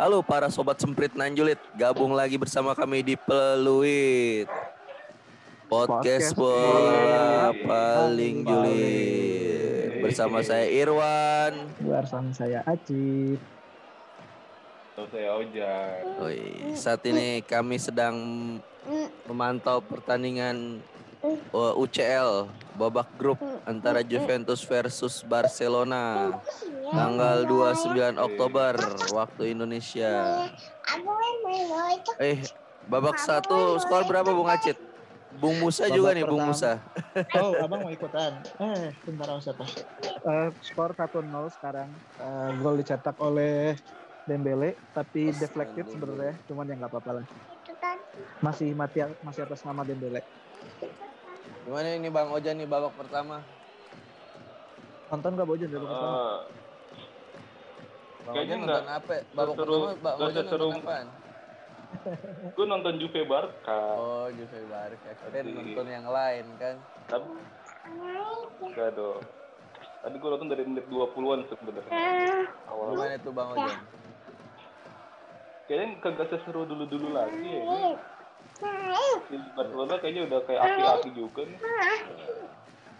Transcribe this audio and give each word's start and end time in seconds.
Halo 0.00 0.24
para 0.24 0.48
sobat 0.48 0.80
semprit 0.80 1.12
Nanjulit, 1.12 1.60
gabung 1.76 2.16
lagi 2.16 2.40
bersama 2.40 2.72
kami 2.72 3.04
di 3.04 3.20
Peluit. 3.20 4.48
Podcast 5.68 6.32
Podcast 6.32 6.40
bola 6.40 7.52
paling 7.52 7.68
paling 7.68 8.36
julid. 8.48 10.00
Bersama 10.00 10.40
saya 10.40 10.72
Irwan. 10.72 11.52
Bersama 11.84 12.32
saya 12.32 12.64
Aci. 12.64 13.36
Terus 14.96 15.08
saya 15.12 15.36
Ojan. 15.36 16.00
Saat 16.80 17.04
ini 17.04 17.44
kami 17.44 17.76
sedang 17.76 18.16
memantau 19.28 19.84
pertandingan 19.84 20.80
uh, 21.52 21.76
UCL 21.76 22.48
babak 22.72 23.12
grup 23.20 23.36
antara 23.68 24.00
Juventus 24.00 24.64
versus 24.64 25.20
Barcelona 25.28 26.32
tanggal 26.90 27.36
29 27.46 28.18
Oktober 28.18 28.72
waktu 29.10 29.42
Indonesia. 29.54 30.10
Eh, 32.18 32.42
babak 32.84 33.16
satu 33.16 33.78
skor 33.78 34.04
berapa 34.04 34.30
Bung 34.30 34.50
Acit? 34.50 34.76
Bung 35.30 35.62
Musa 35.62 35.86
Babak 35.86 35.96
juga 35.96 36.10
nih, 36.10 36.24
Bung. 36.26 36.42
Musa. 36.42 36.82
Oh, 37.38 37.54
abang 37.64 37.86
mau 37.86 37.92
ikutan? 37.94 38.34
Eh, 38.58 38.90
bentar 39.06 39.30
Mas 39.30 39.46
siapa? 39.46 39.64
Eh, 40.02 40.48
skor 40.60 40.90
1-0 40.92 41.30
sekarang. 41.54 41.88
Eh, 42.18 42.50
gol 42.58 42.74
dicetak 42.76 43.14
oleh 43.16 43.78
Dembele, 44.26 44.74
tapi 44.92 45.30
deflected 45.32 45.86
sebenarnya, 45.86 46.34
cuman 46.44 46.66
ya 46.66 46.74
nggak 46.76 46.90
apa-apa 46.92 47.10
lah. 47.22 47.24
Masih 48.42 48.74
mati 48.74 49.00
masih 49.22 49.46
atas 49.46 49.62
nama 49.62 49.86
Dembele. 49.86 50.20
Gimana 51.62 51.88
ini 51.94 52.10
Bang 52.10 52.34
Ojan 52.34 52.58
nih 52.58 52.66
babak 52.66 52.92
pertama? 52.98 53.38
Nonton 55.10 55.32
dari? 55.66 55.82
Ah, 55.82 55.90
Bang 55.90 55.94
Ojan 55.94 56.10
apa? 56.10 56.10
Babak 56.10 56.10
seseru- 56.10 56.50
pertama 56.50 56.59
Bang 58.30 58.46
nggak 58.62 60.14
Ojan 60.14 60.20
nonton 60.22 60.34
seseru- 60.46 60.74
apaan? 60.76 61.06
gue 62.56 62.66
nonton 62.70 62.94
Juve 63.02 63.20
Barca. 63.26 63.78
Oh, 63.98 64.26
Juve 64.30 64.60
Barca. 64.70 65.10
Kirain 65.10 65.42
Tadi. 65.42 65.50
nonton 65.52 65.86
yang 65.90 66.06
lain 66.06 66.44
kan. 66.56 66.76
Tapi 67.10 67.26
enggak 68.62 68.90
dong. 68.94 69.20
Tadi 70.00 70.14
gue 70.16 70.30
nonton 70.30 70.48
dari 70.48 70.62
menit 70.64 70.86
20-an 70.86 71.40
sebenarnya. 71.50 71.90
Awal. 72.70 72.86
Gimana 72.94 73.14
itu 73.18 73.30
Bang 73.34 73.48
Ojan? 73.52 73.78
Kayaknya 75.66 75.86
kagak 76.02 76.28
seseru 76.30 76.62
dulu-dulu 76.66 77.08
lagi 77.14 77.46
ya. 77.46 77.62
Barcelona 79.54 79.94
kayaknya 80.02 80.22
udah 80.26 80.40
kayak 80.42 80.60
aki-aki 80.60 81.10
juga 81.14 81.40
nih. 81.46 81.58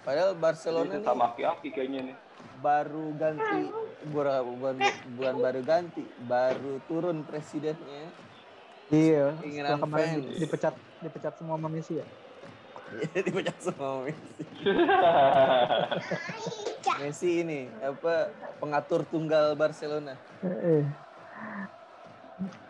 Padahal 0.01 0.33
Barcelona 0.35 0.93
nih 0.93 1.07
sama 1.07 1.25
aki-aki 1.35 1.69
kayaknya 1.71 2.01
nih. 2.11 2.17
Baru 2.61 3.17
ganti 3.17 3.73
bukan 4.09 4.57
bukan 4.57 4.75
bukan 5.17 5.35
baru 5.41 5.61
ganti, 5.65 6.05
baru 6.25 6.81
turun 6.89 7.25
presidennya. 7.25 8.09
Iya, 8.91 9.39
Keinginan 9.39 9.79
setelah 9.79 9.87
kemarin 9.87 10.19
fans. 10.19 10.39
dipecat 10.43 10.75
dipecat 10.99 11.35
semua 11.39 11.55
sama 11.57 11.69
Messi 11.71 11.95
ya. 12.01 12.07
Dipecat 13.27 13.59
semua 13.63 14.03
Messi. 14.03 14.43
Messi 17.01 17.31
ini 17.47 17.71
apa 17.79 18.35
pengatur 18.59 19.07
tunggal 19.07 19.55
Barcelona. 19.55 20.19
Eh, 20.43 20.83
eh. 20.83 20.85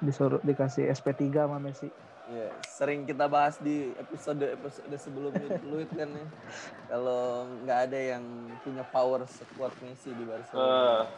Disuruh 0.04 0.44
dikasih 0.44 0.92
SP3 0.92 1.48
sama 1.48 1.56
Messi. 1.56 1.88
Iya, 2.31 2.55
sering 2.62 3.11
kita 3.11 3.27
bahas 3.27 3.59
di 3.59 3.91
episode 3.98 4.47
episode 4.55 4.95
sebelumnya 5.03 5.59
Fluid 5.59 5.91
kan 5.91 6.06
ya. 6.14 6.27
Kalau 6.87 7.50
nggak 7.67 7.78
ada 7.91 7.98
yang 7.98 8.22
punya 8.62 8.87
power 8.87 9.27
sekuat 9.27 9.75
Messi 9.83 10.14
di 10.14 10.22
Barcelona. 10.22 11.11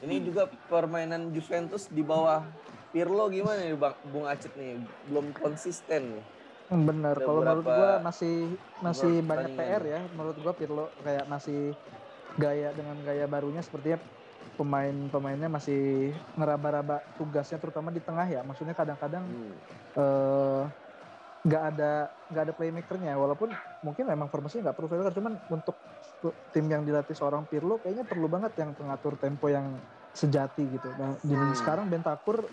Eh, 0.00 0.08
Ini 0.08 0.16
juga 0.24 0.48
permainan 0.72 1.28
Juventus 1.36 1.92
di 1.92 2.00
bawah 2.00 2.40
Pirlo 2.88 3.28
gimana 3.28 3.68
nih 3.68 3.76
Bang 3.76 4.00
Bung 4.08 4.24
Acit 4.24 4.56
nih? 4.56 4.80
Belum 5.12 5.28
konsisten 5.36 6.16
nih. 6.16 6.24
Hmm, 6.72 6.88
Bener, 6.88 7.20
Ada 7.20 7.26
kalau 7.28 7.40
menurut 7.44 7.66
gua 7.68 7.90
masih 8.00 8.34
masih 8.80 9.20
banyak. 9.20 9.60
PR 9.60 9.82
ya. 9.84 10.00
Menurut 10.16 10.36
gua 10.40 10.52
Pirlo 10.56 10.88
kayak 11.04 11.28
masih 11.28 11.76
gaya 12.40 12.72
dengan 12.72 12.96
gaya 13.04 13.28
barunya 13.28 13.60
sepertinya 13.60 14.00
pemain-pemainnya 14.54 15.48
masih 15.48 16.12
ngeraba-raba 16.36 17.00
tugasnya 17.16 17.56
terutama 17.56 17.88
di 17.88 18.00
tengah 18.00 18.28
ya. 18.28 18.44
Maksudnya 18.44 18.76
kadang-kadang 18.76 19.24
Hmm. 19.26 19.56
eh, 19.90 20.62
nggak 21.40 21.62
ada 21.74 21.92
nggak 22.30 22.42
ada 22.46 22.54
playmakernya 22.54 23.16
walaupun 23.16 23.48
mungkin 23.80 24.04
memang 24.06 24.28
formasinya 24.28 24.70
nggak 24.70 24.76
perlu 24.76 24.88
playmaker 24.92 25.16
cuman 25.16 25.34
untuk 25.48 25.80
tim 26.52 26.68
yang 26.68 26.84
dilatih 26.84 27.16
seorang 27.16 27.48
Pirlo 27.48 27.80
kayaknya 27.80 28.04
perlu 28.04 28.28
banget 28.28 28.52
yang 28.60 28.76
pengatur 28.76 29.16
tempo 29.16 29.48
yang 29.48 29.80
sejati 30.12 30.68
gitu. 30.68 30.92
Nah, 30.94 31.16
di 31.18 31.32
Hmm. 31.32 31.56
sekarang 31.56 31.88
Bentakur 31.88 32.44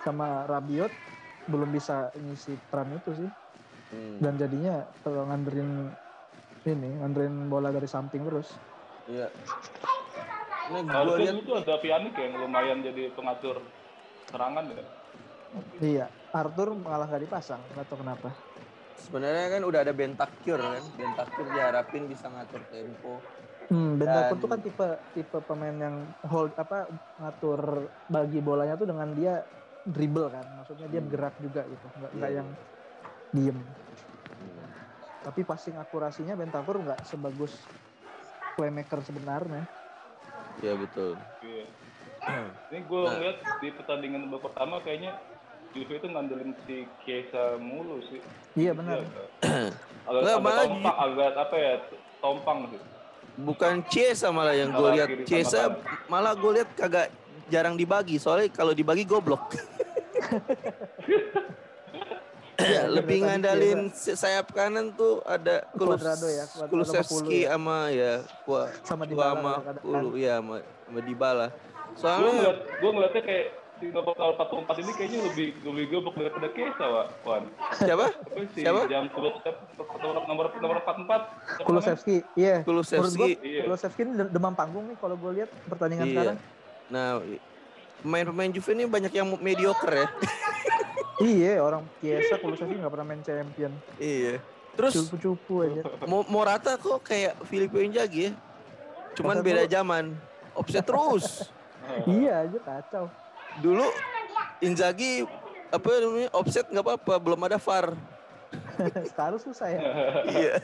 sama 0.00 0.46
Rabiot 0.46 0.94
belum 1.44 1.68
bisa 1.68 2.14
ngisi 2.14 2.54
peran 2.70 2.94
itu 2.94 3.10
sih 3.12 3.30
Hmm. 3.90 4.22
dan 4.22 4.38
jadinya 4.38 4.86
kalau 5.02 5.26
nganderin 5.26 5.90
ini 6.62 7.02
nganderin 7.02 7.50
bola 7.50 7.74
dari 7.74 7.90
samping 7.90 8.22
terus 8.22 8.54
Iya. 9.04 9.26
Ini 9.26 9.99
gue 10.70 10.80
harusnya 10.86 11.18
lihat 11.28 11.42
itu 11.42 11.52
ada 11.52 11.74
Pjanic 11.76 12.14
yang 12.14 12.32
lumayan 12.38 12.78
jadi 12.80 13.10
pengatur 13.10 13.58
serangan 14.24 14.64
ya. 14.68 14.84
iya 15.82 16.06
Arthur 16.30 16.78
malah 16.78 17.04
nggak 17.04 17.26
dipasang 17.26 17.58
nggak 17.68 17.86
tahu 17.86 17.98
kenapa 18.00 18.30
sebenarnya 18.94 19.46
kan 19.50 19.62
udah 19.64 19.80
ada 19.80 19.90
Bentakur 19.90 20.60
kan. 20.60 20.82
Bentakur 20.94 21.46
diharapin 21.48 22.04
bisa 22.04 22.28
ngatur 22.28 22.62
tempo. 22.64 23.18
hmm, 23.66 23.90
Bentakur 23.96 24.36
Dan- 24.36 24.42
tuh 24.44 24.48
kan 24.48 24.60
tipe 24.60 24.86
tipe 25.12 25.38
pemain 25.42 25.74
yang 25.74 25.96
hold 26.22 26.54
apa 26.54 26.86
ngatur 27.16 27.60
bagi 28.06 28.38
bolanya 28.38 28.76
tuh 28.76 28.86
dengan 28.86 29.10
dia 29.10 29.42
dribble 29.82 30.28
kan 30.28 30.46
maksudnya 30.54 30.86
dia 30.86 31.00
Hmm. 31.00 31.08
bergerak 31.08 31.34
juga 31.40 31.62
gitu 31.66 31.86
nggak 31.90 32.10
nggak 32.14 32.30
Iya. 32.30 32.38
yang 32.38 32.48
diem 33.32 33.58
tapi 35.20 35.40
passing 35.42 35.76
akurasinya 35.76 36.32
Bentakur 36.32 36.78
nggak 36.78 37.02
sebagus 37.02 37.52
playmaker 38.54 39.00
sebenarnya 39.00 39.64
Iya 40.60 40.74
betul. 40.76 41.12
Iya. 41.40 41.64
Ini 42.70 42.78
gue 42.82 43.00
Nah. 43.00 43.12
ngeliat 43.12 43.38
di 43.58 43.68
pertandingan 43.72 44.20
babak 44.28 44.40
pertama 44.46 44.76
kayaknya 44.80 45.12
Juve 45.70 45.96
itu 45.96 46.04
ngandelin 46.04 46.52
si 46.66 46.84
Chiesa 47.00 47.56
mulu 47.56 48.02
sih. 48.04 48.20
iya 48.54 48.74
benar 48.74 48.98
agak, 48.98 49.06
Nggak, 50.02 50.10
agak 50.10 50.42
malah 50.42 50.66
tompang, 50.66 50.96
agak 50.98 51.30
apa 51.38 51.56
ya, 51.56 51.78
tompang 52.18 52.58
sih. 52.66 52.80
Bukan 53.38 53.74
Chiesa 53.86 54.28
malah 54.28 54.52
yang 54.52 54.74
gue 54.74 54.88
lihat. 54.92 55.08
kanan. 55.22 55.78
malah 56.10 56.34
gue 56.34 56.50
lihat 56.58 56.68
kagak 56.74 57.06
jarang 57.46 57.78
dibagi. 57.78 58.18
Soalnya 58.18 58.50
kalau 58.50 58.74
dibagi 58.74 59.06
goblok. 59.06 59.46
Iya, 62.62 62.82
lebih 62.96 63.18
ngandalin 63.20 63.88
si- 63.90 64.12
sayap 64.12 64.50
kanan 64.50 64.92
tuh 64.92 65.24
ada 65.24 65.64
Kulus, 65.72 65.96
Cuadrado 65.96 66.28
ya, 66.28 66.44
Kulusevski 66.66 67.44
ya. 67.44 67.54
sama 67.54 67.88
ya 67.88 68.12
Kua, 68.42 68.68
Sama 68.82 69.04
Dybala 69.04 69.32
sama. 69.34 69.54
Kulu 69.80 70.10
ya 70.14 70.38
sama, 70.38 70.56
sama 70.60 71.00
Dybala. 71.00 71.46
Gue 71.48 71.96
Soalnya 71.96 72.30
ngeliat, 72.30 72.58
gue 72.76 72.90
ngeliatnya 72.90 73.22
kayak 73.22 73.46
si 73.80 73.88
nomor 73.88 74.12
44 74.12 74.76
ini 74.76 74.92
kayaknya 74.92 75.18
lebih 75.24 75.46
lebih 75.64 75.84
goblok 75.90 76.14
daripada 76.14 76.48
Wak. 76.86 77.06
Wan. 77.24 77.42
siapa? 77.74 78.06
Apa 78.12 78.40
sih? 78.52 78.60
Siapa? 78.60 78.80
Jam 78.86 79.04
sebut 79.08 79.32
nomor 79.96 80.22
nomor 80.28 80.44
nomor 80.54 80.76
44. 80.78 80.84
Siapa 80.84 81.00
namanya? 81.00 81.64
Kulusevski 81.64 82.16
iya 82.34 82.56
Kulusevski. 82.60 83.16
gua 83.16 83.28
Iya. 83.40 83.60
Kulusevski 83.64 84.00
ini 84.02 84.12
demam 84.28 84.52
panggung 84.52 84.84
nih 84.84 84.96
kalau 84.96 85.16
gue 85.16 85.32
lihat 85.34 85.50
pertandingan 85.64 86.06
Iya. 86.06 86.14
sekarang 86.14 86.38
Nah, 86.90 87.22
pemain-pemain 88.00 88.50
Juve 88.50 88.70
ini 88.72 88.84
banyak 88.84 89.12
yang 89.12 89.28
mediocre 89.38 89.94
ya. 89.96 90.06
Iya, 91.20 91.60
orang 91.60 91.84
Chiesa 92.00 92.36
Kulusevski 92.36 92.76
nggak 92.76 92.92
pernah 92.92 93.06
main 93.06 93.20
champion. 93.20 93.72
iya. 93.96 94.40
Terus 94.70 94.94
Cupu-cupu 94.96 95.66
aja. 95.66 95.82
Mo- 96.06 96.24
Morata 96.26 96.78
kok 96.78 97.02
kayak 97.02 97.36
Filippo 97.44 97.76
Inzaghi 97.76 98.30
ya. 98.30 98.32
Cuman 99.18 99.42
Kata 99.42 99.44
beda 99.44 99.62
zaman. 99.66 100.14
Offset 100.54 100.86
terus. 100.86 101.26
iya 102.08 102.46
aja 102.46 102.58
kacau. 102.58 103.04
Dulu 103.60 103.84
Inzaghi 104.60 105.26
apa 105.68 105.86
namanya 106.00 106.30
offset 106.32 106.64
nggak 106.66 106.86
apa-apa, 106.86 107.14
belum 107.18 107.40
ada 107.44 107.58
VAR. 107.58 107.92
Sekarang 109.10 109.40
susah 109.42 109.68
ya. 109.68 109.80
iya. 110.38 110.54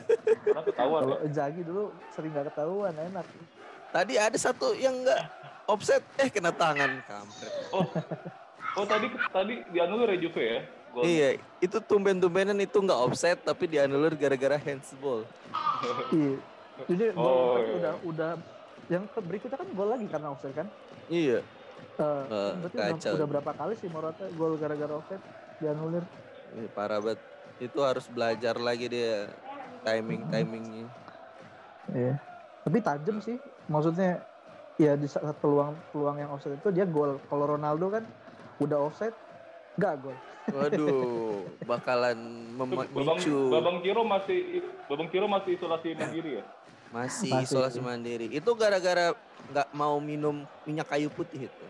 Karena 0.41 0.61
ketahuan. 0.63 1.01
Kalau. 1.03 1.17
Zagi 1.29 1.61
dulu 1.61 1.83
sering 2.11 2.31
nggak 2.33 2.47
ketahuan, 2.49 2.93
enak. 2.95 3.25
Tadi 3.91 4.13
ada 4.15 4.37
satu 4.39 4.71
yang 4.73 4.95
nggak 5.03 5.21
offset, 5.67 6.01
eh 6.17 6.31
kena 6.31 6.49
tangan 6.49 7.03
kampret. 7.05 7.51
Oh, 7.69 7.85
oh 8.77 8.85
tadi 8.85 9.07
tadi 9.27 9.53
dianulir 9.67 10.13
ya 10.13 10.19
Juve 10.19 10.43
ya? 10.43 10.59
Iya, 10.97 11.29
itu 11.59 11.77
tumben-tumbenan 11.79 12.57
itu 12.57 12.73
nggak 12.75 12.97
offset 12.99 13.37
tapi 13.39 13.67
dianulir 13.67 14.13
gara-gara 14.13 14.57
handsball. 14.57 15.25
Iya. 16.09 16.37
Jadi 16.79 17.03
Oh, 17.13 17.57
iya. 17.57 17.73
udah 17.75 17.93
udah 18.03 18.31
yang 18.87 19.03
ke- 19.07 19.21
berikutnya 19.21 19.57
kan 19.57 19.69
gol 19.71 19.89
lagi 19.89 20.05
karena 20.05 20.27
offside 20.29 20.53
kan. 20.55 20.67
Iya. 21.07 21.41
Eh, 21.97 22.03
Eh, 22.23 22.51
berarti 22.55 22.77
udah, 22.77 22.87
kacau. 22.91 23.13
udah 23.13 23.27
berapa 23.27 23.51
kali 23.51 23.73
sih 23.75 23.87
Morata 23.87 24.25
gol 24.31 24.53
gara-gara 24.55 24.93
offside 24.95 25.21
dianulir. 25.57 26.05
Ini 26.53 26.69
parah 26.71 26.97
banget. 26.97 27.17
Itu 27.59 27.81
harus 27.81 28.05
belajar 28.07 28.55
lagi 28.55 28.85
dia 28.87 29.29
timing 29.83 30.29
timingnya. 30.29 30.85
Iya. 31.87 32.13
Tapi 32.63 32.77
tajam 32.79 33.17
sih. 33.19 33.37
Maksudnya 33.67 34.21
ya 34.77 34.93
di 34.93 35.05
saat 35.05 35.33
peluang 35.35 35.73
peluang 35.91 36.17
yang 36.17 36.29
offside 36.31 36.55
itu 36.55 36.69
dia 36.69 36.85
gol. 36.85 37.17
Kalau 37.23 37.45
Ronaldo 37.49 37.89
kan 37.91 38.05
udah 38.57 38.77
offside 38.83 39.15
nggak 39.77 39.93
gol. 40.01 40.17
Waduh, 40.47 41.43
bakalan 41.67 42.17
Babang, 42.55 42.87
memicu. 42.87 43.51
Babang 43.51 43.77
Kiro 43.83 44.01
masih 44.01 44.63
Babang 44.87 45.07
Kiro 45.11 45.27
masih 45.27 45.51
isolasi 45.53 45.91
mandiri 45.91 46.39
ya? 46.39 46.43
Masih 46.87 47.29
Masih 47.29 47.43
isolasi 47.43 47.77
sih. 47.77 47.83
mandiri. 47.83 48.27
Itu 48.31 48.55
gara-gara 48.55 49.11
nggak 49.51 49.67
mau 49.71 49.99
minum 49.99 50.47
minyak 50.63 50.87
kayu 50.87 51.11
putih 51.11 51.51
itu. 51.51 51.65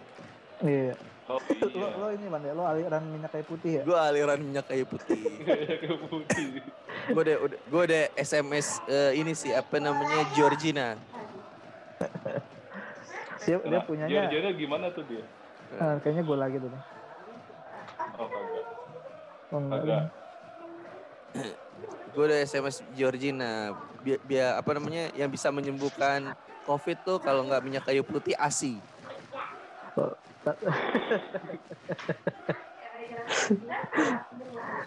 Iya. 0.61 0.93
Oh, 1.27 1.41
Lo, 1.43 1.67
iya. 1.67 1.87
lo 1.91 2.07
ini 2.09 2.25
man 2.29 2.39
ya, 2.39 2.53
lo 2.53 2.63
aliran 2.63 3.03
minyak 3.03 3.33
kayu 3.33 3.43
putih 3.43 3.71
ya? 3.75 3.83
Gue 3.83 3.97
aliran 3.97 4.39
minyak 4.39 4.63
kayu 4.63 4.85
putih. 4.87 5.19
Putih. 6.13 6.63
gue 7.07 7.19
udah 7.19 7.35
gue 7.49 7.81
udah 7.83 8.03
SMS 8.15 8.79
eh, 8.85 9.11
ini 9.15 9.33
sih 9.33 9.51
apa 9.51 9.75
namanya 9.75 10.23
Georgina. 10.31 10.95
Dia, 13.43 13.57
dia 13.57 13.69
Nah, 13.69 13.83
punyanya, 13.83 14.27
Georgiana 14.27 14.49
gimana 14.53 14.85
tuh 14.91 15.03
dia? 15.03 15.23
Eh, 15.75 15.95
kayaknya 16.03 16.23
gue 16.23 16.37
lagi 16.37 16.57
tuh. 16.61 16.71
Oh. 18.17 18.29
Oh, 19.47 19.63
enggak. 19.63 20.11
Gue 22.11 22.23
udah 22.27 22.39
SMS 22.43 22.83
Georgina. 22.91 23.71
Biar, 24.03 24.19
biar 24.23 24.59
apa 24.59 24.73
namanya 24.75 25.07
yang 25.15 25.31
bisa 25.31 25.51
menyembuhkan 25.51 26.35
COVID 26.67 26.97
tuh 27.03 27.19
kalau 27.23 27.43
nggak 27.47 27.63
minyak 27.63 27.83
kayu 27.87 28.03
putih 28.03 28.35
ASI. 28.35 28.83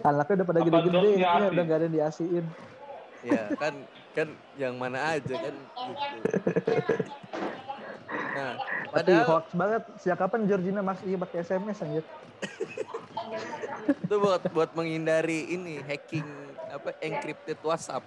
Anaknya 0.01 0.35
udah 0.41 0.49
pada 0.49 0.61
gede-gede, 0.65 1.21
ya, 1.21 1.53
udah 1.53 1.65
gak 1.65 1.77
ada 1.77 1.85
yang 1.89 1.97
diasiin. 2.01 2.45
Ya 3.21 3.53
kan 3.61 3.85
kan 4.17 4.33
yang 4.57 4.81
mana 4.81 5.13
aja 5.17 5.37
kan 5.37 5.55
gitu. 5.77 6.17
Nah, 8.31 8.55
Tapi 8.95 9.11
padahal 9.11 9.27
hoax 9.27 9.47
banget. 9.55 9.83
Sejak 9.99 10.19
kapan 10.19 10.41
Georgina 10.47 10.81
masih 10.81 11.19
pakai 11.19 11.43
SMS 11.43 11.83
anjir? 11.83 12.05
itu 13.91 14.15
buat 14.17 14.43
buat 14.55 14.71
menghindari 14.75 15.51
ini 15.51 15.83
hacking 15.83 16.27
apa 16.71 16.95
encrypted 17.03 17.59
WhatsApp. 17.63 18.05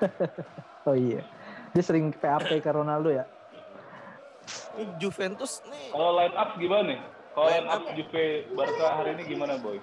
Oh 0.82 0.98
iya. 0.98 1.22
Dia 1.70 1.82
sering 1.86 2.10
PAP 2.10 2.58
ke 2.58 2.70
Ronaldo 2.74 3.14
ya? 3.14 3.22
Ini 4.74 4.98
Juventus 4.98 5.62
nih 5.70 5.94
Kalau 5.94 6.18
line 6.18 6.34
up 6.34 6.50
gimana 6.58 6.82
nih? 6.90 6.98
Kalau 7.38 7.46
Line 7.46 7.54
line 7.54 7.68
up 7.70 7.82
Juve 7.94 8.24
Barca 8.50 8.86
hari 8.98 9.14
ini 9.14 9.22
gimana 9.30 9.62
boy? 9.62 9.78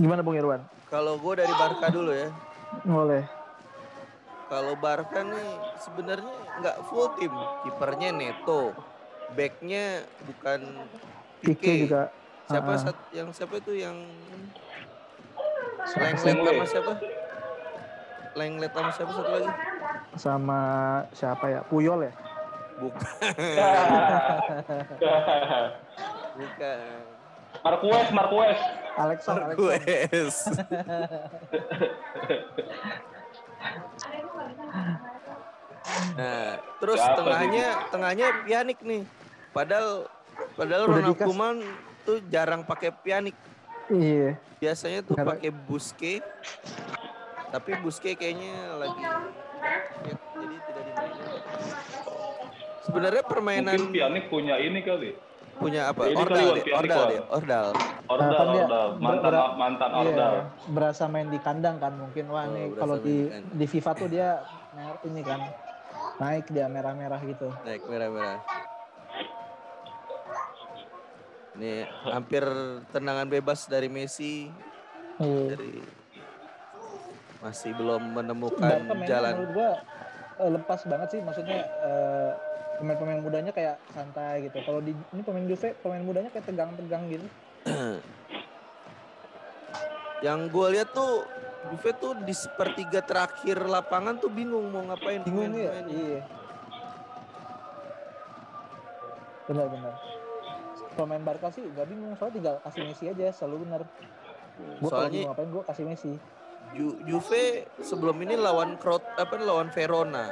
Gimana 0.00 0.24
Bung 0.24 0.40
Irwan? 0.40 0.64
kalau 0.88 1.16
gue 1.16 1.44
dari 1.44 1.52
Barca 1.56 1.88
dulu 1.88 2.12
ya. 2.12 2.28
Boleh. 2.84 3.24
Kalau 4.52 4.76
Barca 4.76 5.24
nih 5.24 5.48
sebenarnya 5.80 6.28
nggak 6.60 6.76
full 6.84 7.08
tim. 7.16 7.32
Kipernya 7.64 8.12
Neto, 8.12 8.76
backnya 9.32 10.04
bukan 10.28 10.60
Pique 11.40 11.88
juga. 11.88 12.12
Siapa 12.52 12.76
sat- 12.76 13.08
yang 13.16 13.32
siapa 13.32 13.56
itu 13.56 13.72
yang 13.80 13.96
Lenglet 15.96 16.52
sama 16.52 16.64
siapa? 16.68 16.92
Lenglet 18.36 18.72
sama 18.76 18.90
siapa 18.92 19.12
satu 19.16 19.30
lagi? 19.32 19.48
sama 20.20 20.60
siapa 21.16 21.48
ya? 21.48 21.64
Puyol 21.64 22.04
ya? 22.04 22.12
Bukan, 22.76 23.08
bukan. 26.36 26.78
Marquez, 27.62 28.08
Marquez. 28.12 28.58
Alexon. 29.00 29.36
Marquez. 29.40 30.34
nah, 36.14 36.50
terus 36.76 36.98
Siapa 36.98 37.16
tengahnya 37.18 37.66
tengahnya 37.88 38.26
Pjanic 38.42 38.78
nih. 38.80 39.02
Padahal 39.50 40.08
padahal 40.54 40.82
Udah 40.82 40.92
Ronald 40.94 41.12
dikas- 41.12 41.26
Koeman 41.26 41.56
tuh 42.02 42.18
jarang 42.26 42.62
pakai 42.62 42.90
Pjanic. 42.94 43.36
Iya. 43.88 44.36
Biasanya 44.58 45.00
tuh 45.02 45.14
pakai 45.14 45.50
Busquets. 45.50 46.24
Tapi 47.48 47.70
Busquets 47.78 48.16
kayaknya 48.16 48.54
lagi 48.76 49.02
jadi 50.32 50.56
tidak 50.64 50.82
dimainin. 50.82 51.26
Sebenarnya 52.82 53.22
permainan 53.22 53.74
Mungkin 53.74 53.92
Pjanic 53.92 54.24
punya 54.26 54.54
ini 54.58 54.80
kali. 54.82 55.10
punya 55.52 55.84
apa? 55.86 56.08
Ini 56.08 56.16
Ordal, 56.16 56.32
kali, 56.34 56.48
dia, 56.50 56.64
Pjanic, 56.64 56.80
ordal, 56.80 57.04
dia, 57.04 57.22
ordal. 57.28 57.66
Ordal, 58.08 58.32
kan 58.32 58.46
dia 58.48 58.64
Ordal. 58.64 58.86
Mantan 58.96 59.30
ber- 59.30 59.54
mantan 59.54 59.90
Iya, 59.90 60.00
Ordal. 60.02 60.34
berasa 60.66 61.04
main 61.06 61.28
di 61.28 61.38
kandang 61.38 61.76
kan 61.76 61.92
mungkin 61.94 62.24
wah 62.26 62.40
Oh, 62.40 62.50
nih 62.50 62.66
kalau 62.74 62.96
di 62.98 63.16
di 63.52 63.66
FIFA 63.68 63.92
tuh 63.94 64.08
dia 64.08 64.28
ini 65.04 65.20
kan 65.22 65.40
naik 66.18 66.46
dia 66.50 66.66
merah-merah 66.68 67.20
gitu. 67.24 67.48
Naik 67.64 67.82
merah-merah. 67.86 68.40
Ini 71.52 71.84
hampir 72.08 72.44
tendangan 72.90 73.28
bebas 73.28 73.68
dari 73.68 73.86
Messi 73.86 74.48
Iya. 75.20 75.54
dari 75.54 75.76
masih 77.44 77.74
belum 77.76 78.16
menemukan 78.16 78.80
Barca 78.88 79.04
jalan. 79.04 79.32
menurut 79.36 79.52
gua 79.52 79.70
eh, 80.40 80.50
lepas 80.56 80.80
banget 80.88 81.08
sih 81.12 81.20
maksudnya 81.20 81.58
eh, 81.60 82.30
pemain-pemain 82.80 83.20
mudanya 83.20 83.52
kayak 83.52 83.76
santai 83.92 84.48
gitu. 84.48 84.58
Kalau 84.64 84.80
di 84.80 84.94
ini 84.94 85.22
pemain 85.22 85.44
Juve 85.44 85.76
pemain 85.84 86.00
mudanya 86.00 86.30
kayak 86.32 86.46
tegang-tegang 86.48 87.04
gitu. 87.12 87.26
Yang 90.26 90.40
gue 90.54 90.66
lihat 90.78 90.88
tuh 90.94 91.26
Juve 91.64 91.90
tuh 91.94 92.12
di 92.18 92.32
sepertiga 92.32 93.00
terakhir 93.00 93.56
lapangan 93.60 94.16
tuh 94.16 94.28
bingung 94.28 94.66
mau 94.68 94.82
ngapain 94.82 95.22
Bingung 95.22 95.50
ya? 95.50 95.70
pemain-pemainnya. 95.70 95.94
Iya. 95.94 96.20
Benar-benar. 99.44 99.94
Pemain 100.92 101.22
Barca 101.22 101.48
sih 101.48 101.64
gak 101.68 101.86
bingung 101.86 102.12
soalnya 102.14 102.34
tinggal 102.34 102.54
kasih 102.60 102.82
Messi 102.84 103.04
aja 103.06 103.26
selalu 103.30 103.56
benar. 103.64 103.82
Gua 104.78 104.90
Soalnya 104.90 105.08
bingung 105.10 105.28
ngapain 105.30 105.48
gua 105.50 105.64
kasih 105.64 105.84
Messi. 105.84 106.12
Ju- 106.72 106.98
Juve 107.02 107.44
sebelum 107.78 108.16
ini 108.18 108.34
lawan 108.34 108.76
Crot 108.76 109.02
apa 109.14 109.34
lawan 109.36 109.68
Verona. 109.68 110.28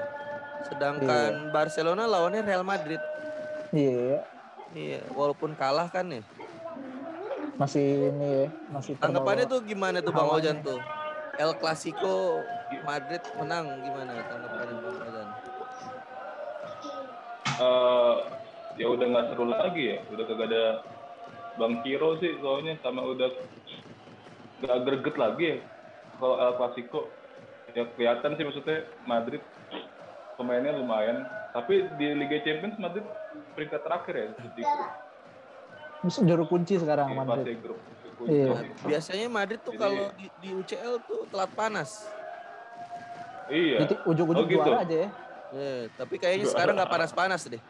Sedangkan 0.63 1.49
Barcelona 1.49 2.05
lawannya 2.05 2.43
Real 2.43 2.61
Madrid. 2.63 3.01
Iya, 3.71 4.21
Iya, 4.71 5.03
walaupun 5.11 5.55
kalah 5.55 5.87
kan 5.87 6.07
ya. 6.07 6.23
masih 7.55 8.09
ini 8.09 8.29
ya, 8.41 8.49
masih 8.69 8.93
Tanggapannya 8.97 9.45
terbawa. 9.45 9.61
tuh 9.61 9.69
gimana 9.69 9.99
tuh 10.01 10.13
Bang. 10.13 10.33
Ojan 10.33 10.57
tuh? 10.61 10.81
El 11.41 11.57
Clasico 11.57 12.45
Madrid 12.85 13.25
menang 13.41 13.81
gimana 13.81 14.13
tanggapannya 14.29 14.75
Bang 14.85 14.97
Ojan? 15.01 15.29
Eh, 17.61 18.17
ya 18.77 18.87
udah 18.93 19.07
nggak 19.09 19.27
seru 19.33 19.45
lagi 19.49 19.83
ya. 19.97 19.99
Udah 20.13 20.25
kagak 20.29 20.49
ada 20.53 20.65
Bang 21.57 21.81
Kiro 21.81 22.21
sih 22.21 22.37
soalnya 22.45 22.77
sama 22.85 23.01
udah 23.09 23.33
nggak 24.61 24.79
greget 24.85 25.17
lagi 25.17 25.45
ya. 25.57 25.59
Kalau 26.21 26.37
El 26.37 26.53
Clasico 26.61 27.01
ya 27.73 27.89
kelihatan 27.97 28.37
sih 28.37 28.45
maksudnya 28.45 28.79
Madrid 29.09 29.41
pemainnya 30.37 30.77
lumayan. 30.77 31.25
Tapi 31.57 31.89
di 31.97 32.21
Liga 32.21 32.37
Champions 32.45 32.77
Madrid 32.77 33.03
peringkat 33.57 33.81
terakhir 33.81 34.15
ya 34.15 34.27
di, 34.55 34.63
Bisa 36.05 36.21
juru 36.21 36.45
kunci 36.45 36.77
sekarang 36.77 37.09
di 37.09 37.17
Madrid. 37.17 37.45
fase 37.49 37.65
grup. 37.65 37.81
Iya. 38.27 38.49
Biasanya 38.85 39.27
Madrid 39.29 39.61
tuh 39.63 39.75
kalau 39.75 40.13
di, 40.17 40.27
di 40.41 40.49
UCL 40.53 40.95
tuh 41.05 41.21
telat 41.31 41.51
panas. 41.55 42.09
Iya. 43.49 43.87
Jadi 43.87 43.95
ujung-ujung 44.05 44.45
Oh, 44.45 44.51
gitu. 44.51 44.61
juara 44.61 44.85
aja 44.85 44.97
ya. 45.07 45.09
Eh, 45.51 45.83
tapi 45.99 46.15
kayaknya 46.17 46.47
sekarang 46.47 46.75
nggak 46.79 46.91
panas-panas 46.91 47.43
deh. 47.49 47.63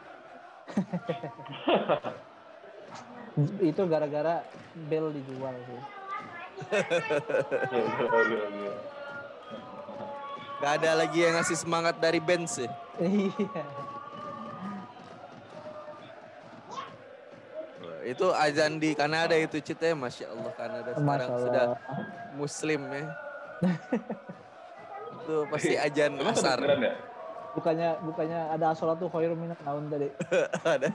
Itu 3.62 3.82
gara-gara 3.88 4.44
Bell 4.90 5.14
dijual 5.14 5.54
sih. 5.64 5.80
Iya, 7.72 8.20
iya, 8.28 8.44
iya. 8.52 8.72
Gak 10.60 10.72
ada 10.76 10.90
lagi 10.92 11.24
yang 11.24 11.40
ngasih 11.40 11.56
semangat 11.56 11.96
dari 11.96 12.20
bench 12.20 12.60
sih. 12.60 12.68
Iya. 13.00 13.64
Itu 18.10 18.26
azan 18.34 18.82
di 18.82 18.90
Kanada 18.98 19.38
itu 19.38 19.62
cita 19.62 19.94
Masya 19.94 20.26
Allah 20.34 20.52
Kanada 20.58 20.90
sekarang 20.98 21.06
Masya 21.06 21.44
sudah 21.46 21.64
Allah. 21.70 21.78
muslim 22.34 22.80
ya. 22.90 23.04
itu 25.20 25.34
pasti 25.46 25.74
asar. 25.78 26.58
beneran 26.58 26.80
ya? 26.82 26.94
Bukannya 27.50 27.90
bukannya 28.02 28.40
ada 28.50 28.66
asolatu 28.74 29.06
khairum 29.10 29.38
minak 29.38 29.60
naun 29.62 29.86
tadi. 29.86 30.08
ada. 30.74 30.88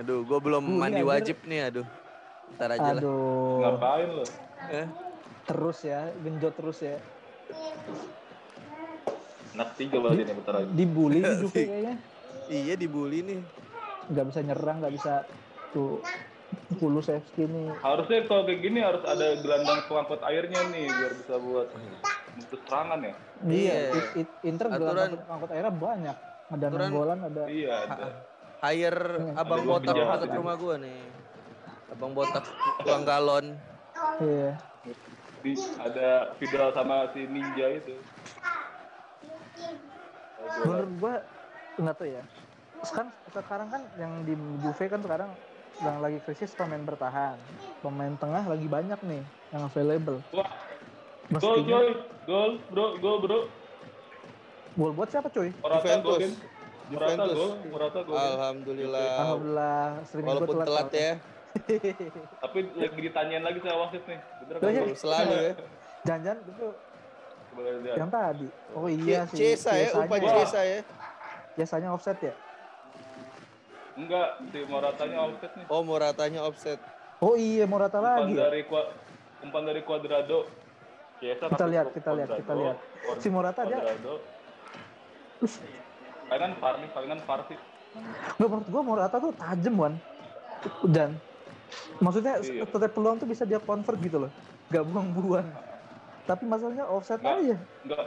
Aduh, 0.00 0.24
gue 0.24 0.38
belum 0.40 0.64
Tuh, 0.64 0.78
mandi 0.78 0.98
ini 0.98 1.06
wajib 1.06 1.36
nih, 1.46 1.68
aduh. 1.68 1.86
Ntar 2.58 2.68
aja 2.74 2.90
lah. 2.96 3.02
Aduh. 3.02 3.56
Ngapain 3.60 4.08
lo? 4.08 4.24
Eh, 4.72 4.86
Terus 5.42 5.78
ya, 5.82 6.06
genjot 6.22 6.54
terus 6.54 6.78
ya. 6.80 6.96
Anak 9.52 9.74
tiga 9.76 10.00
berarti 10.00 10.22
nih 10.24 10.34
bentar 10.38 10.52
lagi. 10.56 10.70
Dibully 10.72 11.20
Juve 11.20 11.62
kayaknya. 11.70 11.94
Iya 12.52 12.74
dibully 12.76 13.24
nih. 13.24 13.40
Nggak 14.06 14.26
bisa 14.28 14.40
nyerang, 14.42 14.76
nggak 14.78 14.94
bisa 14.94 15.24
tuh 15.72 16.04
Kulusevski 16.76 17.44
nih. 17.44 17.68
Harusnya 17.80 18.24
kalau 18.24 18.44
kayak 18.44 18.60
gini 18.60 18.78
harus 18.78 19.00
ada 19.02 19.40
gelandang 19.40 19.80
pengangkut 19.86 20.20
airnya 20.20 20.60
nih 20.68 20.84
biar 20.86 21.12
bisa 21.16 21.34
buat 21.38 21.68
mutus 22.32 22.60
serangan 22.62 23.00
ya. 23.00 23.14
Iya, 23.42 23.48
Iya. 23.48 23.76
it- 23.90 24.12
it- 24.18 24.38
Inter 24.42 24.66
gelandang 24.70 25.16
Aturan- 25.16 25.32
angkut 25.32 25.50
airnya 25.50 25.72
banyak. 25.72 26.16
Ada 26.52 26.64
Aturan- 26.68 26.80
Nanggolan, 26.84 27.18
ada 27.24 27.42
Iya, 27.48 27.74
ada. 27.88 28.06
Hire 28.62 29.02
Hmm. 29.18 29.40
abang 29.42 29.62
botak 29.64 29.96
ini. 29.96 30.36
rumah 30.36 30.54
gua 30.54 30.74
nih. 30.78 31.00
Abang 31.90 32.12
botak 32.12 32.44
tukang 32.78 33.02
galon. 33.02 33.46
iya. 34.20 34.52
Di, 35.42 35.52
ada 35.76 36.10
Vidal 36.36 36.70
sama 36.70 37.10
si 37.10 37.26
Ninja 37.26 37.66
itu. 37.70 37.96
Menurut 40.62 40.90
gua 40.96 41.14
nggak 41.74 41.96
tahu 41.96 42.08
ya. 42.08 42.22
Sekarang 42.82 43.10
sekarang 43.30 43.68
kan 43.70 43.82
yang 43.94 44.12
di 44.26 44.34
Juve 44.34 44.84
kan 44.90 45.00
sekarang 45.02 45.30
yang 45.80 45.96
lagi 46.02 46.18
krisis 46.26 46.50
pemain 46.52 46.82
bertahan. 46.82 47.38
Pemain 47.80 48.12
tengah 48.18 48.42
lagi 48.42 48.66
banyak 48.66 49.00
nih 49.06 49.22
yang 49.54 49.62
available. 49.66 50.18
Wah, 50.34 50.50
gol 51.38 51.62
coy, 51.62 51.88
gol 52.26 52.50
bro, 52.70 52.86
gol 52.98 53.16
bro. 53.22 53.38
gol 54.74 54.92
buat 54.98 55.08
siapa 55.08 55.30
cuy? 55.30 55.54
Morata 55.62 55.94
gol 56.02 56.18
kan? 56.18 56.32
Juventus. 56.90 56.90
Morata 56.92 57.14
Juventus. 57.22 57.36
gol, 57.38 57.52
Morata 57.70 58.00
gol. 58.02 58.14
kan? 58.14 58.26
Alhamdulillah. 58.34 59.08
Alhamdulillah 59.14 59.82
streaming 60.10 60.28
Walaupun 60.34 60.56
telat 60.66 60.86
soalnya. 60.90 60.98
ya. 61.00 61.14
Tapi 62.42 62.58
lagi 62.74 63.00
ditanyain 63.04 63.42
lagi 63.44 63.58
sama 63.62 63.76
wasit 63.86 64.02
nih. 64.10 64.18
Bener 64.42 64.56
kan? 64.58 64.70
Selalu 64.98 65.34
ya. 65.38 65.52
Jangan-jangan 66.02 66.38
itu 66.50 66.68
yang 67.94 68.08
tadi. 68.08 68.48
Oh 68.72 68.88
iya 68.88 69.28
sih. 69.28 69.36
Cesa 69.38 69.70
ya, 69.76 69.88
Wah. 69.92 70.18
Cesa 70.18 70.60
ya. 70.64 70.80
Biasanya 71.52 71.88
offset 71.92 72.18
ya. 72.18 72.34
Enggak, 73.92 74.28
si 74.48 74.58
Moratanya 74.64 75.18
offset 75.20 75.52
nih. 75.52 75.64
Oh, 75.68 75.82
Moratanya 75.84 76.40
offset. 76.42 76.78
Oh 77.20 77.34
iya 77.36 77.64
Morata 77.64 77.98
Umpan 77.98 78.24
lagi. 78.24 78.32
ya? 78.34 78.48
dari 78.48 78.60
Qua- 78.64 78.90
umpan 79.38 79.62
dari 79.62 79.80
Cuadrado. 79.84 80.48
Chiesa 81.20 81.46
Kita 81.46 81.66
lihat, 81.70 81.86
kita 81.94 82.10
lihat, 82.10 82.28
kita 82.34 82.52
lihat. 82.52 82.76
Si 83.20 83.28
Morata 83.28 83.62
dia 83.62 83.78
Cuadrado. 83.78 84.14
Palingan 86.24 86.52
far 86.56 86.74
nih, 86.80 86.88
palingan 86.90 87.20
far 87.22 87.40
sih. 87.46 87.58
Nggak 88.32 88.48
menurut 88.48 88.68
gua 88.72 88.82
Morata 88.82 89.16
tuh 89.20 89.32
tajam 89.36 89.74
Wan. 89.76 89.94
Dan 90.82 91.18
maksudnya 92.00 92.40
Iya. 92.40 92.64
setiap 92.64 92.90
peluang 92.90 93.20
tuh 93.20 93.28
bisa 93.28 93.44
dia 93.44 93.60
convert 93.60 93.98
gitu 94.00 94.18
loh. 94.18 94.30
Gak 94.68 94.82
buang-buang. 94.82 95.46
Tapi 96.24 96.42
masalahnya 96.42 96.88
offset 96.88 97.20
Nggak. 97.20 97.38
aja. 97.38 97.56
Enggak 97.84 98.02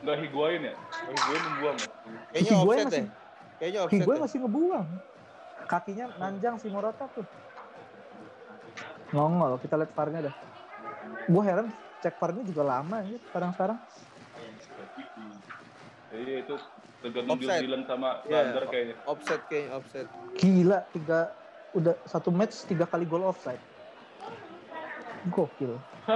enggak 0.00 0.16
higuain 0.22 0.60
ya? 0.64 0.74
Higuain 1.04 1.42
membuang 1.44 1.76
ya? 1.76 1.88
Kayaknya 2.32 2.50
Higuain 2.50 2.78
offset 2.80 2.88
masih- 2.88 3.04
ya. 3.04 3.14
Kayaknya 3.56 3.80
offset. 3.84 4.00
gue 4.02 4.14
ya. 4.14 4.20
masih 4.20 4.36
ngebuang. 4.40 4.86
Kakinya 5.66 6.14
nanjang 6.16 6.56
si 6.62 6.70
Morata 6.70 7.10
tuh. 7.10 7.26
Nongol, 9.10 9.58
kita 9.58 9.74
lihat 9.78 9.92
VAR-nya 9.94 10.20
dah. 10.30 10.34
Gue 11.26 11.42
heran 11.42 11.70
cek 11.98 12.14
VAR-nya 12.18 12.42
juga 12.46 12.62
lama 12.62 13.02
ya 13.02 13.18
sekarang-sekarang. 13.30 13.78
Jadi 16.06 16.32
itu 16.46 16.54
tergantung. 17.02 17.38
Dylan 17.42 17.82
sama 17.86 18.22
Iya. 18.26 18.54
Lander 18.54 18.64
kayaknya. 18.70 18.94
Offset 19.06 19.42
kayaknya 19.50 19.70
offset. 19.74 20.06
Gila, 20.38 20.78
tiga 20.94 21.34
udah 21.74 21.98
satu 22.06 22.30
match 22.30 22.62
tiga 22.70 22.86
kali 22.86 23.06
gol 23.06 23.26
offside. 23.26 23.60
Gokil. 25.26 25.82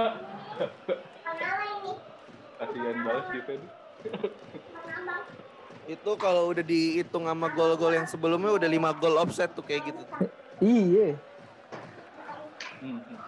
Kasihan 2.59 2.97
banget 3.03 3.25
gitu. 3.35 3.51
Itu 5.89 6.13
kalau 6.17 6.53
udah 6.53 6.61
dihitung 6.61 7.25
sama 7.25 7.49
gol-gol 7.53 7.93
yang 7.93 8.05
sebelumnya 8.05 8.53
udah 8.53 8.69
5 8.69 9.01
gol 9.01 9.15
offset 9.17 9.49
tuh 9.53 9.65
kayak 9.65 9.93
gitu. 9.93 10.03
Iya. 10.61 11.17
Hmm. 12.81 13.01
hmm. 13.01 13.19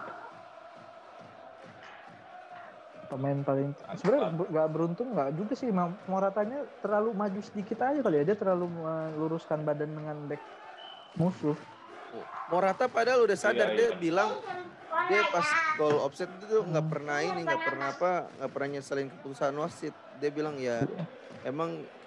Pemain 3.04 3.38
paling 3.46 3.70
sebenarnya 3.94 4.34
nggak 4.34 4.68
beruntung 4.74 5.14
nggak 5.14 5.38
juga 5.38 5.54
sih 5.54 5.70
Moratanya 6.10 6.66
terlalu 6.82 7.14
maju 7.14 7.40
sedikit 7.46 7.78
aja 7.86 8.02
kali 8.02 8.18
ya 8.18 8.24
dia 8.26 8.34
terlalu 8.34 8.66
meluruskan 8.66 9.62
badan 9.62 9.94
dengan 9.94 10.18
back 10.26 10.42
musuh. 11.14 11.54
Morata 12.50 12.86
padahal 12.86 13.26
udah 13.26 13.38
sadar 13.38 13.70
Iya, 13.70 13.76
dia 13.76 13.88
iya. 13.90 13.98
bilang 13.98 14.30
dia 15.10 15.22
pas 15.30 15.46
gol 15.76 15.98
offset 16.00 16.30
itu 16.30 16.44
tuh 16.46 16.62
nggak 16.64 16.86
pernah 16.86 17.18
ini 17.20 17.40
nggak 17.42 17.62
pernah 17.66 17.86
apa 17.90 18.12
nggak 18.38 18.50
pernah 18.54 18.68
nyeselin 18.78 19.08
keputusan 19.10 19.54
wasit 19.58 19.94
dia 20.22 20.30
bilang 20.30 20.54
ya 20.58 20.86
emang 21.42 21.82
ba- 21.82 22.03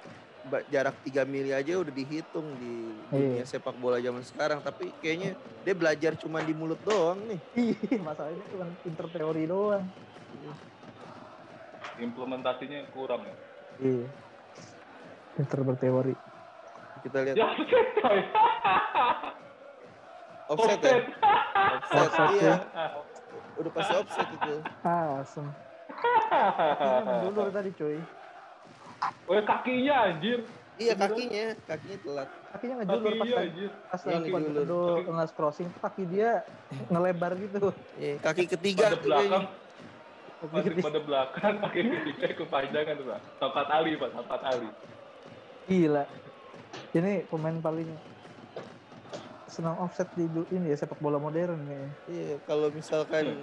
jarak 0.68 0.96
3 1.02 1.24
mili 1.24 1.52
aja 1.52 1.76
udah 1.76 1.90
dihitung 1.90 2.48
di 2.56 2.74
dunia 3.08 3.40
Iya. 3.40 3.46
sepak 3.46 3.76
bola 3.76 3.98
zaman 3.98 4.22
sekarang 4.22 4.60
tapi 4.60 4.92
kayaknya 4.98 5.36
dia 5.62 5.74
belajar 5.74 6.16
cuma 6.16 6.40
di 6.40 6.52
mulut 6.52 6.80
doang 6.82 7.20
nih 7.24 7.40
Iya, 7.88 8.00
masalahnya 8.00 8.44
cuma 8.48 8.66
pinter 8.80 9.06
teori 9.08 9.44
doang. 9.46 9.84
Implementasinya 11.98 12.86
kurang 12.92 13.22
ya. 13.22 13.36
Iya. 13.80 14.08
Pinter 15.34 15.60
berteori. 15.64 16.14
kita 17.00 17.18
lihat 17.22 17.36
Ya, 17.36 17.46
offset 20.48 20.82
ya 20.82 20.98
offset 21.78 21.98
Offset, 21.98 22.30
iya 22.34 22.42
ya. 22.42 22.56
udah 23.56 23.72
pasti 23.72 23.94
offset 23.96 24.28
itu 24.30 24.54
Ah. 24.82 25.22
Kakinya 25.22 27.02
menjulur 27.08 27.48
tadi 27.50 27.70
cuy. 27.72 27.98
Oh, 29.28 29.38
kakinya 29.38 29.96
anjir. 30.10 30.42
iya 30.78 30.94
kakinya 30.94 31.58
kakinya 31.66 31.98
telat 32.02 32.30
Kakinya 32.54 32.76
ngejulur 32.82 33.14
pas 33.14 33.26
tadi. 33.26 33.42
anjir. 33.50 33.70
Pas 33.90 34.02
Iya. 34.02 34.18
Cuadrado 34.26 34.82
nge 35.06 35.26
crossing 35.34 35.68
tuh 35.74 35.82
kaki 35.82 36.04
dia 36.06 36.30
ngelebar 36.88 37.32
gitu. 37.36 37.70
Iya, 37.98 38.16
kaki 38.22 38.44
ketiga 38.48 38.86
Pada 38.90 39.02
belakang, 39.02 39.46
Kaki 40.38 40.70
pada, 40.86 41.00
belakang, 41.02 41.54
kaki 41.66 41.80
ketiga 41.82 42.28
kepanjangan 42.36 42.94
tuh, 42.94 43.06
Pak. 43.10 43.20
Tokat 43.42 43.68
Ali, 43.74 43.92
Pak. 43.98 44.10
Tokat 44.14 44.42
Ali. 44.46 44.70
Gila. 45.66 46.04
Ini 46.94 47.26
pemain 47.26 47.58
paling 47.58 47.90
senang 49.48 49.82
offset 49.82 50.06
di 50.14 50.30
ini 50.52 50.70
ya 50.70 50.78
sepak 50.78 51.02
bola 51.02 51.18
modern 51.18 51.58
kayaknya. 51.66 51.90
Iya, 52.06 52.36
kalau 52.46 52.70
misalkan 52.70 53.42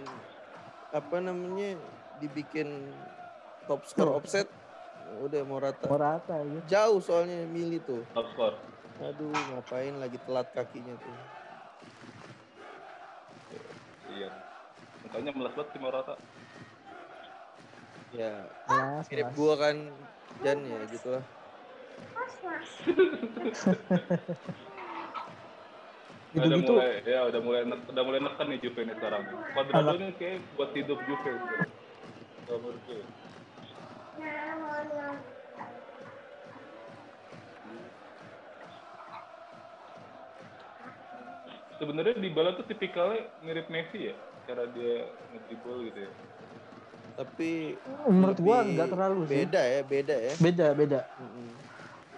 apa 0.90 1.16
namanya 1.18 1.74
dibikin 2.22 2.94
top 3.66 3.82
score 3.82 4.14
offset, 4.14 4.46
udah 5.20 5.42
Morata. 5.44 5.86
Morata 5.86 6.36
gitu. 6.42 6.64
Jauh 6.66 7.00
soalnya 7.00 7.44
milih 7.44 7.80
tuh. 7.82 8.02
Top 8.12 8.26
score. 8.32 8.56
Aduh, 9.00 9.30
ngapain 9.30 9.94
lagi 9.94 10.18
telat 10.22 10.48
kakinya 10.50 10.94
tuh. 10.94 11.16
Iya. 14.08 14.28
Makanya 15.02 15.30
melas 15.34 15.52
banget 15.52 15.70
si 15.70 15.78
Morata. 15.78 16.14
Ya, 18.14 18.46
Kelas, 18.64 19.04
mirip 19.10 19.26
kelas. 19.26 19.34
gua 19.34 19.54
kan 19.58 19.76
Jan 20.40 20.58
ya 20.62 20.80
gitu 20.86 21.08
lah. 21.10 21.24
udah 26.34 26.46
Gitu-gitu. 26.50 26.72
mulai, 26.74 26.98
ya 27.06 27.20
udah 27.26 27.40
mulai, 27.40 27.62
udah 27.62 28.02
mulai 28.02 28.20
neken 28.20 28.46
nih 28.50 28.58
Juve 28.58 28.80
nih 28.82 28.94
sekarang. 28.98 29.22
Cuadrado 29.54 29.78
Anak- 29.80 29.98
ini 29.98 30.14
kayak 30.14 30.38
buat 30.54 30.70
hidup 30.74 30.98
Juve. 31.00 31.30
gitu. 31.30 31.54
Sebenarnya 41.74 42.16
di 42.16 42.30
tuh 42.32 42.64
tipikalnya 42.70 43.28
mirip 43.44 43.66
Messi 43.68 44.08
ya, 44.08 44.14
cara 44.48 44.64
dia 44.72 45.04
ngedribble 45.34 45.90
gitu 45.90 45.98
ya. 46.06 46.10
Tapi 47.14 47.78
Menurut 48.08 48.38
gua 48.40 48.58
nggak 48.64 48.88
terlalu 48.90 49.20
sih. 49.28 49.44
Beda 49.44 49.62
ya, 49.62 49.80
beda 49.84 50.16
ya. 50.16 50.32
Beda, 50.38 50.66
beda. 50.72 51.00
Mm-mm. 51.20 51.48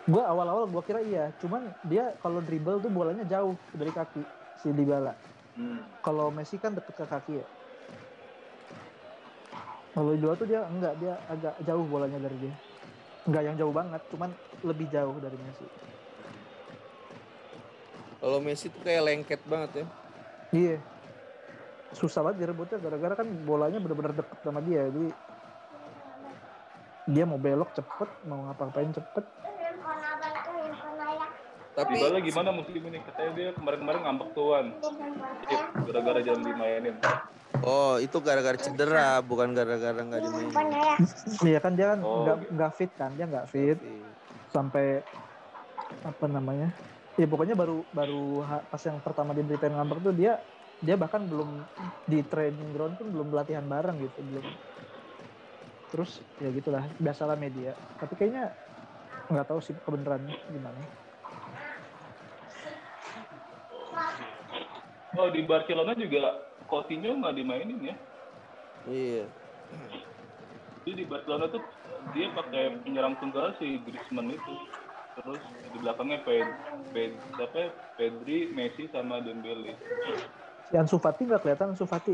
Gua 0.06 0.22
awal-awal 0.30 0.70
gua 0.70 0.82
kira 0.86 1.02
iya, 1.02 1.34
cuman 1.42 1.66
dia 1.82 2.14
kalau 2.22 2.38
dribble 2.44 2.78
tuh 2.78 2.92
bolanya 2.92 3.26
jauh 3.26 3.58
dari 3.74 3.90
kaki 3.90 4.22
si 4.60 4.70
Dybala. 4.70 5.18
Hmm. 5.56 5.82
Kalau 6.04 6.28
Messi 6.30 6.60
kan 6.60 6.76
deket 6.76 6.94
ke 6.94 7.06
kaki 7.08 7.32
ya. 7.42 7.46
Kalau 9.96 10.12
Dybala 10.12 10.36
tuh 10.36 10.44
dia 10.44 10.60
enggak, 10.68 10.92
dia 11.00 11.16
agak 11.32 11.56
jauh 11.64 11.84
bolanya 11.88 12.20
dari 12.20 12.36
dia. 12.36 12.54
Enggak 13.24 13.42
yang 13.48 13.56
jauh 13.56 13.72
banget, 13.72 14.02
cuman 14.12 14.28
lebih 14.60 14.86
jauh 14.92 15.16
dari 15.24 15.36
Messi. 15.40 15.66
Kalau 18.20 18.38
Messi 18.44 18.68
tuh 18.68 18.80
kayak 18.84 19.02
lengket 19.08 19.40
banget 19.48 19.70
ya. 19.72 19.86
Iya. 20.52 20.76
Susah 21.96 22.20
banget 22.20 22.44
direbutnya 22.44 22.76
gara-gara 22.76 23.24
kan 23.24 23.28
bolanya 23.48 23.80
benar-benar 23.80 24.12
deket 24.12 24.38
sama 24.44 24.60
dia. 24.60 24.84
Jadi 24.92 25.08
dia 27.16 27.24
mau 27.24 27.40
belok 27.40 27.72
cepet, 27.72 28.10
mau 28.28 28.52
ngapa-ngapain 28.52 28.92
cepet. 28.92 29.24
Tapi 31.76 31.92
Dybala 31.92 32.24
gimana 32.24 32.48
musim 32.56 32.80
ini? 32.88 33.04
Katanya 33.04 33.30
dia 33.36 33.48
kemarin-kemarin 33.52 34.00
ngambek 34.08 34.30
tuan. 34.32 34.66
Skip, 34.80 35.60
gara-gara 35.84 36.20
jangan 36.24 36.42
dimainin. 36.48 36.96
oh, 37.60 38.00
itu 38.00 38.16
gara-gara 38.24 38.56
cedera, 38.56 39.20
bukan 39.20 39.52
gara-gara 39.52 40.00
nggak 40.00 40.22
dimainin. 40.24 40.72
Iya 41.44 41.58
kan 41.60 41.76
dia 41.76 41.86
kan 41.92 42.00
Oh, 42.00 42.24
nggak 42.24 42.36
gitu. 42.40 42.50
nggak 42.56 42.72
fit 42.80 42.92
kan, 42.96 43.10
dia 43.12 43.28
nggak 43.28 43.46
fit 43.52 43.78
sampai 44.48 45.04
apa 46.00 46.24
namanya? 46.32 46.72
Ya 47.20 47.28
pokoknya 47.28 47.52
baru 47.52 47.84
baru 47.92 48.40
pas 48.72 48.80
yang 48.80 48.96
pertama 49.04 49.36
diberitain 49.36 49.76
ngambek 49.76 50.00
tuh 50.00 50.16
dia 50.16 50.40
dia 50.80 50.96
bahkan 50.96 51.28
belum 51.28 51.60
di 52.08 52.24
training 52.24 52.72
ground 52.72 52.96
pun 52.96 53.08
belum 53.12 53.28
latihan 53.36 53.64
bareng 53.64 53.96
gitu 54.00 54.20
belum 54.20 54.44
terus 55.88 56.20
ya 56.36 56.52
gitulah 56.52 56.84
biasalah 57.00 57.40
media 57.40 57.72
tapi 57.96 58.12
kayaknya 58.12 58.52
nggak 59.32 59.48
tahu 59.48 59.64
sih 59.64 59.72
kebenarannya 59.80 60.36
gimana 60.52 61.05
Oh 65.16 65.28
di 65.28 65.42
Barcelona 65.42 65.92
juga 65.92 66.44
Coutinho 66.66 67.16
nggak 67.16 67.34
dimainin 67.34 67.80
ya? 67.82 67.96
Iya. 68.86 69.24
Jadi 70.84 70.92
di 70.92 71.04
Barcelona 71.04 71.48
tuh 71.48 71.62
dia 72.12 72.30
pakai 72.30 72.78
penyerang 72.80 73.16
tunggal 73.18 73.56
si 73.56 73.80
Griezmann 73.82 74.30
itu. 74.30 74.54
Terus 75.16 75.40
di 75.66 75.78
belakangnya 75.80 76.20
Ped, 76.22 76.44
Ped, 76.92 77.12
siapa 77.34 77.56
ya? 77.56 77.68
Pedri, 77.96 78.52
Messi 78.52 78.84
sama 78.92 79.18
Dembele. 79.18 79.72
si 80.66 80.74
Ansu 80.76 80.98
Fati 80.98 81.24
nggak 81.24 81.40
kelihatan 81.40 81.72
Ansu 81.72 81.86
Fati 81.86 82.12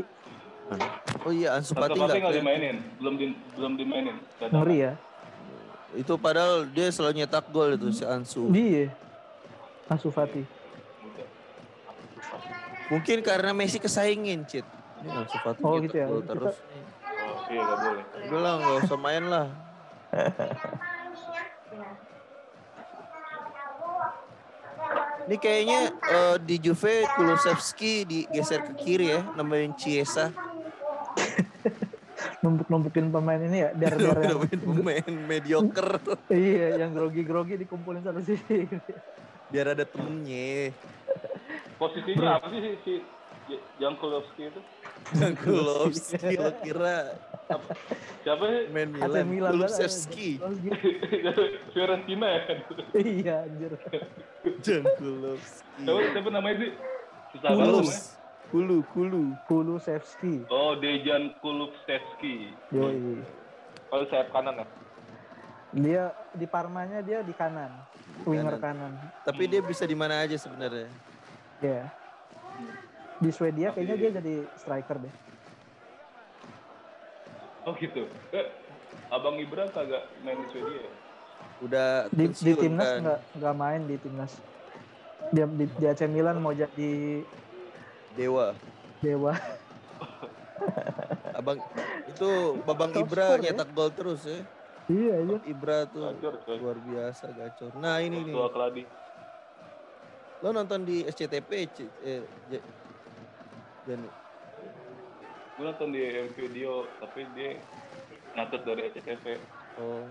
Oh 1.25 1.33
iya 1.33 1.57
Ansu 1.57 1.73
Fati 1.73 1.97
nggak 1.97 2.31
dimainin, 2.31 2.79
belum 3.01 3.13
di, 3.17 3.25
belum 3.57 3.73
dimainin. 3.75 4.15
Ngeri 4.39 4.77
ya 4.79 4.93
Itu 5.93 6.15
padahal 6.15 6.69
dia 6.69 6.87
selalu 6.87 7.19
nyetak 7.19 7.49
gol 7.49 7.75
itu 7.75 7.91
si 7.91 8.05
Ansu. 8.05 8.47
iya 8.53 8.87
Ansu 9.91 10.07
Fati. 10.07 10.62
Mungkin 12.93 13.25
karena 13.25 13.51
Messi 13.51 13.81
kesaingin, 13.81 14.45
Cit. 14.45 14.61
Ini 15.01 15.09
Ansu 15.11 15.37
Fati 15.41 15.59
Oh, 15.59 15.75
nyetak 15.75 15.83
gitu 15.83 15.95
ya. 15.97 16.07
Kita- 16.07 16.29
terus. 16.29 16.55
Oh 16.55 17.41
iya 17.49 17.61
nggak 17.61 17.77
boleh. 17.79 18.03
Udah 18.23 18.39
lah, 18.39 18.53
nggak 18.55 18.77
usah 18.85 18.99
main 18.99 19.23
lah. 19.25 19.47
Ini 25.23 25.39
kayaknya 25.39 25.79
eh, 26.03 26.35
di 26.37 26.55
Juve 26.59 27.07
Kulusevski 27.09 28.03
digeser 28.03 28.59
ke 28.61 28.73
kiri 28.75 29.07
ya, 29.09 29.23
nambahin 29.33 29.71
Chiesa. 29.73 30.29
numpuk-numpukin 32.43 33.07
pemain 33.07 33.39
ini 33.39 33.63
ya 33.63 33.71
biar 33.71 33.95
biar 33.95 34.15
yang, 34.19 34.35
Nambahin 34.35 34.59
pemain 34.59 35.11
mediocre. 35.23 35.95
iya 36.27 36.75
yang 36.77 36.91
grogi-grogi 36.91 37.55
dikumpulin 37.57 38.03
satu 38.03 38.19
sisi 38.19 38.67
Biar 39.47 39.71
ada 39.71 39.87
temennya. 39.87 40.75
Posisinya 41.83 42.39
apa 42.39 42.47
sih 42.47 42.79
si, 42.87 42.93
Jankulovski 43.75 44.47
itu? 44.47 44.61
Dan 45.19 45.35
Kulusevski 45.35 46.35
lo 46.39 46.51
kira 46.63 47.11
Siapa 48.23 48.43
sih? 48.47 48.63
main 48.71 48.87
Milan. 48.87 49.27
Milan 49.27 49.51
Kulusevski. 49.51 50.39
Fiorentina 51.75 52.27
ya? 52.29 52.41
iya 52.95 53.35
anjir 53.43 53.75
Jan 54.63 54.87
Kulusevski. 54.95 55.83
Siapa, 55.83 55.99
siapa 56.15 56.29
namanya 56.31 56.55
sih? 56.55 56.71
Susah 57.35 57.49
banget 57.51 57.59
namanya. 57.59 57.83
Kulus. 57.83 57.93
Kulu, 58.47 58.77
Kulu. 58.93 59.23
Kulusevski 59.49 60.45
Oh, 60.47 60.79
Dejan 60.79 61.35
Kulusevski. 61.43 62.53
yoi 62.71 63.19
Kalau 63.91 64.05
sayap 64.07 64.31
kanan 64.31 64.63
ya? 64.63 64.67
dia 65.73 66.03
di 66.31 66.45
Parmanya 66.45 67.01
dia 67.01 67.19
di 67.19 67.33
kanan 67.33 67.73
winger 68.23 68.61
kanan 68.61 68.93
Tapi 69.25 69.49
dia 69.49 69.59
bisa 69.59 69.83
di 69.83 69.97
mana 69.97 70.23
aja 70.23 70.37
sebenarnya. 70.37 70.87
Ya 71.67 71.85
di 73.23 73.31
Swedia 73.31 73.71
kayaknya 73.71 73.95
dia 73.95 74.11
jadi 74.19 74.35
striker 74.59 74.99
deh 74.99 75.13
Oh 77.63 77.71
gitu. 77.79 78.03
Eh, 78.35 78.47
Abang 79.07 79.39
Ibra 79.39 79.71
kagak 79.71 80.03
main 80.27 80.35
di 80.35 80.47
Swedia 80.51 80.83
ya? 80.83 80.91
Udah 81.63 82.11
di, 82.11 82.27
di 82.27 82.51
timnas 82.59 82.91
kan. 82.91 82.99
nggak 82.99 83.19
nggak 83.39 83.55
main 83.55 83.81
di 83.87 83.95
timnas 84.03 84.33
dia 85.31 85.47
di, 85.47 85.63
di 85.79 85.85
AC 85.87 86.03
Milan 86.11 86.43
mau 86.43 86.51
jadi 86.51 87.23
Dewa. 88.19 88.51
dewa 88.99 89.31
Abang 91.39 91.55
itu 92.03 92.59
Babang 92.67 92.91
Top 92.91 93.07
Ibra 93.07 93.31
score 93.31 93.39
ya. 93.39 93.55
nyetak 93.55 93.69
gol 93.71 93.89
terus 93.95 94.27
ya. 94.27 94.43
iya 94.91 95.15
iya 95.23 95.37
Ibra 95.47 95.87
tuh 95.87 96.19
Gacor, 96.19 96.43
luar 96.59 96.77
biasa 96.83 97.31
gacor. 97.31 97.71
Nah 97.79 98.03
ini 98.03 98.27
nih, 98.27 98.35
Keladi. 98.35 98.83
Lo 100.43 100.51
nonton 100.51 100.83
di 100.83 101.07
SCTP 101.07 101.51
eh, 102.03 102.21
Jan, 103.83 104.01
Gue 105.53 105.63
nonton 105.63 105.89
di 105.89 106.01
M 106.01 106.27
Video, 106.33 106.89
tapi 106.97 107.23
dia 107.31 107.55
nyatet 108.33 108.61
dari 108.61 108.81
SCTV. 108.89 109.25
oh 109.79 110.03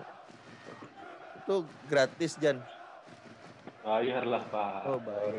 itu 1.37 1.57
gratis 1.85 2.39
Jan. 2.39 2.63
Bayar 3.83 4.23
lah, 4.23 4.47
Pak. 4.47 4.87
Oh, 4.87 4.99
bayar. 5.03 5.35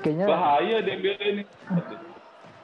Kayaknya 0.00 0.24
Bahaya 0.24 0.76
Dembele 0.80 1.24
ini. 1.28 1.42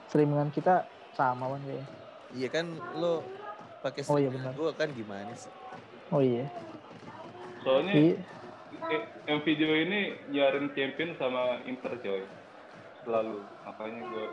streamingan 0.07 0.49
kita 0.49 0.87
sama 1.13 1.45
kan 1.47 1.61
kayaknya 1.61 1.87
Iya 2.33 2.49
kan 2.49 2.67
lo 2.95 3.21
pakai 3.81 4.01
Oh, 4.07 4.17
iya, 4.17 4.31
benar. 4.33 4.55
gua 4.55 4.73
kan 4.73 4.89
gimana 4.91 5.29
sih? 5.37 5.51
oh 6.09 6.23
iya 6.23 6.47
Soalnya 7.61 7.93
Iya. 7.93 8.17
Eh, 8.89 9.03
M 9.27 9.41
Video 9.41 9.71
ini 9.73 10.01
nyarin 10.29 10.73
champion 10.73 11.17
sama 11.17 11.61
Inter 11.65 11.97
coy. 11.97 12.23
Selalu. 13.03 13.39
Makanya 13.65 14.01
gue 14.03 14.27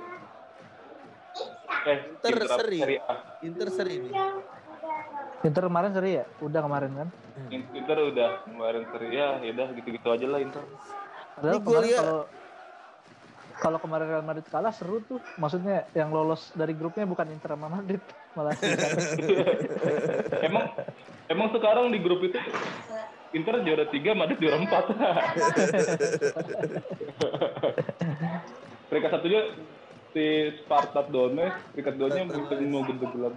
Eh, 1.82 1.98
Inter 2.14 2.30
Inter 2.36 2.48
seri. 2.54 2.78
Serie 2.78 3.00
A. 3.02 3.16
Inter 3.42 3.68
seri 3.72 3.96
nih. 3.98 4.14
Inter 5.42 5.64
kemarin 5.66 5.92
seri 5.92 6.12
ya 6.14 6.26
udah 6.38 6.62
kemarin 6.62 6.92
kan 6.94 7.08
In- 7.50 7.66
Inter 7.74 7.98
udah 8.06 8.46
kemarin 8.46 8.84
seri 8.86 9.08
ya, 9.10 9.28
udah 9.42 9.68
gitu-gitu 9.74 10.06
aja 10.06 10.28
lah 10.28 10.38
Inter. 10.38 10.62
Padahal 11.34 11.50
Ini 11.52 11.64
kemarin 11.64 11.90
kalau 11.96 12.20
kalau 13.58 13.78
kemarin 13.78 14.06
Real 14.08 14.22
Madrid 14.22 14.46
kalah 14.46 14.70
seru 14.70 15.02
tuh. 15.02 15.18
Maksudnya 15.38 15.90
yang 15.92 16.10
lolos 16.10 16.52
dari 16.52 16.74
grupnya 16.74 17.06
bukan 17.06 17.26
Inter 17.28 17.56
sama 17.56 17.72
Madrid, 17.72 18.02
malah 18.34 18.54
emang 20.48 20.66
emang 21.26 21.48
sekarang 21.50 21.90
di 21.90 22.00
grup 22.00 22.22
itu 22.22 22.38
Inter 23.32 23.64
juara 23.64 23.86
tiga, 23.88 24.12
Madrid 24.12 24.38
juara 24.38 24.58
empat. 24.58 24.86
peringkat 28.88 29.10
satunya 29.10 29.42
si 30.12 30.26
Spartak 30.60 31.08
Donetsk, 31.10 31.56
peringkat 31.72 31.96
duanya 31.96 32.22
mungkin 32.26 32.68
mau 32.68 32.84
gede 32.84 33.06
gelap. 33.08 33.34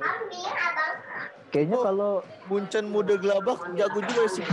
kayaknya 1.48 1.78
kalau 1.78 2.12
Munchen 2.44 2.90
Muda 2.90 3.14
Gelabah 3.14 3.58
jago 3.72 4.00
juga 4.02 4.24
sih. 4.28 4.46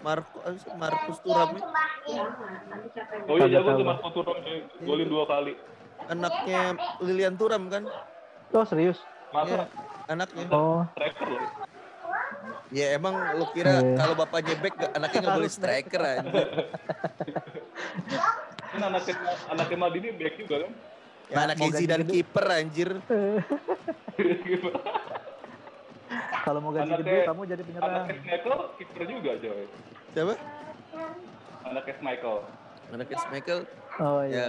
Marco 0.00 0.36
Markus 0.74 1.16
Thuram 1.20 1.56
ini 1.56 1.64
Oh 3.24 3.36
iya 3.38 3.48
jago 3.50 3.72
tuh 3.74 3.84
Marco 3.84 4.08
Thuram 4.10 4.36
eh, 4.42 4.64
golin 4.80 5.08
dua 5.08 5.24
kali. 5.24 5.56
anaknya 6.06 6.76
Lilian 7.00 7.36
Thuram 7.36 7.68
kan? 7.68 7.84
oh 8.50 8.64
serius 8.64 9.00
Iya, 9.30 9.32
Masa 9.34 9.64
anaknya. 10.06 10.44
oh 10.48 10.84
striker 10.92 11.26
loh. 11.26 11.40
Ya 12.70 12.86
emang 12.92 13.12
lo 13.34 13.46
kira 13.50 13.76
Iya. 13.76 13.94
kalau 13.94 14.14
bapaknya 14.14 14.54
back 14.56 14.74
gak- 14.74 14.92
anaknya 14.94 15.18
nggak 15.20 15.36
boleh 15.36 15.50
striker 15.50 16.02
aja. 16.02 16.30
Kan 18.66 18.80
anaknya 18.82 19.14
anaknya 19.48 19.76
Maldini 19.76 20.08
back 20.12 20.34
juga 20.36 20.56
kan? 20.60 20.72
Ya, 21.24 21.40
ganti 21.46 21.68
Zidane 21.74 22.04
gede. 22.04 22.12
kiper 22.14 22.46
anjir. 22.46 22.90
kalau 26.44 26.60
mau 26.60 26.70
gaji 26.70 26.84
Anaknya- 26.86 27.00
gede 27.02 27.24
kamu 27.24 27.40
jadi 27.46 27.62
penyerang 27.64 27.90
anaknya 27.90 28.14
Michael 28.22 28.58
kiper 28.76 29.02
juga 29.04 29.30
coy. 29.34 29.64
Siapa? 30.12 30.34
Anaknya 31.64 31.94
Michael. 32.00 32.38
Anaknya 32.90 33.16
Michael. 33.30 33.60
oh 33.96 34.20
Ya, 34.20 34.28
iya 34.28 34.46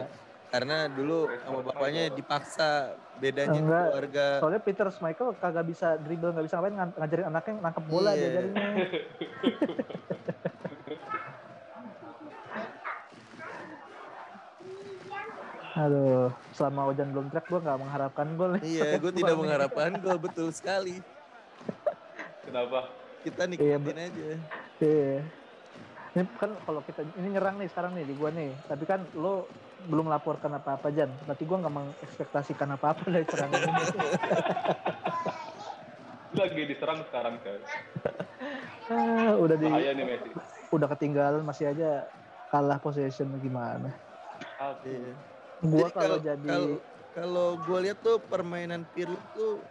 karena 0.48 0.88
dulu 0.88 1.18
sama 1.40 1.60
bapaknya 1.62 2.04
dipaksa 2.10 2.70
bedanya 3.18 3.58
Enggak. 3.58 3.86
keluarga. 3.90 4.26
soalnya 4.40 4.62
Peter 4.62 4.88
Schmeichel 4.88 5.30
kagak 5.36 5.66
bisa 5.66 5.88
dribble 5.98 6.32
nggak 6.32 6.46
bisa 6.46 6.56
ngapain 6.56 6.76
ng- 6.76 6.96
ngajarin 6.96 7.26
anaknya 7.26 7.54
nangkep 7.62 7.84
bola 7.86 8.12
Iya. 8.12 8.20
diajarinnya 8.22 8.68
Aduh, 15.76 16.32
selama 16.56 16.88
hujan 16.88 17.12
belum 17.12 17.28
track 17.28 17.46
gue 17.46 17.60
nggak 17.60 17.78
mengharapkan 17.78 18.28
gol. 18.34 18.56
nih. 18.56 18.64
Iya, 18.64 18.90
gue 18.96 19.12
tidak 19.20 19.36
mengharapkan 19.36 19.92
gol 20.00 20.18
betul 20.18 20.48
sekali. 20.50 21.04
Kenapa? 22.42 22.88
Kita 23.22 23.44
Iya, 23.44 23.76
nikmatin 23.76 23.98
aja. 24.02 24.28
Iya. 24.80 25.16
Ini 26.16 26.24
kan 26.34 26.56
kalau 26.64 26.80
kita 26.80 27.04
ini 27.20 27.28
nyerang 27.30 27.60
nih 27.60 27.68
sekarang 27.68 27.92
nih 27.92 28.08
di 28.08 28.16
gua 28.16 28.32
nih. 28.32 28.56
Tapi 28.64 28.84
kan 28.88 29.04
lo 29.14 29.52
belum 29.86 30.10
laporkan 30.10 30.52
apa-apa 30.58 30.90
Jan. 30.92 31.10
Berarti 31.26 31.44
gua 31.46 31.58
nggak 31.62 31.74
mengekspektasikan 31.74 32.70
apa-apa 32.76 33.04
dari 33.10 33.26
serangan 33.30 33.60
ini. 33.62 33.84
Lagi 36.36 36.62
diserang 36.68 37.00
sekarang 37.08 37.40
coy. 37.40 37.60
Ah, 38.92 39.34
udah 39.40 39.56
di 39.58 39.66
Bahaya 39.66 39.98
nih 39.98 40.06
Messi. 40.06 40.30
udah 40.70 40.88
ketinggalan 40.94 41.42
masih 41.42 41.72
aja 41.74 42.06
kalah 42.54 42.78
possession 42.78 43.32
gimana. 43.42 43.90
Iya. 44.86 45.14
Gua 45.66 45.88
Jadi 45.90 45.96
kalau 45.96 46.18
jadi 46.20 46.48
kalau 46.48 46.78
kalau 47.16 47.48
gue 47.64 47.80
lihat 47.88 48.04
tuh 48.04 48.20
permainan 48.20 48.84
Pirlo 48.92 49.16
tuh 49.32 49.64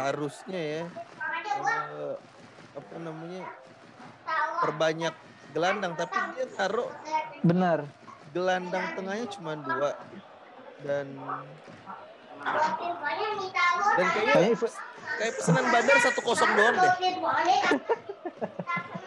harusnya 0.00 0.58
ya 0.58 0.82
eh, 1.60 2.16
apa 2.74 2.94
namanya 2.98 3.44
perbanyak 4.64 5.14
gelandang 5.54 5.94
tapi 5.94 6.16
dia 6.34 6.46
taruh 6.56 6.90
benar. 7.44 7.86
Gelandang 8.34 8.84
tengahnya 8.98 9.26
cuma 9.30 9.52
dua 9.54 9.90
dan 10.82 11.06
dan 13.94 14.06
kayaknya 14.10 14.56
kayak 15.16 15.32
pesanan 15.38 15.64
bandar 15.70 15.96
satu 16.02 16.20
kosong 16.20 16.50
doang 16.58 16.76
deh. 16.76 16.92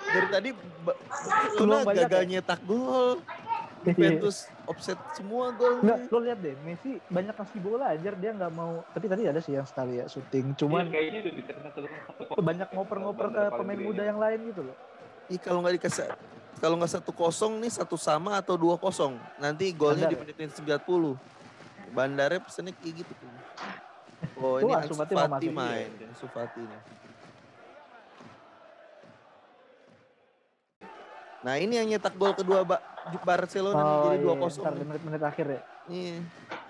Dari 0.08 0.28
tadi 0.36 0.50
Peluang 1.60 1.84
banyak 1.84 2.08
gagal 2.08 2.24
ya? 2.24 2.30
nyetak 2.40 2.60
gol. 2.64 3.20
Juventus 3.84 4.48
offset 4.66 5.00
semua 5.16 5.52
gol. 5.56 5.80
Enggak, 5.84 6.08
lo 6.12 6.20
lihat 6.24 6.40
deh, 6.40 6.56
Messi 6.64 7.00
banyak 7.08 7.36
kasih 7.36 7.60
bola 7.60 7.94
anjir 7.94 8.16
dia 8.20 8.32
nggak 8.32 8.52
mau. 8.56 8.84
Tapi 8.96 9.06
tadi 9.12 9.28
ada 9.28 9.40
sih 9.44 9.54
yang 9.56 9.68
sekali 9.68 10.00
ya 10.00 10.06
syuting, 10.08 10.56
Cuman 10.56 10.88
cuman 10.88 10.96
kayaknya 10.96 11.20
udah 11.28 11.34
bisa 11.36 11.52
satu 11.62 11.80
satu 11.86 12.42
banyak 12.42 12.68
ngoper-ngoper 12.72 13.28
ke 13.32 13.44
pemain 13.54 13.80
muda 13.80 14.04
yang 14.08 14.20
lain 14.20 14.40
gitu 14.50 14.62
loh. 14.64 14.76
Ih 15.28 15.40
kalau 15.40 15.60
nggak 15.60 15.76
dikasih 15.80 16.08
kalau 16.58 16.76
nggak 16.76 16.90
satu 16.90 17.12
kosong 17.14 17.62
nih 17.62 17.70
satu 17.70 17.96
sama 17.96 18.38
atau 18.38 18.58
dua 18.58 18.76
kosong. 18.76 19.14
Nanti 19.38 19.70
golnya 19.72 20.10
di 20.10 20.18
menit 20.18 20.36
90. 20.36 21.18
Bandarnya 21.94 22.42
pesannya 22.42 22.74
kayak 22.74 23.06
gitu 23.06 23.14
tuh. 23.14 23.30
Oh 24.38 24.58
ini 24.58 24.74
Ansu 24.74 24.94
Fati 24.94 25.14
masuk. 25.14 25.54
main. 25.54 25.90
Ansu 26.10 26.28
Fati 26.30 26.62
nih. 26.62 26.82
Nah 31.46 31.56
ini 31.56 31.74
yang 31.78 31.88
nyetak 31.88 32.18
gol 32.18 32.34
kedua 32.34 32.66
Ba- 32.66 32.82
Barcelona 33.24 33.80
nih, 33.80 33.96
jadi 34.04 34.18
iya, 34.20 34.36
2-0. 34.36 34.60
ntar 34.60 34.74
di 34.74 34.84
menit-menit 34.84 35.22
akhir 35.24 35.46
ya. 35.48 35.62
Iya. 35.88 36.18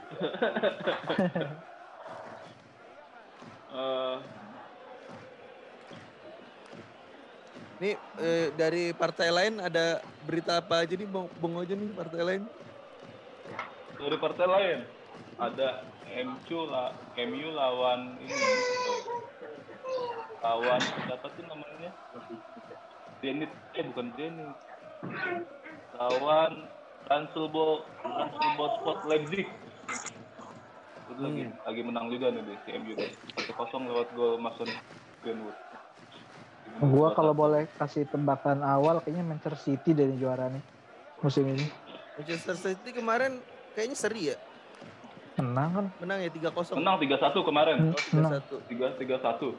Eh, 3.69 4.17
Nih 7.77 7.93
eh, 8.17 8.49
dari 8.57 8.89
partai 8.97 9.29
lain 9.29 9.61
ada 9.61 10.01
berita 10.25 10.57
apa 10.57 10.81
aja 10.81 10.97
nih 10.97 11.05
Bang, 11.05 11.29
Bang 11.37 11.53
Ojo 11.61 11.73
nih 11.77 11.89
partai 11.93 12.21
lain? 12.25 12.43
dari 13.97 14.17
partai 14.21 14.45
lain 14.45 14.79
ada 15.41 15.81
MU 16.21 16.59
la, 16.69 16.93
MU 17.17 17.49
lawan 17.53 18.17
ini 18.21 18.33
lawan 20.41 20.81
siapa 21.05 21.27
tuh 21.33 21.43
namanya? 21.45 21.91
Zenit 23.21 23.51
eh 23.73 23.83
bukan 23.89 24.07
Zenit 24.17 24.49
lawan 25.97 26.69
Transilbo 27.09 27.85
Transilbo 28.01 28.65
Sport 28.81 28.99
Leipzig. 29.09 29.47
Itu 31.07 31.21
lagi 31.21 31.43
lagi 31.65 31.81
menang 31.81 32.13
juga 32.13 32.33
nih 32.33 32.41
di 32.45 32.53
si 32.65 32.69
MU 32.77 32.93
satu 33.33 33.53
kosong 33.57 33.89
lewat 33.89 34.09
gol 34.13 34.37
Mason 34.37 34.69
Greenwood 35.25 35.57
Gua 36.79 37.09
kalau 37.11 37.33
boleh 37.33 37.65
kasih 37.73 38.05
tebakan 38.05 38.61
awal 38.61 38.99
kayaknya 38.99 39.25
Manchester 39.25 39.57
City 39.57 39.91
dari 39.91 40.13
juara 40.13 40.45
nih 40.47 40.61
musim 41.19 41.47
ini. 41.47 41.65
Manchester 42.15 42.53
City 42.55 42.89
kemarin 42.91 43.41
kayaknya 43.73 43.97
seri 43.97 44.21
ya. 44.27 44.37
Menang 45.35 45.69
kan? 45.71 45.85
Menang 45.99 46.19
ya 46.19 46.29
3-0. 46.29 46.73
menang 46.75 46.95
3-1 46.97 47.17
kemarin 47.43 47.75
Hmm, 47.79 47.93
menang. 48.11 48.31
3-1. 48.41 48.57
tiga 48.67 48.87
tiga 48.95 49.15
satu 49.19 49.53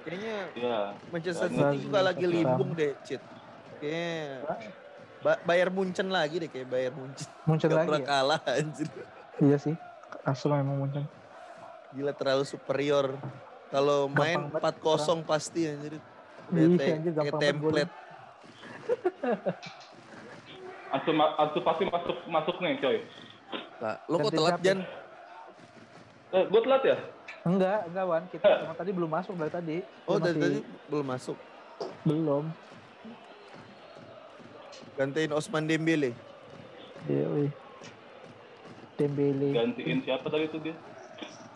Kayaknya 0.00 0.36
ya 0.56 0.76
Manchester 1.08 1.46
Dan- 1.46 1.58
City 1.60 1.76
juga 1.84 2.00
lagi 2.00 2.24
limbung 2.24 2.70
deh, 2.72 2.96
Cit. 3.00 3.22
Kayaknya 3.76 4.16
ba- 5.20 5.40
bayar 5.44 5.68
Munchen 5.68 6.08
lagi 6.08 6.36
deh 6.38 6.48
kayak 6.48 6.66
bayar 6.66 6.92
Munchen. 6.92 7.28
Muncul 7.44 7.68
Gak 7.68 7.76
lagi 7.76 7.86
pernah 7.86 8.00
ya? 8.00 8.08
kalah 8.08 8.40
anjir. 8.48 8.88
Iya 9.38 9.56
sih. 9.56 9.74
Asal 10.22 10.56
memang 10.56 10.76
muncul. 10.78 11.04
Gila 11.92 12.12
terlalu 12.12 12.44
superior. 12.44 13.12
Kalau 13.70 14.10
main 14.10 14.50
Gampang 14.50 14.74
4-0 14.74 14.98
banget 14.98 15.26
pasti 15.26 15.60
anjir. 15.64 15.94
Iya, 16.50 16.66
Udah 16.66 16.78
kayak- 17.22 17.38
template. 17.38 17.92
Ansu, 20.90 21.10
ma- 21.14 21.34
Ansu 21.38 21.62
pasti 21.62 21.86
masuk 21.86 22.16
masuk 22.26 22.56
nih 22.58 22.74
coy 22.82 22.98
Lah, 23.78 24.02
lo 24.04 24.18
kok 24.18 24.34
telat? 24.34 24.58
Jan? 24.58 24.82
eh, 26.30 26.44
gue 26.44 26.60
telat 26.60 26.82
ya 26.82 26.96
Enggak, 27.40 27.86
enggak 27.86 28.04
Wan. 28.04 28.22
Kita 28.28 28.46
emang 28.60 28.76
tadi 28.76 28.90
belum 28.92 29.08
masuk 29.08 29.32
dari 29.32 29.48
tadi. 29.48 29.76
Oh 30.04 30.18
dari 30.18 30.36
masih- 30.36 30.42
tadi 30.42 30.58
belum 30.90 31.06
masuk. 31.08 31.38
Belum. 32.04 32.44
Gantiin 34.92 35.32
Osman 35.32 35.64
Dembele. 35.64 36.10
Iya. 37.06 37.48
Dembele. 38.94 39.48
gantiin 39.54 40.04
siapa 40.04 40.28
tadi 40.28 40.44
tuh 40.50 40.60
dia 40.60 40.74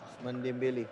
Osman 0.09 0.41
Dembele. 0.41 0.89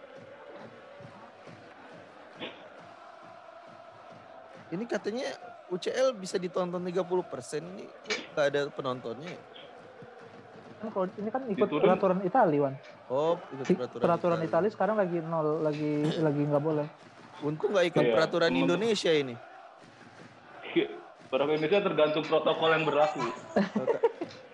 Ini 4.74 4.90
katanya 4.90 5.30
UCL 5.70 6.18
bisa 6.18 6.42
ditonton 6.42 6.82
30% 6.82 6.98
ini 7.62 7.86
nggak 8.34 8.46
ada 8.50 8.62
penontonnya. 8.74 9.38
Kan 10.82 10.90
kalau 10.90 11.06
ini 11.14 11.30
kan 11.30 11.42
ikut 11.46 11.70
Diturun. 11.70 11.84
peraturan 11.86 12.18
Itali, 12.26 12.58
Wan. 12.58 12.74
Oh, 13.06 13.38
ikut 13.54 13.70
peraturan, 13.70 14.02
Peraturan 14.02 14.40
Itali. 14.42 14.50
Itali 14.50 14.68
sekarang 14.74 14.96
lagi 14.98 15.22
nol, 15.22 15.62
lagi 15.62 16.10
lagi 16.18 16.42
nggak 16.42 16.64
boleh. 16.66 16.88
Untung 17.46 17.70
nggak 17.70 17.86
ikut 17.94 18.02
Iya. 18.02 18.14
peraturan 18.18 18.50
Indonesia 18.50 19.14
ini. 19.14 19.36
Orang 21.30 21.50
Indonesia 21.54 21.82
tergantung 21.82 22.26
protokol 22.26 22.70
yang 22.74 22.84
berlaku. 22.86 23.22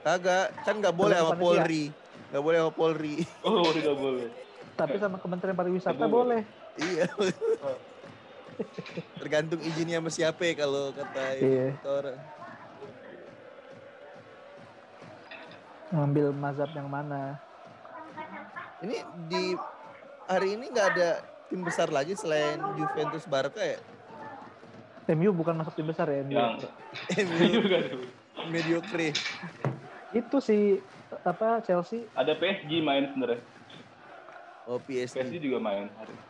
Kagak, 0.04 0.48
kan 0.68 0.76
nggak 0.84 0.96
boleh 0.96 1.16
sama. 1.16 1.40
Polri. 1.40 1.84
Nggak 2.28 2.44
boleh 2.44 2.58
sama 2.60 2.72
Polri. 2.76 3.16
Oh, 3.48 3.72
tidak 3.72 3.96
boleh. 3.96 4.28
Tapi 4.76 4.96
sama 5.00 5.16
Kementerian 5.20 5.56
Pariwisata 5.56 5.96
Nggak 5.96 6.12
boleh. 6.12 6.42
iya. 6.76 7.08
Tergantung 9.20 9.60
izinnya 9.64 10.00
sama 10.00 10.12
siapa 10.12 10.42
ya 10.48 10.54
kalau 10.56 10.92
kata 10.96 11.24
Iya. 11.36 11.76
kata 11.80 11.90
orang. 11.90 12.18
Ngambil 15.90 16.28
mazhab 16.32 16.70
yang 16.72 16.90
mana? 16.90 17.42
Ini 18.80 18.96
di 19.28 19.58
hari 20.30 20.56
ini 20.56 20.72
nggak 20.72 20.88
ada 20.96 21.10
tim 21.50 21.66
besar 21.66 21.90
lagi 21.90 22.14
selain 22.16 22.62
Juventus 22.78 23.26
Barca 23.26 23.60
ya? 23.60 23.82
MU 25.10 25.34
bukan 25.34 25.58
masuk 25.58 25.74
tim 25.74 25.90
besar 25.90 26.06
ya, 26.08 26.22
MU. 26.22 26.38
Yang 26.38 26.70
MU 27.26 27.50
mediocre. 28.54 29.10
Itu 30.14 30.38
si 30.40 30.78
apa 31.26 31.66
Chelsea 31.66 32.06
Ada 32.14 32.38
PSG 32.38 32.86
main 32.86 33.10
sebenarnya. 33.10 33.42
Oh 34.70 34.78
PSG 34.78 35.18
PSG. 35.18 35.42
juga 35.42 35.58
main 35.58 35.90
hari. 35.98 36.29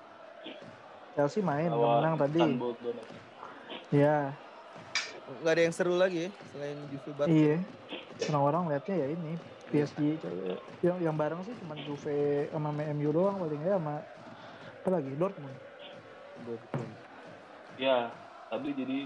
Chelsea 1.20 1.44
main 1.44 1.68
Lawan 1.68 2.00
menang 2.00 2.16
tadi. 2.16 2.40
Istanbul 2.40 2.72
Donetsk. 2.80 3.12
Ya, 3.92 4.32
Nggak 5.44 5.52
ada 5.52 5.62
yang 5.62 5.76
seru 5.76 5.94
lagi 6.00 6.26
ya 6.26 6.32
selain 6.50 6.80
Juve 6.88 7.12
Barca. 7.12 7.28
iya. 7.28 7.60
Orang-orang 8.32 8.64
lihatnya 8.72 8.96
ya 9.04 9.08
ini 9.12 9.34
PSG 9.68 10.00
yang 10.80 10.98
yang 11.04 11.16
bareng 11.20 11.44
sih 11.44 11.52
cuma 11.60 11.76
Juve 11.84 12.48
sama 12.50 12.72
MU 12.72 13.10
doang 13.12 13.36
paling 13.36 13.60
ya 13.60 13.76
sama 13.76 14.00
apa 14.80 14.90
lagi 14.90 15.12
Dortmund. 15.20 15.58
Dortmund. 16.48 16.92
Ya, 17.76 18.10
tapi 18.48 18.72
jadi 18.72 19.00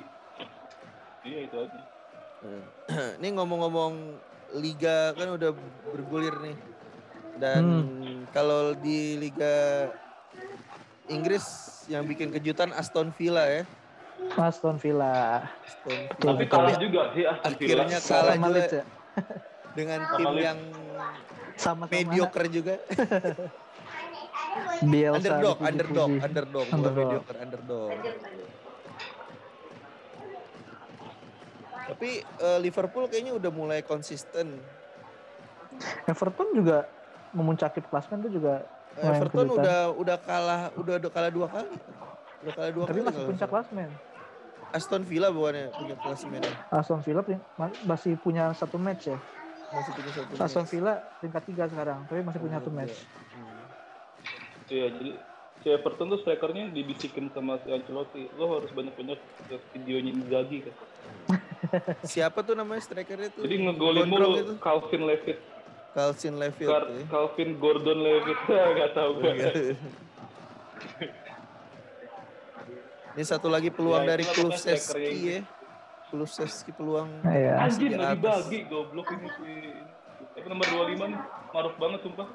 iya 1.25 1.39
itu 1.49 1.55
aja. 1.57 1.81
Ini 3.17 3.27
ngomong-ngomong 3.33 3.93
liga 4.59 5.17
kan 5.17 5.33
udah 5.33 5.51
bergulir 5.89 6.35
nih. 6.45 6.57
Dan 7.41 7.63
kalau 8.29 8.77
di 8.77 9.17
liga 9.17 9.87
Inggris 11.07 11.43
yang 11.87 12.07
bikin 12.07 12.31
kejutan 12.31 12.71
Aston 12.71 13.11
Villa 13.11 13.43
ya. 13.43 13.63
Aston 14.39 14.79
Villa. 14.79 15.43
Aston 15.67 15.99
Villa. 16.07 16.31
Tapi 16.31 16.45
kalah 16.47 16.75
juga 16.79 17.01
sih 17.11 17.23
Aston 17.27 17.53
Villa. 17.59 17.83
Akhirnya 17.83 17.99
kalah 17.99 18.33
Sama 18.33 18.47
juga 18.47 18.61
ya. 18.63 18.83
dengan 19.75 19.99
Sama 19.99 20.15
tim 20.15 20.27
Leeds. 20.31 20.45
yang 20.47 20.59
Sama-sama 21.53 21.91
mediocre 21.91 22.45
juga. 22.49 22.75
Bielsa 24.83 25.17
underdog, 25.17 25.57
underdog, 25.59 26.11
underdog, 26.21 26.65
bukan 26.65 26.77
Underdog. 26.77 26.97
mediocre, 27.09 27.37
underdog. 27.41 27.89
Tapi 31.83 32.09
eh, 32.21 32.59
Liverpool 32.61 33.05
kayaknya 33.05 33.33
udah 33.33 33.51
mulai 33.51 33.79
konsisten. 33.81 34.61
Everton 36.05 36.53
juga 36.53 36.85
memuncaki 37.33 37.81
klasmen 37.83 38.21
itu 38.21 38.37
juga 38.37 38.61
Everton 39.01 39.47
udah 39.49 39.79
udah 39.97 40.17
kalah, 40.21 40.61
udah 40.77 40.93
udah 41.01 41.11
kalah 41.11 41.31
dua 41.33 41.47
kali. 41.49 41.69
Udah 42.43 42.53
kalah 42.53 42.71
dua 42.71 42.83
tapi 42.85 42.99
kali. 42.99 43.07
masih 43.07 43.19
kalau 43.19 43.29
puncak 43.33 43.49
salah. 43.49 43.65
Aston 44.73 45.03
Villa 45.05 45.27
bukannya 45.29 45.65
punya 45.69 45.95
klasemennya. 46.01 46.53
Aston 46.73 46.99
Villa 47.05 47.21
masih 47.85 48.13
punya 48.17 48.43
satu 48.57 48.77
match 48.81 49.05
ya. 49.09 49.17
Masih 49.69 49.91
punya 49.93 50.11
satu. 50.13 50.31
Aston 50.37 50.65
match. 50.65 50.71
Villa 50.73 50.93
peringkat 51.21 51.43
tiga 51.45 51.63
sekarang, 51.69 51.99
tapi 52.09 52.21
masih 52.25 52.39
punya 52.41 52.55
satu 52.57 52.71
Iya. 52.73 52.77
match. 52.81 52.95
Hmm. 53.33 53.61
Iya, 54.73 54.85
jadi 54.97 55.11
si 55.61 55.67
Everton 55.69 56.07
tuh 56.09 56.19
strikernya 56.25 56.73
dibisikin 56.73 57.29
sama 57.37 57.61
si 57.61 57.69
Ancelotti. 57.69 58.33
Lo 58.33 58.57
harus 58.57 58.73
banyak-banyak 58.73 59.19
videonya 59.77 60.11
Inzaghi 60.17 60.65
kan. 60.65 60.75
Siapa 62.13 62.41
tuh 62.41 62.57
namanya 62.57 62.81
strikernya 62.81 63.29
tuh? 63.29 63.45
Jadi 63.45 63.55
ngegolin 63.69 64.09
mulu. 64.09 64.57
Calvin 64.59 65.05
Levitt. 65.05 65.52
Calvin 65.93 66.35
Levitt 66.35 66.65
Car- 66.65 66.89
ya. 66.89 67.03
Calvin 67.07 67.49
Gordon 67.55 67.99
Levitt. 67.99 68.39
Gak 68.49 68.91
tau 68.93 69.09
gue. 69.13 69.33
Ini 73.13 73.23
satu 73.23 73.45
lagi 73.45 73.69
peluang 73.69 74.01
Ya, 74.03 74.09
dari 74.09 74.25
Kulusevski 74.25 75.13
ya. 75.23 75.39
Kulusevski 76.09 76.73
peluang 76.73 77.09
Iya. 77.23 77.61
Anjir 77.61 77.93
atas. 77.93 78.49
dibagi 78.49 78.59
goblok 78.65 79.07
ini 79.11 79.29
si 79.31 79.51
Tapi 80.33 80.47
nomor 80.49 80.65
25 80.65 81.05
nih 81.07 81.19
Maruf 81.53 81.75
banget 81.77 81.99
sumpah 82.01 82.27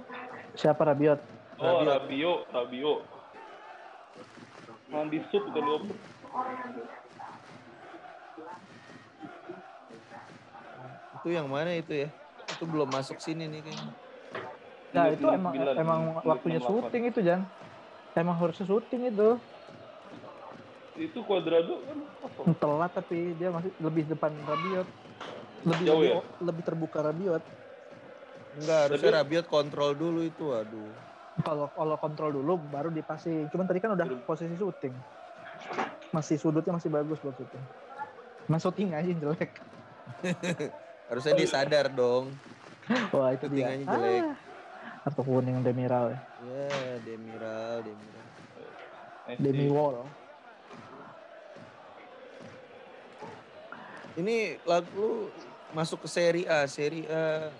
Siapa 0.55 0.83
Rabiot? 0.85 1.18
Oh, 1.59 1.83
Rabiot. 1.83 1.90
Rabio, 1.90 2.33
Rabio. 2.49 2.94
Mandi 4.88 5.18
sup 5.29 5.42
udah 5.44 5.59
dioper. 5.61 5.97
Itu 11.18 11.29
yang 11.29 11.47
mana 11.47 11.75
itu 11.75 12.07
ya? 12.07 12.09
Itu 12.59 12.66
belum 12.66 12.90
masuk 12.90 13.23
sini 13.23 13.47
nih 13.47 13.62
kayaknya. 13.62 13.94
Nah 14.90 15.05
Menit 15.07 15.21
itu 15.23 15.27
emang 15.31 15.53
69, 15.55 15.79
emang 15.79 16.01
menit 16.11 16.27
waktunya 16.27 16.59
68. 16.59 16.66
syuting 16.66 17.03
itu 17.07 17.18
Jan. 17.23 17.40
Emang 18.18 18.35
harusnya 18.35 18.66
syuting 18.66 19.03
itu. 19.14 19.29
Itu 20.99 21.18
Cuadrado 21.23 21.75
kan. 21.87 21.99
Telat 22.59 22.90
tapi 22.99 23.38
dia 23.38 23.55
masih 23.55 23.71
lebih 23.79 24.11
depan 24.11 24.35
Rabiot. 24.42 24.88
Lebih 25.62 25.85
Jauh 25.87 26.03
lebih, 26.03 26.11
ya? 26.11 26.23
lebih 26.42 26.62
terbuka 26.66 26.99
Rabiot. 26.99 27.44
Enggak, 28.59 28.81
harusnya 28.90 29.11
Rabiot 29.23 29.47
kontrol 29.47 29.94
dulu 29.94 30.27
itu. 30.27 30.51
Aduh. 30.51 30.90
Kalau 31.47 31.71
kalau 31.71 31.94
kontrol 32.03 32.35
dulu 32.35 32.59
baru 32.59 32.90
dipasing. 32.90 33.47
Cuman 33.55 33.71
tadi 33.71 33.79
kan 33.79 33.94
udah 33.94 34.07
posisi 34.27 34.59
syuting. 34.59 34.90
Masih 36.11 36.42
sudutnya 36.42 36.75
masih 36.75 36.90
bagus 36.90 37.23
buat 37.23 37.38
syuting. 37.38 37.62
Mas 38.51 38.66
syuting 38.66 38.99
aja 38.99 39.07
yang 39.07 39.23
jelek. 39.23 39.55
Harusnya 41.12 41.33
dia 41.38 41.49
sadar 41.49 41.87
dong. 41.92 42.35
Wah 43.16 43.31
itu 43.35 43.46
dia. 43.53 43.72
Syutingannya 43.74 43.87
jelek. 43.87 44.22
Ah, 44.22 44.37
kartu 45.05 45.22
kuning 45.24 45.57
Demiral 45.64 46.12
ya. 46.12 46.18
Ya, 46.44 46.68
Demiral, 47.05 47.74
Demiral. 47.85 48.27
Messi. 49.29 49.44
Demi 49.44 49.66
Wall. 49.68 50.09
Ini 54.18 54.59
lagu 54.66 54.88
lu 54.96 55.11
masuk 55.77 56.03
ke 56.03 56.09
seri 56.11 56.42
A, 56.48 56.64
seri 56.66 57.05
A 57.07 57.53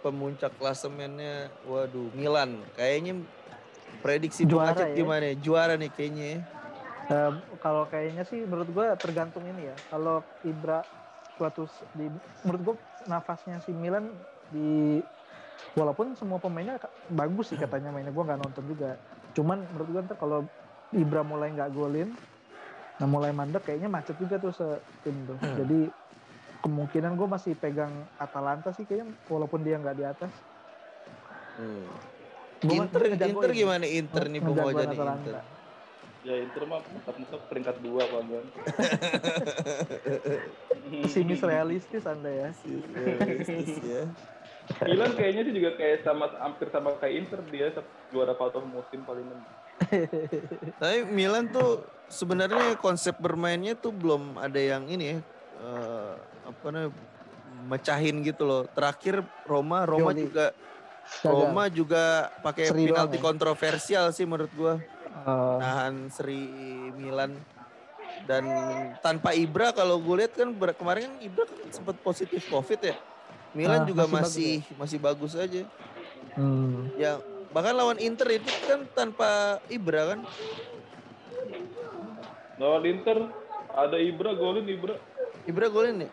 pemuncak 0.00 0.56
klasemennya, 0.56 1.52
waduh 1.68 2.08
Milan. 2.16 2.56
Kayaknya 2.78 3.20
prediksi 4.00 4.48
Juara 4.48 4.88
ya. 4.88 4.96
gimana? 4.96 5.24
ya? 5.28 5.36
Juara 5.36 5.74
nih 5.76 5.90
kayaknya. 5.92 6.24
ya. 6.24 6.38
Eh, 7.10 7.30
kalau 7.60 7.84
kayaknya 7.90 8.24
sih 8.24 8.40
menurut 8.46 8.70
gua 8.72 8.96
tergantung 8.96 9.44
ini 9.44 9.68
ya. 9.68 9.76
Kalau 9.92 10.24
Ibra 10.46 10.80
suatu 11.36 11.68
di 11.92 12.08
menurut 12.46 12.62
gua 12.64 12.76
nafasnya 13.08 13.62
si 13.64 13.72
Milan 13.72 14.10
di 14.50 15.00
walaupun 15.78 16.18
semua 16.18 16.42
pemainnya 16.42 16.80
bagus 17.12 17.54
sih 17.54 17.58
katanya 17.60 17.94
mainnya 17.94 18.12
gua 18.12 18.32
nggak 18.32 18.40
nonton 18.42 18.64
juga. 18.66 18.98
Cuman 19.36 19.62
menurut 19.72 19.88
gua 19.92 20.02
ntar 20.04 20.18
kalau 20.18 20.40
Ibra 20.90 21.22
mulai 21.22 21.54
nggak 21.54 21.70
golin, 21.70 22.10
nah 22.98 23.06
mulai 23.06 23.30
mandek 23.30 23.62
kayaknya 23.62 23.86
macet 23.86 24.18
juga 24.18 24.42
tuh 24.42 24.50
se 24.50 24.66
tim 25.06 25.14
tuh. 25.22 25.38
Jadi 25.38 25.86
kemungkinan 26.60 27.16
gue 27.16 27.28
masih 27.30 27.56
pegang 27.56 27.88
Atalanta 28.20 28.74
sih 28.76 28.84
kayaknya 28.84 29.14
walaupun 29.30 29.64
dia 29.64 29.78
nggak 29.80 29.96
di 29.96 30.04
atas. 30.04 30.32
Hmm. 31.56 31.86
Gua 32.60 32.84
Inter. 32.84 33.02
Inter 33.16 33.50
gimana 33.54 33.86
Inter 33.86 34.24
nih 34.28 34.40
nih 34.42 34.86
Atalanta. 34.92 35.40
Inter? 35.40 35.59
Ya 36.20 36.36
Inter 36.36 36.68
mah 36.68 36.84
mentok-mentok 36.84 37.40
peringkat 37.48 37.76
dua 37.80 38.04
kawan. 38.04 38.44
Pesimis 41.00 41.40
realistis 41.40 42.04
anda 42.04 42.28
ya. 42.28 42.52
Realistis 42.92 43.80
ya. 43.80 44.04
Milan 44.84 45.12
kayaknya 45.16 45.42
sih 45.48 45.54
juga 45.56 45.70
kayak 45.80 46.04
sama 46.04 46.28
hampir 46.38 46.68
sama 46.68 46.92
kayak 47.00 47.14
Inter 47.24 47.40
dia 47.48 47.72
juara 48.12 48.36
paruh 48.36 48.64
musim 48.68 49.00
paling 49.08 49.24
enam. 49.24 49.40
Tapi 50.80 50.98
Milan 51.08 51.48
tuh 51.48 51.88
sebenarnya 52.12 52.76
konsep 52.76 53.16
bermainnya 53.16 53.72
tuh 53.72 53.96
belum 53.96 54.36
ada 54.36 54.60
yang 54.60 54.84
ini 54.92 55.16
ya. 55.16 55.18
eh, 55.60 56.14
apa 56.44 56.66
namanya 56.68 56.92
mecahin 57.68 58.20
gitu 58.24 58.44
loh. 58.44 58.68
Terakhir 58.72 59.24
Roma, 59.48 59.88
Roma 59.88 60.12
Pioli. 60.12 60.28
juga. 60.28 60.46
Roma 61.26 61.64
juga 61.66 62.30
pakai 62.38 62.70
penalti 62.70 63.18
ya? 63.18 63.24
kontroversial 63.24 64.04
sih 64.14 64.28
menurut 64.28 64.52
gua. 64.54 64.74
Eh, 65.20 65.56
Nahan 65.60 66.08
Seri 66.08 66.42
Milan 66.96 67.36
dan 68.24 68.44
tanpa 69.00 69.32
Ibra 69.32 69.72
kalau 69.72 70.00
gue 70.00 70.24
lihat 70.24 70.32
kan 70.32 70.48
kemarin 70.72 71.08
kan 71.08 71.14
Ibra 71.20 71.44
kan 71.44 71.58
sempat 71.68 71.96
positif 72.00 72.40
Covid 72.46 72.80
ya. 72.80 72.96
Milan 73.50 73.82
Ah, 73.82 73.86
juga 73.86 74.06
masih 74.06 74.62
masih 74.62 74.76
masih 74.78 74.98
bagus 74.98 75.32
aja. 75.34 75.62
hmm. 76.38 76.94
Ya 76.96 77.18
bahkan 77.50 77.74
lawan 77.74 77.98
Inter 77.98 78.38
itu 78.38 78.48
kan 78.64 78.86
tanpa 78.94 79.58
Ibra 79.66 80.14
kan. 80.14 80.20
Lawan 82.56 82.84
Inter 82.86 83.18
ada 83.72 83.96
Ibra 83.98 84.30
golin 84.32 84.64
Ibra. 84.64 84.94
Ibra 85.44 85.66
golin 85.68 86.06
ya. 86.06 86.10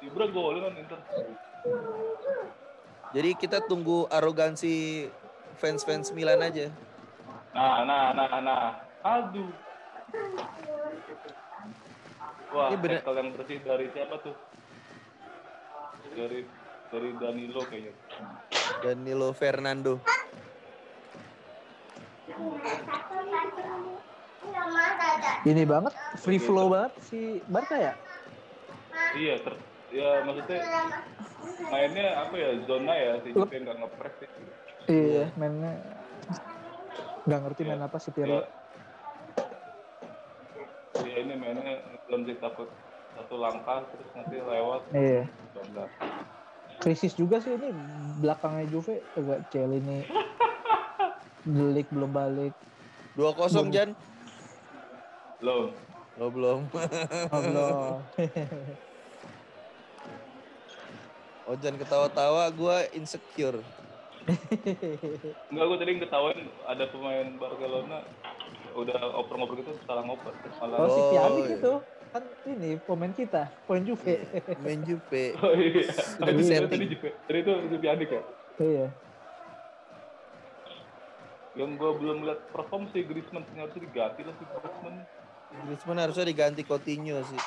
Ibra 0.00 0.26
golin 0.28 0.62
kan 0.62 0.74
Inter. 0.78 0.98
Jadi 3.14 3.30
kita 3.34 3.62
tunggu 3.64 4.06
arogansi 4.08 5.06
fans-fans 5.56 6.10
Milan 6.10 6.40
aja. 6.40 6.68
Nah, 7.54 7.86
nah, 7.86 8.10
nah, 8.10 8.30
nah. 8.42 8.62
Aduh. 8.98 9.54
Wah, 12.50 12.68
Ini 12.70 12.76
bener- 12.82 13.02
tackle 13.02 13.18
yang 13.22 13.30
bersih 13.38 13.58
dari 13.62 13.86
siapa 13.94 14.18
tuh? 14.26 14.34
Dari 16.18 16.50
dari 16.90 17.10
Danilo 17.14 17.62
kayaknya. 17.66 17.94
Danilo 18.82 19.30
Fernando. 19.34 20.02
Ini 25.44 25.62
banget 25.62 25.94
free 26.18 26.42
flow 26.42 26.74
banget 26.74 26.92
si 27.06 27.38
Barca 27.46 27.76
ya. 27.78 27.94
Iya, 29.14 29.34
ter 29.46 29.54
ya 29.94 30.26
maksudnya 30.26 30.58
mainnya 31.70 32.18
apa 32.18 32.34
ya 32.34 32.50
zona 32.66 32.94
ya 32.98 33.12
si 33.22 33.30
Juve 33.30 33.56
nggak 33.62 33.76
ngepres 33.78 34.14
sih. 34.18 34.28
Iya, 34.90 35.30
mainnya 35.38 35.93
nggak 37.24 37.40
ngerti 37.40 37.62
main 37.64 37.80
apa 37.80 37.96
si 37.96 38.12
Pirlo. 38.12 38.44
ya 41.04 41.20
ini 41.20 41.34
mainnya 41.36 41.84
belum 42.06 42.22
takut 42.38 42.70
satu 43.14 43.34
langkah 43.38 43.80
terus 43.92 44.08
nanti 44.12 44.36
lewat. 44.40 44.82
Iya. 44.92 45.24
Bangga. 45.54 45.84
Krisis 46.82 47.14
juga 47.14 47.40
sih 47.40 47.54
ini 47.54 47.70
belakangnya 48.20 48.66
Juve 48.68 49.00
agak 49.14 49.48
cel 49.48 49.72
ini. 49.72 50.04
Delik 51.44 51.88
belum 51.92 52.10
balik. 52.10 52.54
2-0 53.16 53.70
Jan. 53.70 53.94
Belum. 55.38 55.70
Oh 56.18 56.30
belum. 56.30 56.60
Oh, 57.30 57.40
belum. 57.42 58.02
Ojan 61.52 61.76
ketawa-tawa 61.76 62.48
gue 62.48 62.76
insecure. 62.96 63.60
Enggak, 65.50 65.64
gue 65.68 65.78
tadi 65.78 65.90
ketahuan 66.00 66.38
ada 66.64 66.84
pemain 66.88 67.26
Barcelona 67.36 67.98
udah 68.74 68.98
oper-ngoper 69.20 69.60
gitu 69.60 69.72
salah 69.84 70.02
ngoper 70.02 70.32
malah 70.58 70.76
Oh, 70.80 70.88
si 70.88 71.00
Oh, 71.00 71.08
Pjanic 71.12 71.44
iya. 71.46 71.74
kan 72.14 72.22
ini 72.46 72.70
pemain 72.78 73.10
kita, 73.10 73.42
pemain 73.66 73.82
Juve. 73.82 74.14
Main 74.62 74.80
Juve. 74.82 75.24
Oh 75.42 75.52
iya. 75.52 75.90
Tadi 76.16 76.86
Juve. 76.88 77.10
Tadi 77.26 77.38
itu 77.38 77.52
itu 77.68 77.76
Pjanic 77.78 78.08
ya. 78.10 78.22
Iya. 78.58 78.86
Yang 81.54 81.70
gue 81.78 81.90
belum 82.02 82.18
lihat 82.26 82.40
perform 82.50 82.90
sih 82.90 83.06
Griezmann 83.06 83.46
harusnya 83.54 83.82
diganti 83.82 84.20
lah 84.22 84.34
si 84.34 84.44
Griezmann. 84.44 84.96
Griezmann 85.66 85.98
harusnya 86.02 86.26
diganti 86.26 86.62
Coutinho 86.66 87.22
sih. 87.22 87.38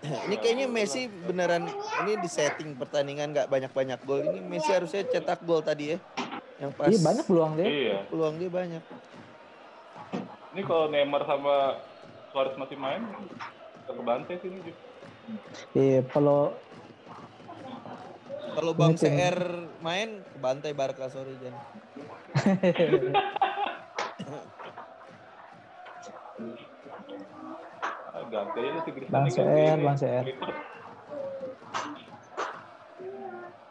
Ini 0.28 0.36
kayaknya 0.40 0.64
Messi 0.64 1.04
beneran 1.08 1.68
ini 2.00 2.16
di 2.16 2.28
setting 2.28 2.72
pertandingan 2.72 3.36
nggak 3.36 3.52
banyak-banyak 3.52 4.00
gol. 4.08 4.24
Ini 4.24 4.40
Messi 4.40 4.72
harusnya 4.72 5.04
cetak 5.04 5.44
gol 5.44 5.60
tadi 5.60 5.92
ya. 5.92 5.98
Yang 6.60 6.72
pas 6.76 6.88
Iya 6.88 7.00
banyak 7.04 7.24
peluang 7.28 7.52
dia. 7.56 7.66
Iya. 7.68 7.98
peluang 8.08 8.34
dia 8.40 8.48
banyak. 8.48 8.82
Ini 10.56 10.62
kalau 10.64 10.88
Neymar 10.88 11.22
sama 11.28 11.84
Suarez 12.32 12.56
masih 12.56 12.80
main, 12.80 13.04
bisa 13.76 13.92
kebantai 13.92 14.40
sih 14.40 14.48
ini. 14.48 14.72
Iya, 15.76 16.00
kalau 16.08 16.56
Kalau 18.50 18.74
Bang 18.74 18.98
Ini 18.98 18.98
CR 18.98 19.38
main 19.78 20.26
kebantai 20.34 20.74
Barca 20.74 21.06
sorry 21.06 21.38
Jan. 21.38 21.54
Ganti 28.30 28.58
aja 28.62 28.80
si 28.86 28.90
Griezmann. 28.94 29.26
Bang 29.26 29.26
CR. 29.28 29.78
Bang 29.82 29.96
CR. 29.98 30.24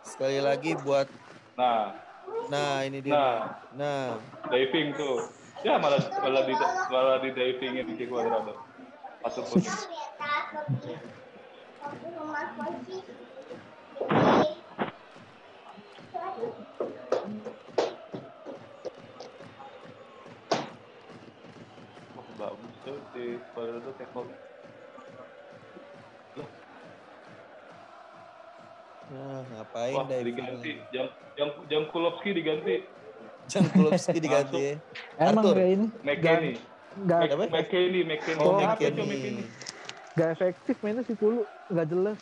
Sekali 0.03 0.39
lagi 0.43 0.75
buat 0.83 1.07
Nah, 1.59 1.91
nah 2.47 2.87
ini 2.87 3.03
dia. 3.03 3.15
nah, 3.15 3.39
Nah, 3.75 4.03
diving 4.51 4.95
tuh. 4.95 5.27
Ya 5.59 5.75
malah 5.75 5.99
malah 6.23 6.43
di 6.47 6.55
malah 6.87 7.19
di 7.19 7.29
divingin 7.35 7.87
di 7.95 8.03
Cuadrado. 8.07 8.55
Masuk 9.19 9.43
pun. 9.47 9.59
Bagus 22.39 22.75
tuh 22.87 22.97
di 23.15 23.39
Cuadrado 23.51 23.91
tackle. 23.99 24.48
Nah 29.09 29.41
Nah, 29.41 29.41
ngapain 29.51 29.95
Wah, 29.95 30.05
diving 30.05 30.25
diganti. 30.27 30.53
lagi? 30.53 30.73
Jang, 30.93 31.07
Jang, 31.33 31.51
Jangkulovski 31.65 32.29
diganti. 32.31 32.75
Jangkulovski 33.47 34.17
diganti 34.25 34.59
ya. 34.59 34.73
Emang 35.17 35.57
ini 35.57 35.87
McKennie. 36.05 36.57
nggak 36.99 37.19
Apa? 37.27 37.35
Mc- 37.39 37.51
McKennie, 37.51 38.03
McKennie. 38.05 38.43
Oh. 38.43 38.61
McKennie? 38.61 39.45
nggak 40.09 40.29
efektif 40.35 40.75
mainnya 40.83 41.01
si 41.01 41.15
Pulu 41.15 41.47
nggak 41.71 41.87
jelas 41.87 42.19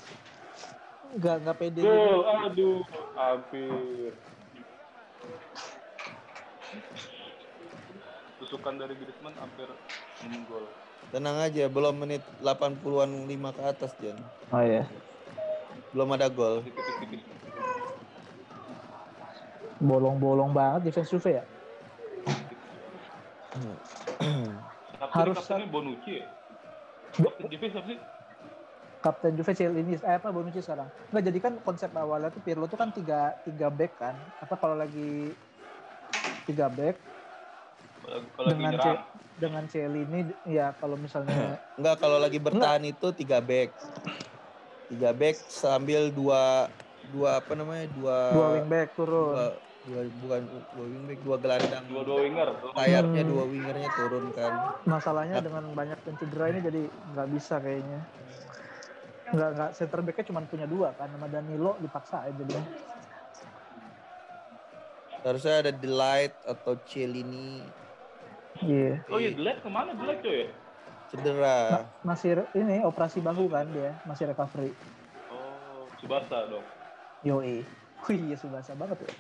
nggak 1.17 1.36
nggak 1.39 1.58
pede 1.58 1.82
Gol, 1.82 1.89
gitu. 1.89 2.19
aduh, 2.28 2.80
hampir. 3.15 4.12
Tusukan 8.38 8.76
dari 8.78 8.93
Griezmann 8.93 9.34
hampir 9.34 9.65
nemuin 10.21 10.43
gol. 10.45 10.67
Tenang 11.10 11.39
aja, 11.39 11.65
belum 11.65 11.95
menit 11.97 12.21
80-an 12.39 13.12
5 13.23 13.34
ke 13.50 13.62
atas, 13.65 13.91
Jan. 13.97 14.19
oh 14.52 14.62
iya 14.62 14.84
Belum 15.91 16.10
ada 16.13 16.28
gol. 16.28 16.63
Bolong-bolong 19.78 20.52
banget 20.52 20.89
defense 20.89 21.13
Juve 21.13 21.38
ya 21.38 21.43
Harus- 25.13 25.38
kaptennya 25.38 25.69
Bonucci 25.69 26.12
ya? 26.17 26.26
Kapten 27.13 27.45
Juve 27.47 27.67
siapa 27.69 27.88
sih? 27.88 28.00
Kapten 28.97 29.34
Juve 29.38 29.52
ini 29.54 29.93
eh 29.95 30.17
apa 30.17 30.34
Bonucci 30.34 30.60
sekarang 30.60 30.89
nggak 31.13 31.23
jadi 31.30 31.39
kan 31.39 31.54
konsep 31.62 31.93
awalnya 31.93 32.34
tuh 32.34 32.41
Pirlo 32.41 32.65
tuh 32.65 32.76
kan 32.76 32.89
tiga 32.89 33.38
tiga 33.45 33.69
back 33.69 33.93
kan 33.95 34.15
apa 34.41 34.58
kalau 34.58 34.73
lagi 34.73 35.38
tiga 36.50 36.67
back 36.67 36.97
Kalau 38.34 38.50
dengan 38.50 38.71
C, 38.71 38.78
nyerang. 38.78 38.97
dengan 39.38 39.63
Celini 39.67 40.19
ya 40.41 40.73
kalau 40.73 40.97
misalnya 40.97 41.62
Enggak, 41.78 42.02
kalau 42.02 42.17
lagi 42.17 42.41
bertahan 42.41 42.82
itu 42.82 43.13
3 43.13 43.38
back. 43.38 43.69
3 44.88 45.12
back 45.13 45.36
sambil 45.47 46.08
dua 46.10 46.71
dua 47.10 47.39
apa 47.39 47.52
namanya? 47.54 47.88
Dua 47.91 48.17
dua 48.32 48.47
wing 48.56 48.67
back 48.67 48.89
turun 48.95 49.36
dua, 49.36 49.47
dua 49.84 50.00
bukan 50.19 50.41
dua 50.47 50.86
wing 50.86 51.06
back, 51.06 51.19
dua 51.21 51.36
gelandang. 51.38 51.84
Dua-dua 51.88 52.17
winger. 52.23 52.50
Sayapnya 52.71 53.21
Hmm. 53.23 53.32
dua 53.32 53.43
wingernya 53.45 53.89
turun 53.93 54.26
kan. 54.32 54.54
masalahnya 54.84 55.36
dengan 55.39 55.63
banyak 55.71 56.00
yang 56.02 56.15
cedera 56.17 56.45
ini 56.47 56.60
jadi 56.60 56.82
nggak 57.12 57.28
bisa 57.32 57.56
kayaknya 57.60 58.00
nggak 59.28 59.50
nggak 59.60 59.69
center 59.76 60.00
backnya 60.00 60.23
cuma 60.23 60.39
punya 60.47 60.63
dua 60.63 60.95
kan 60.95 61.12
sama 61.12 61.28
Danilo 61.28 61.76
dipaksa 61.78 62.23
aja 62.23 62.32
jadinya 62.32 62.63
Harusnya 65.17 65.60
ada 65.60 65.71
Delight 65.76 66.32
atau 66.47 66.80
Celini 66.88 67.60
iya 68.63 69.04
Oh 69.12 69.19
iya, 69.19 69.36
Delek 69.36 69.60
ke 69.60 69.67
mana 69.67 69.91
Delek 69.91 70.23
coy? 70.23 70.47
Cedera. 71.08 71.88
masih 72.02 72.43
ini 72.54 72.84
operasi 72.84 73.20
bahu 73.20 73.48
kan 73.48 73.67
dia 73.70 73.96
masih 74.04 74.28
recovery 74.28 74.72
Oh, 75.28 75.88
Subasa 75.98 76.48
dong. 76.48 76.65
yoi 77.22 77.63
wih 78.04 78.20
iya 78.24 78.36
subasa 78.36 78.72
banget 78.74 79.04
ya 79.04 79.13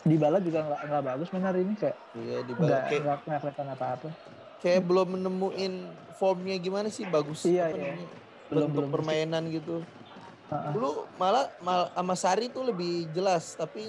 Dybala 0.00 0.40
juga 0.40 0.64
nggak 0.64 0.80
nggak 0.88 1.02
bagus 1.04 1.28
main 1.28 1.44
hari 1.44 1.60
ini 1.62 1.74
kayak 1.76 1.96
Iya 2.14 2.36
di 2.40 2.52
nggak 2.54 2.82
kayak, 2.88 3.00
nggak 3.04 3.18
nggak 3.20 3.40
kelihatan 3.44 3.68
apa-apa 3.70 4.08
kayak 4.58 4.80
belum 4.82 5.08
menemuin 5.14 5.74
formnya 6.16 6.56
gimana 6.58 6.88
sih 6.88 7.06
bagus 7.06 7.46
Iya, 7.46 7.68
apa 7.68 7.76
iya. 7.76 7.92
namanya? 7.94 8.08
Belum- 8.48 8.60
bentuk 8.64 8.74
belum 8.74 8.90
permainan 8.90 9.42
gitu. 9.52 9.76
Heeh. 10.48 10.70
Dulu 10.72 10.90
malah 11.14 11.46
mal, 11.60 11.92
sama 11.92 12.14
Sari 12.16 12.48
tuh 12.48 12.64
lebih 12.66 13.06
jelas 13.12 13.54
tapi 13.54 13.86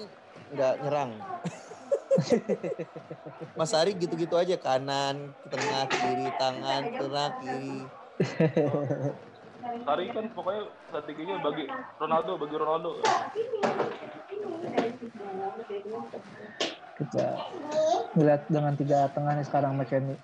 nggak 0.52 0.74
nyerang. 0.78 1.10
Mas 3.58 3.70
Sari 3.70 3.94
gitu-gitu 3.94 4.34
aja 4.34 4.56
kanan, 4.58 5.30
tengah, 5.46 5.84
kiri, 5.86 6.28
tangan, 6.36 6.82
tengah, 6.98 7.28
kiri. 7.38 7.78
Sari 9.86 10.04
kan 10.10 10.24
pokoknya 10.34 10.62
strateginya 10.90 11.36
bagi 11.44 11.64
Ronaldo, 12.00 12.32
bagi 12.36 12.56
Ronaldo. 12.58 12.90
kita 17.00 17.32
ngeliat 18.12 18.44
dengan 18.52 18.76
tiga 18.76 19.08
tengahnya 19.16 19.40
sekarang 19.48 19.72
McKennie 19.72 20.20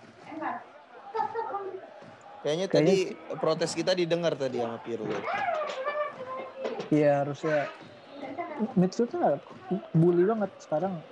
Kayaknya 2.44 2.66
Kayaknya 2.70 2.94
tadi 2.94 2.96
protes 3.42 3.72
kita 3.74 3.90
didengar 3.98 4.38
tadi 4.38 4.62
sama 4.62 4.78
Pirlo. 4.78 5.10
Iya 6.94 7.26
harusnya 7.26 7.66
midfield 8.78 9.10
tuh 9.10 9.18
nggak 9.18 9.36
bully 9.98 10.22
banget 10.22 10.50
sekarang 10.62 11.02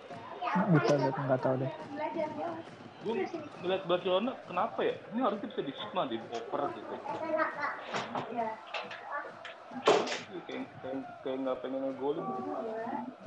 kita 0.54 0.94
lihat 0.96 1.16
nggak 1.18 1.40
tahu 1.42 1.54
deh 1.58 1.72
Gue 3.04 3.20
ngeliat 3.60 3.84
Barcelona, 3.84 4.32
kenapa 4.48 4.80
ya? 4.80 4.96
Ini 5.12 5.20
harusnya 5.20 5.52
bisa 5.52 5.60
di 5.60 5.76
Sigma, 5.76 6.08
di 6.08 6.16
oper 6.16 6.72
gitu. 6.72 6.94
Kayak 10.48 10.64
kayak 10.80 11.04
kayak 11.20 11.38
nggak 11.44 11.56
pengen 11.60 11.80
ngegolin. 11.84 12.24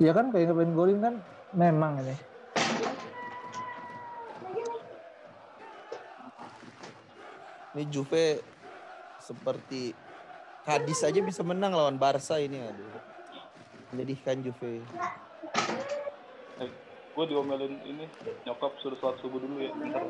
Iya 0.02 0.10
kan 0.18 0.34
kayak 0.34 0.50
ngapain 0.50 0.72
golin 0.74 0.98
kan 0.98 1.14
memang 1.54 2.02
ini 2.02 2.16
Ini 7.78 7.84
Juve 7.86 8.42
seperti 9.22 9.94
Kadis 10.66 11.06
aja 11.06 11.20
bisa 11.22 11.46
menang 11.46 11.72
lawan 11.72 11.96
Barca 12.02 12.42
ini 12.42 12.58
aduh. 12.60 12.98
Menyedihkan 13.94 14.42
Juve. 14.42 14.82
Gue 17.18 17.26
diomelin 17.26 17.74
ini 17.82 18.06
nyokap 18.46 18.78
suruh 18.78 18.94
sholat 19.02 19.18
subuh 19.18 19.42
dulu 19.42 19.58
ya. 19.58 19.74
Bentar. 19.74 20.06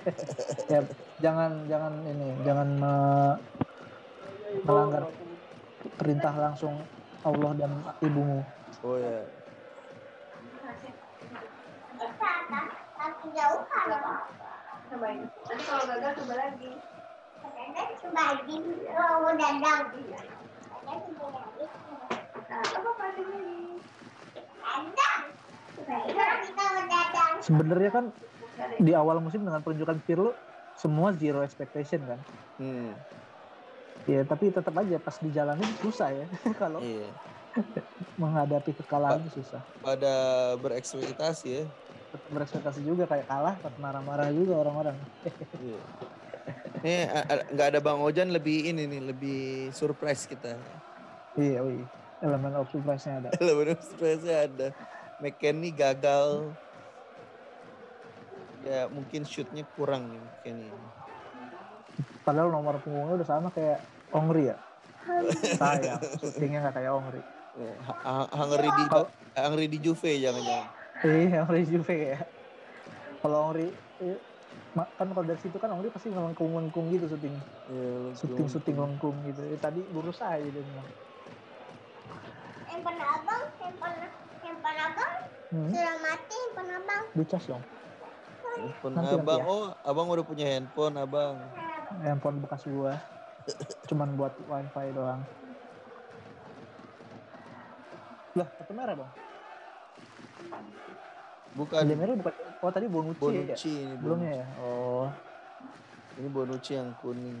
ya 0.72 0.80
jangan 1.20 1.68
jangan 1.68 1.92
ini 2.08 2.40
jangan 2.40 2.68
me- 2.72 3.36
melanggar 4.64 5.12
perintah 6.00 6.32
langsung 6.32 6.72
Allah 7.20 7.52
dan 7.52 7.84
ibumu 8.00 8.40
Oh 8.80 8.96
ya. 8.96 9.28
jauh 13.36 13.60
cobain 14.88 15.20
nanti 15.20 15.64
kalau 15.68 15.84
gagal 15.84 16.12
coba 16.16 16.34
lagi 16.48 16.70
coba 18.00 18.22
lagi 18.24 18.56
oh 18.96 19.30
dadang 19.36 19.84
dadang 19.84 21.12
coba 21.12 21.38
lagi 21.44 21.64
nah 22.48 22.64
apa 22.64 22.90
pasti 22.96 23.22
ini 23.36 23.76
dadang 24.64 25.22
sebenarnya 27.40 27.90
kan 27.90 28.04
di 28.78 28.92
awal 28.92 29.22
musim 29.22 29.42
dengan 29.42 29.62
penunjukan 29.62 29.98
Pirlo 30.02 30.34
semua 30.74 31.14
zero 31.14 31.42
expectation 31.42 32.02
kan 32.04 32.20
Hmm, 32.58 32.90
ya 34.02 34.26
tapi 34.26 34.50
tetap 34.50 34.74
aja 34.74 34.98
pas 34.98 35.14
dijalanin 35.22 35.70
susah 35.78 36.10
ya 36.10 36.26
kalau 36.62 36.82
iya. 36.82 37.06
menghadapi 38.18 38.74
kekalahan 38.74 39.22
itu 39.22 39.38
susah 39.38 39.62
Pada 39.78 40.14
berekspektasi 40.58 41.46
ya. 41.46 41.64
tetap 42.10 42.26
berekspektasi 42.28 42.82
juga 42.82 43.06
kayak 43.06 43.30
kalah 43.30 43.54
tetap 43.54 43.78
marah-marah 43.78 44.34
juga 44.34 44.58
orang-orang 44.58 44.96
Iya. 45.62 45.80
Ini 46.78 46.94
nggak 47.54 47.68
ada 47.74 47.80
Bang 47.82 47.98
Ojan 48.00 48.30
lebih 48.30 48.66
ini 48.66 48.86
nih, 48.86 49.02
lebih 49.04 49.40
surprise 49.70 50.26
kita. 50.26 50.54
iya 51.34 51.62
wih 51.62 51.82
elemen 52.18 52.54
of 52.54 52.66
surprise-nya 52.70 53.22
ada 53.22 53.28
Lebih 53.46 53.78
surprise 53.78 54.26
ada. 54.26 54.74
McKennie 55.18 55.74
gagal. 55.74 56.54
Ya 58.58 58.86
mungkin 58.86 59.22
shootnya 59.22 59.62
kurang 59.68 60.10
nih 60.10 60.20
McKennie. 60.20 60.74
padahal 62.22 62.52
nomor 62.52 62.76
punggungnya 62.84 63.24
udah 63.24 63.28
sama 63.28 63.48
kayak 63.48 63.80
Ongri 64.12 64.52
ya? 64.52 64.56
Sayang 65.56 65.96
syutingnya 66.20 66.60
nggak 66.68 66.76
kayak 66.76 66.92
Ongri. 66.92 67.22
Ya, 67.56 67.72
Hungry 68.36 68.68
di 68.68 68.84
Kalau- 68.86 69.10
Hungry 69.32 69.66
di 69.66 69.78
Juve 69.80 70.12
jangan-jangan. 70.20 70.68
iya 71.08 71.38
Ongri 71.42 71.64
Juve 71.64 71.96
ya. 72.12 72.18
Kalau 73.18 73.48
Ongri 73.48 73.72
ma- 74.76 74.92
kan 74.92 75.08
kalau 75.08 75.24
dari 75.24 75.40
situ 75.40 75.56
kan 75.56 75.72
Ongri 75.72 75.88
pasti 75.88 76.12
melengkung-lengkung 76.12 76.92
gitu 76.92 77.08
syuting 77.08 77.34
Iya, 77.66 78.12
syuting-syuting 78.12 78.76
lengkung 78.76 79.16
gitu. 79.24 79.40
Eh, 79.48 79.56
tadi 79.56 79.80
lurus 79.88 80.20
aja 80.20 80.38
dia 80.38 80.52
bilang 80.52 80.84
handphone 82.68 83.00
abang 83.00 83.42
handphone 83.56 83.96
handphone 83.96 83.96
abang 83.96 84.07
hmm, 85.52 85.70
sudah 85.72 85.96
mati 86.04 86.36
handphone 86.36 86.70
abang. 86.76 87.04
Dicas 87.16 87.44
dong. 87.48 87.62
Handphone 88.58 88.94
Nanti, 88.94 89.06
nanti 89.14 89.22
abang, 89.22 89.40
ya. 89.40 89.44
oh 89.48 89.64
abang 89.86 90.06
udah 90.10 90.24
punya 90.26 90.46
handphone 90.56 90.94
abang. 90.98 91.34
handphone 92.04 92.38
bekas 92.44 92.62
gua. 92.68 93.00
Cuman 93.88 94.14
buat 94.18 94.34
wifi 94.44 94.86
doang. 94.92 95.20
Lah 98.36 98.48
kartu 98.60 98.72
merah 98.76 98.94
bang? 98.94 99.10
Bukan. 101.56 101.80
Kartu 101.80 101.96
merah 101.96 102.14
bukan? 102.18 102.34
Oh 102.58 102.70
tadi 102.74 102.86
Bonucci, 102.90 103.22
ya? 103.22 103.54
Bonucci 103.54 103.72
ini 103.72 103.94
belumnya 104.02 104.32
ya? 104.42 104.46
Oh. 104.60 105.06
Bonucci. 105.08 106.18
Ini 106.18 106.28
Bonucci 106.28 106.72
yang 106.74 106.90
kuning. 106.98 107.38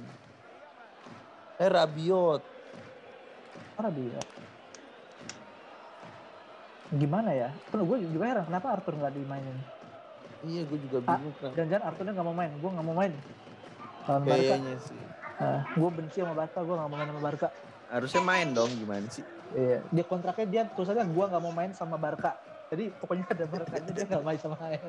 Eh 1.58 1.68
Rabiot. 1.68 2.42
mana 3.78 3.94
dia 3.94 4.18
gimana 6.88 7.30
ya 7.32 7.48
kan 7.68 7.84
gue 7.84 7.96
juga 8.08 8.24
heran 8.24 8.44
kenapa 8.48 8.66
Arthur 8.80 8.94
nggak 8.96 9.14
dimainin 9.14 9.58
Iya, 10.38 10.62
gue 10.70 10.78
juga 10.86 11.02
Ah, 11.02 11.18
bingung 11.18 11.34
kenapa. 11.34 11.54
jangan-jangan 11.58 11.84
Arthurnya 11.90 12.12
nggak 12.14 12.28
mau 12.30 12.36
main 12.36 12.50
gue 12.54 12.70
nggak 12.70 12.86
mau 12.86 12.96
main 12.96 13.12
lawan 14.08 14.22
Barca 14.24 14.40
Kayaknya 14.56 14.76
sih. 14.80 15.00
Nah, 15.38 15.60
gue 15.70 15.90
benci 15.94 16.18
sama 16.18 16.34
Barca, 16.34 16.58
gue 16.66 16.74
gak 16.74 16.88
mau 16.90 16.96
main 16.98 17.06
sama 17.06 17.22
Barca. 17.22 17.48
Harusnya 17.86 18.22
main 18.26 18.48
dong 18.50 18.70
gimana 18.74 19.06
sih? 19.06 19.22
Iya. 19.54 19.78
Dia 19.86 20.02
kontraknya 20.02 20.46
dia 20.50 20.62
tulisannya 20.66 21.06
gue 21.06 21.24
gak 21.30 21.42
mau 21.44 21.54
main 21.54 21.70
sama 21.70 21.94
Barca. 21.94 22.34
Jadi 22.74 22.90
pokoknya 22.98 23.22
ada 23.30 23.44
Barca 23.46 23.76
dia 23.78 24.02
gak 24.02 24.24
main 24.26 24.40
sama 24.40 24.56
main. 24.58 24.82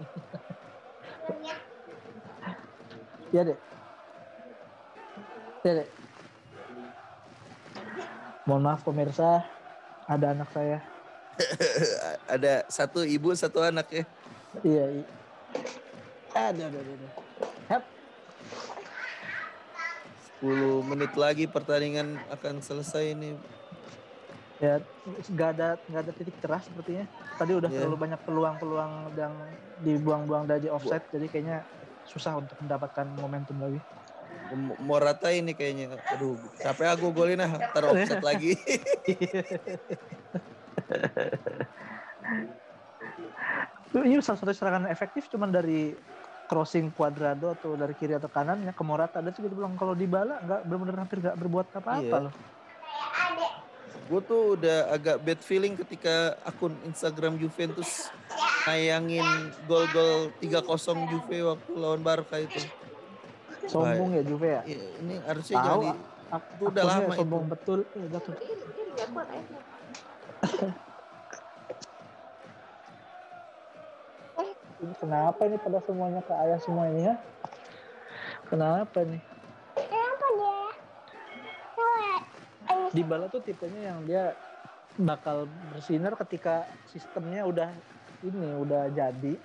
Iya 3.30 3.42
deh. 3.46 3.58
Iya 5.62 5.74
deh. 5.84 5.88
Mohon 8.50 8.64
maaf 8.66 8.82
pemirsa, 8.82 9.46
ada 10.10 10.26
anak 10.34 10.50
saya. 10.50 10.82
Ada 12.28 12.68
satu 12.68 13.04
ibu 13.04 13.32
satu 13.36 13.64
anak 13.64 13.88
ya. 13.92 14.04
Iya. 14.64 14.86
iya. 15.02 15.06
Ada, 16.36 16.64
ada, 16.70 16.80
ada. 16.80 17.08
Hap. 17.70 17.84
10 20.40 20.88
menit 20.88 21.14
lagi 21.20 21.46
pertandingan 21.50 22.16
akan 22.32 22.64
selesai 22.64 23.12
ini. 23.12 23.36
Ya, 24.60 24.84
nggak 25.08 25.50
ada 25.56 25.68
nggak 25.88 26.02
ada 26.04 26.12
titik 26.16 26.36
cerah 26.44 26.62
sepertinya. 26.64 27.08
Tadi 27.40 27.52
udah 27.56 27.70
Iya. 27.72 27.80
terlalu 27.80 27.98
banyak 27.98 28.20
peluang-peluang 28.28 28.92
yang 29.16 29.34
dibuang-buang 29.80 30.44
dari 30.48 30.68
offset, 30.68 31.04
jadi 31.12 31.32
kayaknya 31.32 31.64
susah 32.04 32.36
untuk 32.36 32.60
mendapatkan 32.60 33.08
momentum 33.16 33.56
lagi. 33.64 33.80
Morata 34.82 35.30
ini 35.30 35.54
kayaknya 35.54 35.94
aduh 36.10 36.34
capek 36.58 36.98
aku 36.98 37.14
golin 37.14 37.40
ah 37.40 37.54
taruh 37.72 37.94
offset 37.96 38.20
lagi. 38.20 38.58
Ini 44.02 44.20
salah 44.20 44.40
satu 44.40 44.52
serangan 44.52 44.86
efektif 44.88 45.28
cuman 45.28 45.50
dari 45.50 45.94
crossing 46.46 46.90
Cuadrado 46.90 47.54
atau 47.54 47.74
dari 47.74 47.94
kiri 47.94 48.14
atau 48.14 48.26
kanannya 48.26 48.72
ke 48.72 48.84
Morata. 48.84 49.20
Dan 49.20 49.32
juga 49.32 49.50
bilang 49.50 49.74
kalau 49.74 49.94
dibala 49.94 50.40
nggak 50.40 50.60
benar-benar 50.66 50.96
hampir 51.00 51.18
nggak 51.20 51.38
berbuat 51.38 51.68
apa-apa 51.74 52.02
Iya. 52.02 52.20
loh. 52.26 52.34
Gue 54.10 54.22
tuh 54.26 54.58
udah 54.58 54.90
agak 54.90 55.22
bad 55.22 55.38
feeling 55.40 55.78
ketika 55.78 56.34
akun 56.42 56.74
Instagram 56.84 57.38
Juventus 57.38 58.10
nayangin 58.66 59.26
gol-gol 59.66 60.34
3-0 60.42 60.66
Juve 61.08 61.38
waktu 61.46 61.72
lawan 61.72 62.02
Barca 62.02 62.42
itu. 62.42 62.58
Sombong 63.70 64.18
ya 64.18 64.24
Juve 64.26 64.50
ya. 64.50 64.62
Iya, 64.66 64.82
ini 64.98 65.14
harusnya 65.22 65.56
Tahu, 65.56 65.64
jangan 65.64 65.86
di, 65.86 65.92
Ak- 66.30 66.50
Itu 66.58 66.64
udah 66.70 66.84
lama 66.84 67.14
sombong 67.14 67.46
betul. 67.48 67.80
Iya, 67.94 68.08
betul. 68.10 68.34
Ini 74.80 74.96
kenapa 74.96 75.44
ini 75.44 75.60
pada 75.60 75.84
semuanya 75.84 76.24
ke 76.24 76.32
ayah 76.32 76.60
semua 76.64 76.88
ini 76.88 77.12
ya? 77.12 77.20
Kenapa 78.48 79.04
nih? 79.04 79.20
Kenapa 79.76 80.26
dia? 80.40 80.60
Di 82.96 83.02
bala 83.04 83.28
tuh 83.28 83.44
tipenya 83.44 83.92
yang 83.92 84.08
dia 84.08 84.34
bakal 84.96 85.52
bersinar 85.76 86.16
ketika 86.16 86.64
sistemnya 86.88 87.44
udah 87.44 87.70
ini 88.24 88.56
udah 88.56 88.88
jadi. 88.96 89.36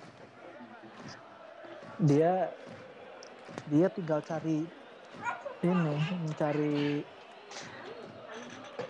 Dia 1.99 2.47
dia 3.67 3.87
tinggal 3.91 4.23
cari 4.23 4.63
ini, 5.67 5.95
mencari 6.23 7.03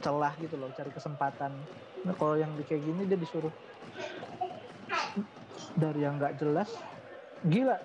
celah 0.05 0.33
gitu 0.37 0.61
loh, 0.61 0.69
cari 0.77 0.93
kesempatan. 0.93 1.51
Nah, 2.05 2.13
kalau 2.13 2.37
yang 2.37 2.53
di 2.53 2.61
kayak 2.61 2.85
gini 2.85 3.09
dia 3.09 3.17
disuruh 3.17 3.49
dari 5.75 6.01
yang 6.01 6.15
nggak 6.17 6.39
jelas, 6.39 6.71
gila. 7.43 7.77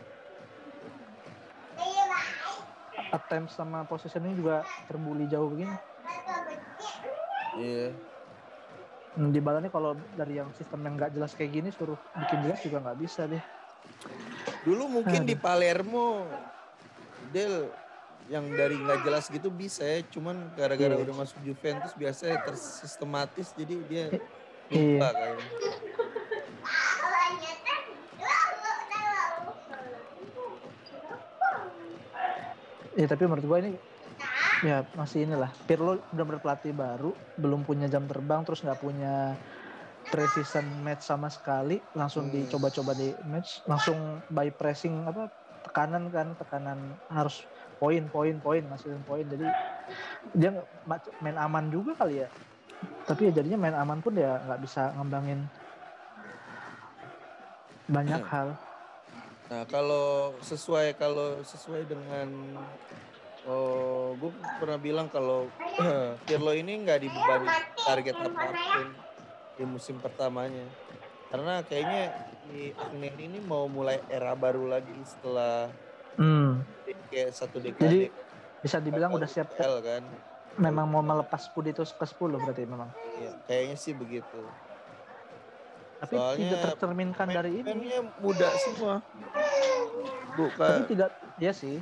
Attempt 3.10 3.50
sama 3.50 3.82
positioning 3.84 4.38
juga 4.38 4.62
terbuli 4.86 5.26
jauh 5.26 5.50
begini. 5.50 5.74
Iya. 7.58 7.90
Hmm, 9.18 9.34
Di 9.34 9.42
nih 9.42 9.70
kalau 9.74 9.98
dari 10.14 10.38
yang 10.38 10.54
sistem 10.54 10.86
yang 10.86 10.94
nggak 10.94 11.10
jelas 11.18 11.34
kayak 11.34 11.50
gini 11.50 11.68
suruh 11.74 11.98
bikin 12.14 12.46
jelas 12.46 12.62
juga 12.62 12.78
nggak 12.78 12.98
bisa 13.02 13.26
deh. 13.26 13.42
Dulu 14.62 15.02
mungkin 15.02 15.26
di 15.26 15.34
Aduh. 15.34 15.42
Palermo 15.42 16.06
Del 17.34 17.66
yang 18.30 18.46
dari 18.54 18.78
nggak 18.78 19.02
jelas 19.02 19.26
gitu 19.26 19.50
bisa 19.50 19.82
ya, 19.82 20.06
cuman 20.06 20.54
gara-gara 20.54 20.94
Iya. 20.94 21.02
udah 21.02 21.14
masuk 21.18 21.42
Juventus 21.42 21.90
biasanya 21.98 22.38
tersistematis 22.46 23.50
jadi 23.58 23.74
dia 23.82 24.04
Iya. 24.70 25.02
lupa 25.02 25.08
kayaknya. 25.10 25.46
Ya 33.00 33.08
tapi 33.08 33.24
menurut 33.24 33.48
gue 33.48 33.58
ini 33.64 33.72
ya 34.60 34.84
masih 34.92 35.24
inilah. 35.24 35.48
Pirlo 35.64 36.04
udah 36.12 36.26
berpelatih 36.36 36.76
baru, 36.76 37.16
belum 37.40 37.64
punya 37.64 37.88
jam 37.88 38.04
terbang, 38.04 38.44
terus 38.44 38.60
nggak 38.60 38.76
punya 38.76 39.40
precision 40.12 40.68
match 40.84 41.08
sama 41.08 41.32
sekali, 41.32 41.80
langsung 41.96 42.28
Hmm. 42.28 42.44
dicoba-coba 42.44 42.92
di 42.92 43.16
match, 43.24 43.64
langsung 43.64 44.20
by 44.28 44.52
pressing 44.52 45.08
apa 45.08 45.32
tekanan 45.64 46.12
kan, 46.12 46.36
tekanan 46.36 47.00
harus 47.08 47.40
poin, 47.80 48.04
poin, 48.12 48.36
poin, 48.36 48.60
masukin 48.68 49.00
poin. 49.00 49.24
Jadi 49.24 49.48
dia 50.36 50.60
main 51.24 51.40
aman 51.40 51.72
juga 51.72 51.96
kali 51.96 52.20
ya. 52.20 52.28
Tapi 53.08 53.32
ya 53.32 53.40
jadinya 53.40 53.64
main 53.64 53.76
aman 53.80 54.04
pun 54.04 54.12
ya 54.12 54.44
nggak 54.44 54.60
bisa 54.60 54.92
ngembangin 54.92 55.48
banyak 57.88 58.20
Hmm. 58.20 58.28
hal. 58.28 58.48
Nah 59.50 59.66
kalau 59.66 60.38
sesuai 60.38 60.94
kalau 60.94 61.42
sesuai 61.42 61.90
dengan 61.90 62.54
oh 63.50 64.14
gue 64.14 64.30
pernah 64.62 64.78
bilang 64.78 65.10
kalau 65.10 65.50
Pirlo 66.26 66.54
ini 66.54 66.86
nggak 66.86 67.02
dibebani 67.02 67.50
target 67.82 68.14
apa 68.14 68.30
pun 68.54 68.88
di 69.58 69.64
musim 69.66 69.98
pertamanya. 69.98 70.62
Karena 71.34 71.66
kayaknya 71.66 72.14
di 72.46 72.70
Agnelli 72.78 73.26
ini 73.26 73.38
mau 73.42 73.66
mulai 73.66 73.98
era 74.06 74.38
baru 74.38 74.70
lagi 74.70 74.94
setelah 75.02 75.66
Hmm. 76.18 76.66
kayak 77.08 77.32
satu 77.32 77.62
Jadi 77.62 77.70
dekade 77.72 77.98
bisa 78.60 78.76
dibilang 78.82 79.14
udah 79.14 79.24
siap 79.30 79.56
UCL 79.56 79.80
kan. 79.80 80.02
Memang 80.58 80.84
mau 80.90 81.00
melepas 81.00 81.48
Scudetto 81.48 81.86
ke 81.86 82.04
10 82.04 82.36
berarti 82.44 82.66
memang. 82.66 82.90
Iya, 83.16 83.40
kayaknya 83.48 83.76
sih 83.78 83.94
begitu 83.96 84.42
Tapi 86.00 86.14
Soalnya 86.16 86.40
tidak 86.40 86.60
tercerminkan 86.72 87.28
dari 87.28 87.50
ini. 87.60 87.72
Muda 88.24 88.48
semua 88.64 89.04
Tapi 89.04 90.36
bukan 90.40 90.78
tidak, 90.88 91.10
ya 91.36 91.52
sih. 91.52 91.76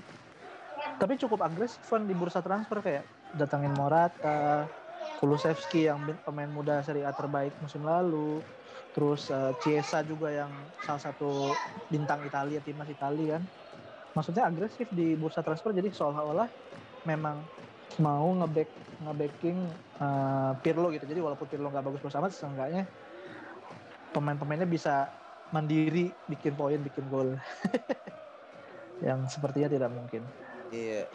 Tapi 0.98 1.14
cukup 1.14 1.46
agresif 1.46 1.86
di 2.02 2.14
bursa 2.14 2.42
transfer 2.42 2.82
kayak 2.82 3.06
datangin 3.38 3.70
Morata, 3.78 4.66
Kulusevski 5.22 5.86
yang 5.86 6.02
pemain 6.26 6.50
muda 6.50 6.82
Serie 6.82 7.06
A 7.06 7.14
terbaik 7.14 7.54
musim 7.62 7.86
lalu. 7.86 8.42
Terus 8.98 9.30
eh, 9.30 9.54
Chiesa 9.62 10.02
juga 10.02 10.34
yang 10.34 10.50
salah 10.82 10.98
satu 10.98 11.54
bintang 11.86 12.18
Italia, 12.26 12.58
timnas 12.58 12.90
Italia 12.90 13.38
kan. 13.38 13.42
Maksudnya 14.18 14.50
agresif 14.50 14.90
di 14.90 15.14
bursa 15.14 15.46
transfer 15.46 15.70
jadi 15.70 15.94
seolah-olah 15.94 16.50
memang 17.06 17.38
mau 18.02 18.26
ngeback 18.42 18.70
ngebacking 19.06 19.58
eh, 20.02 20.52
Pirlo 20.66 20.90
gitu. 20.90 21.06
Jadi 21.06 21.20
walaupun 21.22 21.46
Pirlo 21.46 21.70
nggak 21.70 21.84
bagus-bagus 21.86 22.18
amat, 22.18 22.32
seenggaknya 22.34 22.82
pemain-pemainnya 24.11 24.64
bisa 24.64 25.09
mandiri 25.48 26.11
bikin 26.26 26.52
poin, 26.52 26.78
bikin 26.78 27.04
gol. 27.09 27.36
yang 29.06 29.24
sepertinya 29.26 29.68
tidak 29.68 29.90
mungkin. 29.90 30.22
Iya. 30.68 31.06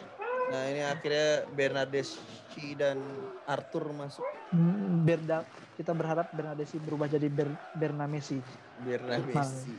Nah 0.44 0.62
ini 0.68 0.80
akhirnya 0.82 1.48
Bernardeschi 1.48 2.76
dan 2.76 3.00
Arthur 3.44 3.88
masuk 3.90 4.24
Hmm, 4.50 5.02
Berda 5.02 5.42
kita 5.74 5.90
berharap 5.90 6.30
Bernadesi 6.30 6.78
berubah 6.78 7.10
jadi 7.10 7.26
Ber, 7.26 7.50
Berna 7.74 8.06
Messi. 8.06 8.38
Bernardeschi. 8.78 9.74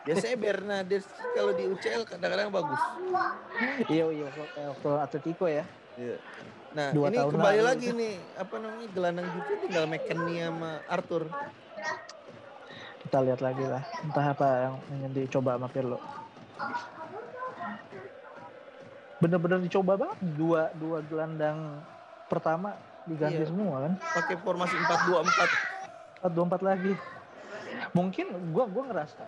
Biasanya 0.00 0.36
Bernardeschi 0.38 1.24
kalau 1.34 1.52
di 1.52 1.68
UCL 1.68 2.08
kadang-kadang 2.08 2.48
bagus. 2.48 2.80
iya 3.86 4.08
iya 4.08 4.24
waktu, 4.24 4.42
eh, 4.56 4.66
waktu 4.70 4.88
Atletico 4.96 5.44
ya. 5.44 5.64
Iya. 5.94 6.16
Nah 6.70 6.88
Dua 6.94 7.10
ini 7.10 7.18
kembali 7.20 7.60
lalu. 7.60 7.66
lagi 7.66 7.88
nih 7.92 8.14
apa 8.38 8.54
namanya 8.56 8.88
gelandang 8.90 9.28
Juve 9.28 9.52
tinggal 9.60 9.84
McKennie 9.84 10.40
sama 10.40 10.70
Arthur. 10.86 11.24
Kita 13.10 13.26
lihat 13.26 13.42
lagi 13.42 13.66
lah. 13.66 13.82
Entah 14.06 14.22
apa 14.30 14.46
yang 14.70 14.74
ingin 14.94 15.10
dicoba 15.10 15.58
sama 15.58 15.66
Pirlo. 15.66 15.98
Bener-bener 19.18 19.58
dicoba 19.58 19.98
banget 19.98 20.18
dua 20.38 20.70
dua 20.78 21.02
gelandang 21.02 21.82
pertama 22.30 22.78
diganti 23.10 23.42
Iya. 23.42 23.50
semua 23.50 23.82
kan. 23.82 23.92
Pakai 23.98 24.38
formasi 24.38 24.78
4-2-4. 24.78 26.22
4 26.22 26.62
lagi. 26.62 26.94
Mungkin 27.98 28.54
gua 28.54 28.70
gua 28.70 28.94
ngerasa 28.94 29.26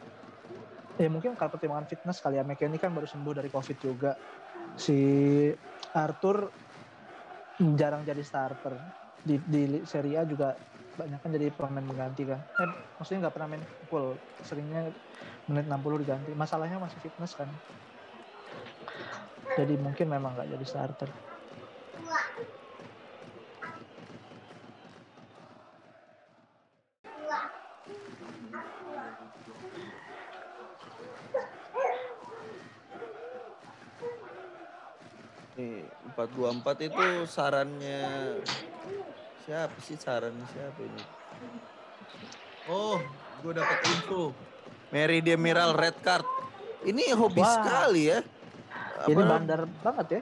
ya 1.01 1.09
mungkin 1.09 1.35
kalau 1.35 1.51
pertimbangan 1.57 1.89
fitness 1.89 2.21
kali 2.21 2.37
ya 2.37 2.45
McKennie 2.45 2.79
kan 2.79 2.93
baru 2.93 3.09
sembuh 3.09 3.33
dari 3.33 3.49
covid 3.49 3.77
juga 3.81 4.13
si 4.77 5.01
Arthur 5.97 6.53
jarang 7.75 8.05
jadi 8.05 8.21
starter 8.21 8.77
di 9.25 9.41
di 9.41 9.81
Serie 9.89 10.21
A 10.21 10.29
juga 10.29 10.53
banyak 10.93 11.19
kan 11.25 11.31
jadi 11.33 11.49
pemain 11.57 11.85
mengganti 11.85 12.29
kan. 12.29 12.41
Eh 12.61 12.71
maksudnya 13.01 13.29
nggak 13.29 13.35
pernah 13.35 13.49
main 13.57 13.65
full. 13.89 14.17
Seringnya 14.45 14.93
menit 15.49 15.67
60 15.67 16.03
diganti. 16.05 16.31
Masalahnya 16.37 16.77
masih 16.77 16.99
fitness 17.01 17.33
kan. 17.37 17.49
Jadi 19.57 19.77
mungkin 19.81 20.09
memang 20.09 20.37
nggak 20.37 20.49
jadi 20.53 20.67
starter. 20.69 21.11
Nih, 35.53 35.85
424 36.17 36.89
itu 36.89 37.07
sarannya 37.29 38.01
siapa 39.43 39.77
sih 39.83 39.97
sarannya 39.97 40.47
siapa 40.49 40.81
ini? 40.81 41.03
Oh, 42.65 42.99
gue 43.43 43.53
dapat 43.53 43.79
info. 43.85 44.31
Mary 44.89 45.19
Demiral 45.19 45.75
red 45.75 45.99
card. 46.01 46.27
Ini 46.83 47.15
hobi 47.15 47.43
Wah. 47.43 47.51
sekali 47.53 48.03
ya. 48.07 48.21
Ini 49.03 49.19
Apa, 49.19 49.23
bandar 49.27 49.61
banget 49.83 50.07
ya. 50.09 50.21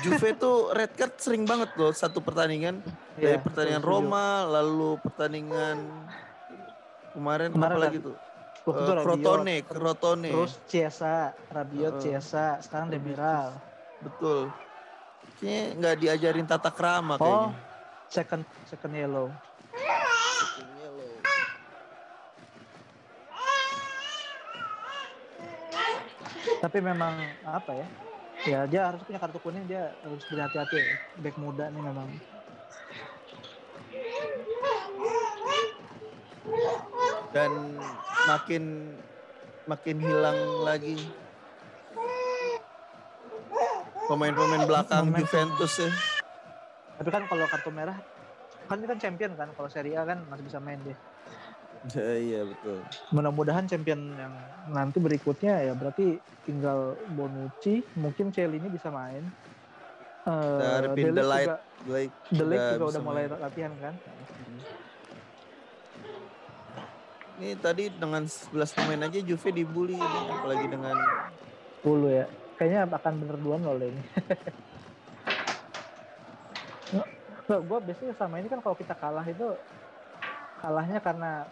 Juve 0.00 0.38
tuh 0.38 0.70
red 0.70 0.94
card 0.94 1.18
sering 1.18 1.42
banget 1.42 1.74
loh 1.74 1.90
satu 1.90 2.22
pertandingan. 2.22 2.78
Dari 3.18 3.34
Iya, 3.34 3.42
pertandingan 3.42 3.82
setuju. 3.82 3.90
Roma, 3.90 4.26
lalu 4.46 4.90
pertandingan 5.02 5.76
kemarin, 7.10 7.50
Kemarin 7.50 7.74
apa 7.74 7.78
lagi 7.80 7.98
tuh? 7.98 8.14
Waktu 8.60 8.76
Eh, 8.76 8.84
itu 8.84 8.92
Rabiot, 8.92 9.02
Crotone, 9.02 9.56
Crotone. 9.64 10.30
Terus 10.30 10.52
Ciesa, 10.68 11.16
Rabiot, 11.48 11.94
Heeh. 11.96 12.02
Ciesa, 12.06 12.60
sekarang 12.60 12.92
Demiral. 12.92 13.56
Betul. 13.98 14.52
Kayaknya 15.40 15.64
nggak 15.74 15.96
diajarin 15.98 16.46
tata 16.46 16.70
krama 16.70 17.14
Oh, 17.14 17.18
kayaknya. 17.18 17.50
Second 18.10 18.42
second 18.66 18.92
yellow. 18.92 19.30
Second 19.70 20.70
yellow. 20.82 21.10
Tapi 26.58 26.78
memang 26.82 27.14
apa 27.46 27.72
ya? 27.72 27.86
Ya 28.40 28.60
dia 28.66 28.80
harus 28.90 29.00
punya 29.06 29.22
kartu 29.22 29.38
kuning 29.38 29.64
dia 29.70 29.94
harus 30.02 30.26
berhati-hati 30.26 30.76
ya. 30.76 30.96
Back 31.22 31.38
muda 31.38 31.70
nih 31.70 31.82
memang. 31.86 32.08
Dan 37.30 37.78
makin 38.26 38.64
makin 39.70 39.96
hilang 40.02 40.38
lagi 40.66 40.98
pemain-pemain 44.10 44.66
belakang. 44.66 45.14
Juventus 45.14 45.78
ya. 45.78 46.19
Tapi 47.00 47.08
kan 47.08 47.24
kalau 47.24 47.48
kartu 47.48 47.72
merah 47.72 47.96
kan 48.68 48.76
ini 48.76 48.86
kan 48.86 49.00
champion 49.00 49.32
kan 49.32 49.48
kalau 49.56 49.72
Serie 49.72 49.96
A 49.96 50.04
kan 50.04 50.20
masih 50.28 50.44
bisa 50.44 50.60
main 50.60 50.76
dia. 50.84 50.92
Ya, 51.96 52.12
iya 52.28 52.40
betul. 52.44 52.84
Mudah-mudahan 53.08 53.64
champion 53.64 54.12
yang 54.20 54.36
nanti 54.68 55.00
berikutnya 55.00 55.64
ya 55.64 55.72
berarti 55.72 56.20
tinggal 56.44 57.00
Bonucci, 57.16 57.80
mungkin 57.96 58.28
Celini 58.28 58.68
bisa 58.68 58.92
main. 58.92 59.24
Eh, 60.28 60.60
Darwin 60.60 61.16
juga, 61.16 61.56
Blake 61.88 62.14
De 62.28 62.44
Ligt 62.44 62.66
juga 62.76 62.86
udah 62.92 63.02
mulai 63.02 63.24
main. 63.32 63.40
latihan 63.48 63.72
kan. 63.80 63.94
Ini 67.40 67.56
tadi 67.64 67.88
dengan 67.88 68.28
11 68.28 68.76
pemain 68.76 69.00
aja 69.08 69.18
Juve 69.24 69.48
dibully 69.48 69.96
ini, 69.96 70.20
apalagi 70.28 70.66
dengan 70.68 71.00
10 71.80 72.12
ya. 72.12 72.28
Kayaknya 72.60 72.80
akan 72.92 73.12
bener 73.24 73.36
duan 73.40 73.64
loh 73.64 73.80
ini. 73.80 74.04
Nggak, 77.50 77.66
gue 77.66 77.78
biasanya 77.90 78.14
sama 78.14 78.38
ini 78.38 78.46
kan 78.46 78.62
kalau 78.62 78.78
kita 78.78 78.94
kalah 78.94 79.26
itu 79.26 79.42
kalahnya 80.62 81.02
karena 81.02 81.50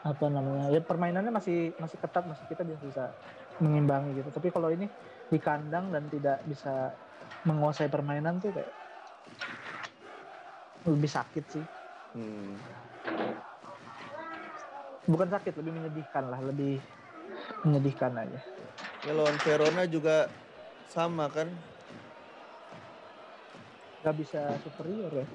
apa 0.00 0.32
namanya? 0.32 0.72
ya 0.72 0.80
permainannya 0.80 1.28
masih 1.28 1.76
masih 1.76 2.00
ketat 2.00 2.24
masih 2.24 2.48
kita 2.48 2.64
bisa 2.64 2.80
bisa 2.80 3.04
mengimbangi 3.60 4.16
gitu. 4.16 4.32
Tapi 4.32 4.48
kalau 4.48 4.72
ini 4.72 4.88
di 5.28 5.36
kandang 5.36 5.92
dan 5.92 6.08
tidak 6.08 6.40
bisa 6.48 6.96
menguasai 7.44 7.92
permainan 7.92 8.40
tuh 8.40 8.56
kayak 8.56 8.72
lebih 10.88 11.10
sakit 11.12 11.44
sih. 11.52 11.64
Hmm, 12.16 12.56
bukan 15.04 15.28
sakit 15.36 15.52
lebih 15.60 15.72
menyedihkan 15.76 16.32
lah 16.32 16.40
lebih 16.40 16.80
menyedihkan 17.60 18.16
aja. 18.16 18.40
Ya 19.04 19.12
lawan 19.12 19.36
Verona 19.44 19.84
juga 19.84 20.32
sama 20.88 21.28
kan. 21.28 21.52
Nggak 24.06 24.22
bisa 24.22 24.54
superior 24.62 25.10
ya 25.10 25.26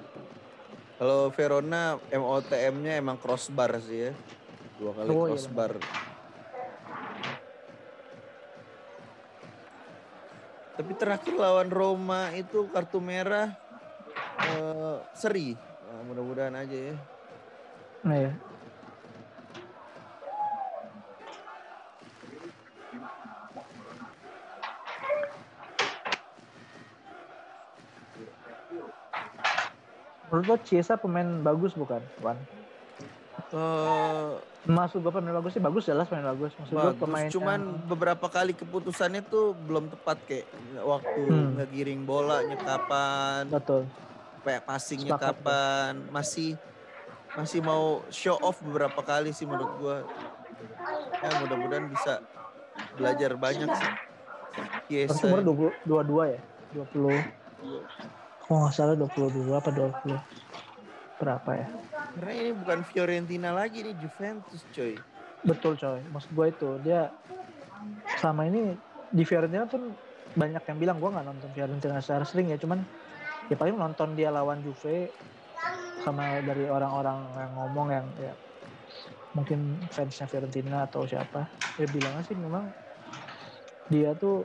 Kalau 0.96 1.28
Verona 1.28 2.00
MOTM-nya 2.08 2.96
emang 2.96 3.20
crossbar 3.20 3.76
sih 3.84 4.08
ya. 4.08 4.12
Dua 4.80 4.96
kali 4.96 5.08
Oh, 5.12 5.26
iya 5.28 5.34
crossbar. 5.34 5.72
Tapi 10.72 10.92
terakhir 10.96 11.34
lawan 11.36 11.68
Roma 11.68 12.32
itu 12.32 12.70
kartu 12.72 13.02
merah 13.02 13.52
eh, 14.40 14.96
seri. 15.12 15.52
Nah, 15.52 16.00
mudah-mudahan 16.08 16.56
aja 16.56 16.78
ya. 16.94 16.96
nah 18.02 18.16
ya 18.18 18.32
Menurut 30.32 30.48
lo 30.48 30.56
Ciesa 30.58 30.96
pemain 30.96 31.28
bagus 31.38 31.76
bukan, 31.76 32.00
Wan? 32.18 32.40
Eh, 33.52 34.30
Maksud 34.62 35.02
gue 35.02 35.10
pemain 35.10 35.34
bagus 35.34 35.52
sih 35.52 35.60
bagus 35.60 35.82
jelas 35.84 36.06
pemain 36.06 36.32
bagus. 36.32 36.54
Maksud 36.54 36.72
gue 36.72 36.80
bagus. 36.88 36.96
pemain 36.96 37.26
Cuman 37.28 37.60
yang- 37.60 37.84
beberapa 37.84 38.26
kali 38.26 38.54
keputusannya 38.54 39.20
tuh 39.22 39.52
belum 39.58 39.90
tepat 39.90 40.16
kayak 40.24 40.46
waktu 40.80 41.20
Hmm. 41.22 41.58
ngegiring 41.58 42.00
bolanya 42.02 42.56
kapan, 42.56 43.44
betul. 43.46 43.84
kayak 44.40 44.64
passingnya 44.64 45.14
Sepakat, 45.14 45.36
kapan, 45.36 45.92
masih 46.08 46.56
masih 47.32 47.60
mau 47.60 48.00
show 48.08 48.38
off 48.38 48.56
beberapa 48.58 48.98
kali 48.98 49.30
sih 49.30 49.44
menurut 49.44 49.70
gua. 49.76 49.98
Ya 51.18 51.30
mudah-mudahan 51.38 51.86
bisa 51.86 52.24
belajar 52.94 53.36
banyak 53.36 53.68
sih. 53.68 53.90
Yes, 54.88 55.12
umur 55.20 55.44
20 55.44 55.70
22 55.84 56.24
ya? 56.30 56.40
20 56.72 57.20
Kalau 58.52 58.68
nggak 58.68 58.76
salah 58.76 58.96
22 59.00 59.48
apa 59.48 59.72
20 59.72 60.12
berapa 61.16 61.50
ya? 61.56 61.72
karena 62.12 62.32
ini 62.36 62.52
bukan 62.52 62.84
Fiorentina 62.84 63.48
lagi 63.48 63.80
nih 63.80 63.96
Juventus 63.96 64.68
coy. 64.68 65.00
Betul 65.40 65.80
coy. 65.80 66.04
Maksud 66.04 66.36
gue 66.36 66.46
itu 66.52 66.68
dia 66.84 67.08
selama 68.20 68.44
ini 68.52 68.76
di 69.08 69.24
Fiorentina 69.24 69.64
pun 69.64 69.96
banyak 70.36 70.68
yang 70.68 70.76
bilang 70.76 71.00
gue 71.00 71.08
nggak 71.16 71.24
nonton 71.32 71.48
Fiorentina 71.56 71.96
secara 72.04 72.28
sering 72.28 72.52
ya 72.52 72.60
cuman 72.60 72.84
ya 73.48 73.56
paling 73.56 73.72
nonton 73.72 74.12
dia 74.12 74.28
lawan 74.28 74.60
Juve 74.60 75.16
sama 76.04 76.44
dari 76.44 76.68
orang-orang 76.68 77.32
yang 77.32 77.52
ngomong 77.56 77.88
yang 77.88 78.06
ya 78.20 78.36
mungkin 79.32 79.88
fansnya 79.88 80.28
Fiorentina 80.28 80.84
atau 80.84 81.08
siapa 81.08 81.48
ya 81.80 81.88
bilangnya 81.88 82.20
sih 82.20 82.36
memang 82.36 82.68
dia 83.88 84.12
tuh 84.12 84.44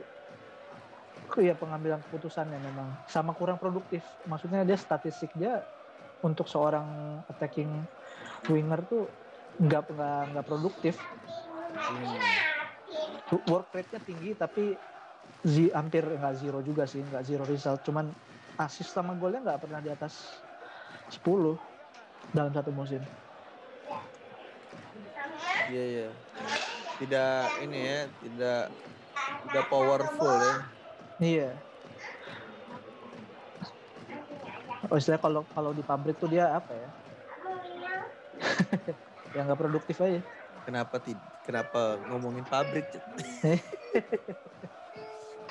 ya 1.36 1.52
pengambilan 1.52 2.00
keputusannya 2.08 2.56
memang 2.56 2.96
sama 3.04 3.36
kurang 3.36 3.60
produktif 3.60 4.04
maksudnya 4.24 4.64
dia 4.64 4.80
statistik 4.80 5.36
dia 5.36 5.60
untuk 6.24 6.48
seorang 6.48 7.20
attacking 7.28 7.84
winger 8.48 8.80
tuh 8.88 9.12
nggak 9.60 9.92
nggak 9.92 10.20
nggak 10.34 10.46
produktif 10.46 10.96
Hmm. 13.28 13.36
work 13.44 13.68
rate-nya 13.76 14.00
tinggi 14.00 14.32
tapi 14.32 14.72
zi, 15.44 15.68
hampir 15.68 16.00
nggak 16.00 16.34
zero 16.40 16.64
juga 16.64 16.88
sih 16.88 17.04
nggak 17.04 17.22
zero 17.28 17.44
result 17.44 17.84
cuman 17.84 18.08
assist 18.56 18.90
sama 18.90 19.12
golnya 19.14 19.44
nggak 19.44 19.68
pernah 19.68 19.80
di 19.84 19.92
atas 19.92 20.42
10 21.12 21.60
dalam 22.32 22.52
satu 22.56 22.72
musim 22.72 23.04
Iya 25.68 25.84
iya. 25.84 26.08
Tidak 26.96 27.60
ini 27.60 27.78
ya, 27.78 28.00
tidak 28.24 28.60
tidak 29.44 29.64
powerful 29.68 30.32
ya. 30.40 30.77
Iya 31.22 31.50
oh 34.88 34.96
istilahnya 34.96 35.22
kalau 35.22 35.42
kalau 35.52 35.70
di 35.74 35.82
pabrik 35.82 36.16
tuh 36.16 36.30
dia 36.30 36.50
apa 36.54 36.72
ya 36.72 36.88
ya 39.34 39.40
nggak 39.44 39.60
produktif 39.60 39.98
aja 40.00 40.22
Kenapa 40.68 41.00
tid 41.00 41.16
kenapa 41.48 41.96
ngomongin 42.12 42.44
pabrik? 42.44 42.84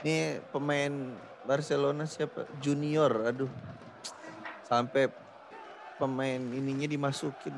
Ini 0.05 0.45
pemain 0.53 0.93
Barcelona 1.41 2.05
siapa? 2.05 2.45
Junior, 2.61 3.25
aduh. 3.25 3.49
Sampai 4.61 5.09
pemain 5.97 6.37
ininya 6.37 6.85
dimasukin. 6.85 7.57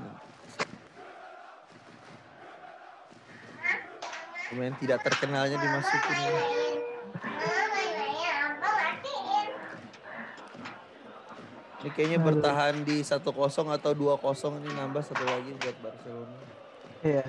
Pemain 4.47 4.71
tidak 4.79 5.03
terkenalnya 5.03 5.59
dimasukin. 5.59 6.58
Ini 11.79 11.89
kayaknya 11.95 12.19
Aduh. 12.19 12.27
bertahan 12.35 12.75
di 12.83 12.99
1-0 12.99 13.71
atau 13.71 13.91
2-0 13.95 14.59
ini 14.59 14.69
nambah 14.75 14.99
satu 14.99 15.23
lagi 15.23 15.51
buat 15.63 15.77
Barcelona. 15.79 16.37
iya 16.99 17.23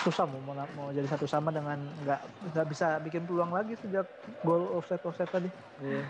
susah 0.00 0.24
mau 0.24 0.40
mau, 0.40 0.56
mau 0.72 0.88
jadi 0.88 1.04
satu 1.04 1.28
sama 1.28 1.52
dengan 1.52 1.76
nggak 1.76 2.20
nggak 2.48 2.66
bisa 2.72 2.96
bikin 3.04 3.28
peluang 3.28 3.52
lagi 3.52 3.76
sejak 3.76 4.08
gol 4.40 4.80
offset 4.80 4.96
offset 5.04 5.28
tadi 5.28 5.52
Iya. 5.84 6.00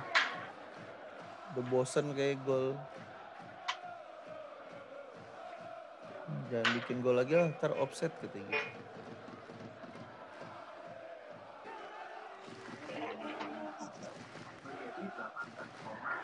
Udah 1.50 1.64
bosen 1.66 2.14
kayak 2.14 2.38
gol. 2.46 2.78
Jangan 6.48 6.68
bikin 6.78 6.96
gol 7.02 7.18
lagi 7.18 7.34
lah, 7.34 7.50
ntar 7.58 7.74
offset 7.82 8.14
gitu 8.22 8.38
gitu. 8.38 8.56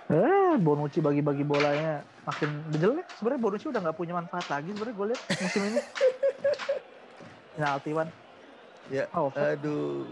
Eh, 0.09 0.57
Bonucci 0.57 1.05
bagi-bagi 1.05 1.45
bolanya 1.45 2.01
makin 2.25 2.49
jelek. 2.73 3.05
Sebenarnya 3.13 3.43
Bonucci 3.43 3.67
udah 3.69 3.81
nggak 3.85 3.97
punya 3.97 4.17
manfaat 4.17 4.49
lagi 4.49 4.73
sebenarnya 4.73 4.97
gue 4.97 5.07
lihat 5.13 5.21
musim 5.37 5.63
ini. 5.65 5.81
Penalti 7.53 7.91
Wan. 7.93 8.09
Ya, 8.89 9.05
Oh, 9.13 9.29
offside. 9.29 9.61
aduh. 9.61 10.09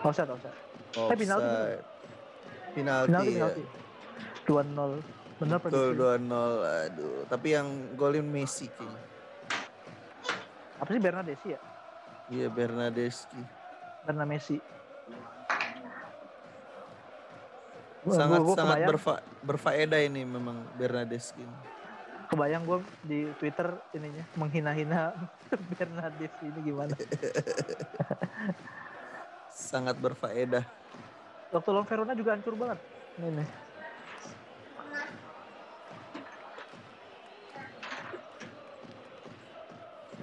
Offside, 0.00 0.30
offside. 0.30 0.56
Eh, 0.92 1.16
penalti. 1.18 1.50
Penalti, 2.72 3.06
Penalti, 3.10 3.32
ya. 3.32 3.38
penalti. 3.42 3.62
2-0. 4.46 5.02
Bener 5.42 5.58
Betul 5.58 5.86
prediksi. 5.90 5.98
2-0. 5.98 6.54
Aduh, 6.62 7.14
tapi 7.26 7.48
yang 7.50 7.66
golin 7.98 8.22
Messi 8.22 8.70
kayaknya. 8.70 9.02
Apa 10.78 10.88
sih 10.88 11.02
Bernadesi 11.02 11.46
ya? 11.50 11.60
Iya, 12.30 12.46
Bernadeschi. 12.46 13.42
Karena 14.06 14.22
Messi. 14.22 14.56
Gua- 14.58 14.70
Sangat 18.04 18.38
gua- 18.40 18.44
gua 18.44 18.56
sangat 18.56 18.76
kebayang, 18.76 18.90
berfa 18.90 19.14
berfaedah 19.40 20.00
ini 20.02 20.22
memang 20.24 20.56
Bernadeschi. 20.74 21.44
kebayang 22.24 22.64
gue 22.64 22.78
di 23.02 23.20
Twitter 23.36 23.68
ininya 23.92 24.24
menghina-hina 24.34 25.12
Bernadesi 25.70 26.42
ini 26.42 26.60
gimana? 26.64 26.96
Sangat 29.52 29.94
berfaedah. 29.96 30.64
Waktu 31.50 31.68
lawan 31.70 31.84
Verona 31.84 32.12
juga 32.12 32.32
hancur 32.32 32.56
banget. 32.56 32.80
Ini 33.14 33.28
nih. 33.36 33.48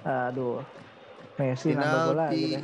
Aduh. 0.02 0.64
Messi 1.36 1.72
bola 1.72 2.28
Penalti. 2.28 2.36
gitu 2.36 2.52
ya. 2.52 2.60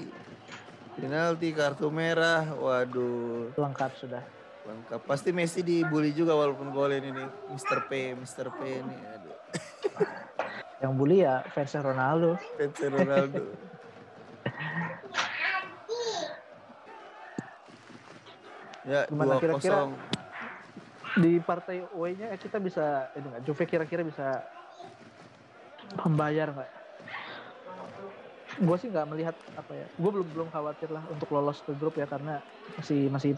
Penalti 0.96 1.48
kartu 1.52 1.86
merah. 1.90 2.44
Waduh, 2.54 3.52
Lengkap 3.54 3.92
sudah. 3.96 4.22
Lengkap. 4.66 5.00
Pasti 5.06 5.30
Messi 5.30 5.62
dibully 5.62 6.10
juga 6.10 6.34
walaupun 6.34 6.74
golin 6.74 7.02
ini. 7.02 7.24
Mr. 7.54 7.86
P, 7.86 8.18
Mr. 8.18 8.50
P 8.50 8.60
ini. 8.82 8.96
Aduh. 9.14 9.34
Yang 10.82 10.92
bully 10.92 11.24
ya 11.24 11.40
fansnya 11.54 11.80
Ronaldo. 11.80 12.36
Fans 12.60 12.76
Ronaldo. 12.84 13.44
ya, 18.92 19.08
Gimana 19.08 19.40
2-0. 19.40 19.42
kira-kira? 19.42 19.88
Di 21.16 21.40
partai 21.40 21.80
away-nya 21.96 22.36
kita 22.36 22.60
bisa 22.60 23.08
ini 23.16 23.24
nggak? 23.24 23.42
Juve 23.48 23.64
kira-kira 23.64 24.04
bisa 24.04 24.44
membayar 26.04 26.52
nggak? 26.52 26.70
Gue 28.56 28.76
sih 28.80 28.88
nggak 28.92 29.08
melihat 29.08 29.36
apa 29.56 29.72
ya. 29.72 29.88
Gue 29.96 30.10
belum 30.12 30.28
belum 30.36 30.48
khawatir 30.52 30.92
lah 30.92 31.00
untuk 31.08 31.32
lolos 31.32 31.64
ke 31.64 31.72
grup 31.72 31.96
ya 31.96 32.04
karena 32.04 32.44
masih 32.76 33.08
masih 33.08 33.32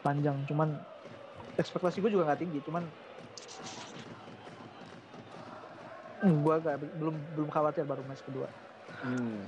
panjang. 0.00 0.36
Cuman 0.44 0.76
ekspektasi 1.54 1.98
gue 1.98 2.10
juga 2.10 2.26
nggak 2.26 2.40
tinggi. 2.40 2.58
Cuman 2.60 2.84
gue 6.18 6.54
agak 6.54 6.74
belum 6.96 7.14
belum 7.34 7.48
khawatir 7.48 7.84
baru 7.84 8.02
match 8.02 8.22
kedua. 8.22 8.48
Hmm. 8.98 9.46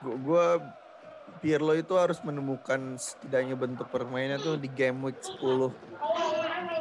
Gu- 0.00 0.18
Gua 0.20 0.46
Pirlo 1.38 1.72
itu 1.72 1.94
harus 1.94 2.18
menemukan 2.20 2.94
setidaknya 2.96 3.54
bentuk 3.54 3.88
permainan 3.88 4.38
tuh 4.38 4.54
di 4.54 4.68
game 4.68 5.02
week 5.02 5.18
10 5.18 5.70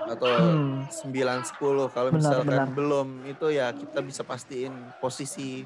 atau 0.07 0.27
Hmm. 0.27 0.85
9 0.85 1.41
10 1.41 1.87
kalau 1.87 2.09
misalkan 2.11 2.45
benar. 2.47 2.67
belum 2.69 3.07
itu 3.25 3.47
ya 3.49 3.71
kita 3.71 4.01
bisa 4.01 4.21
pastiin 4.21 4.69
posisi 4.97 5.63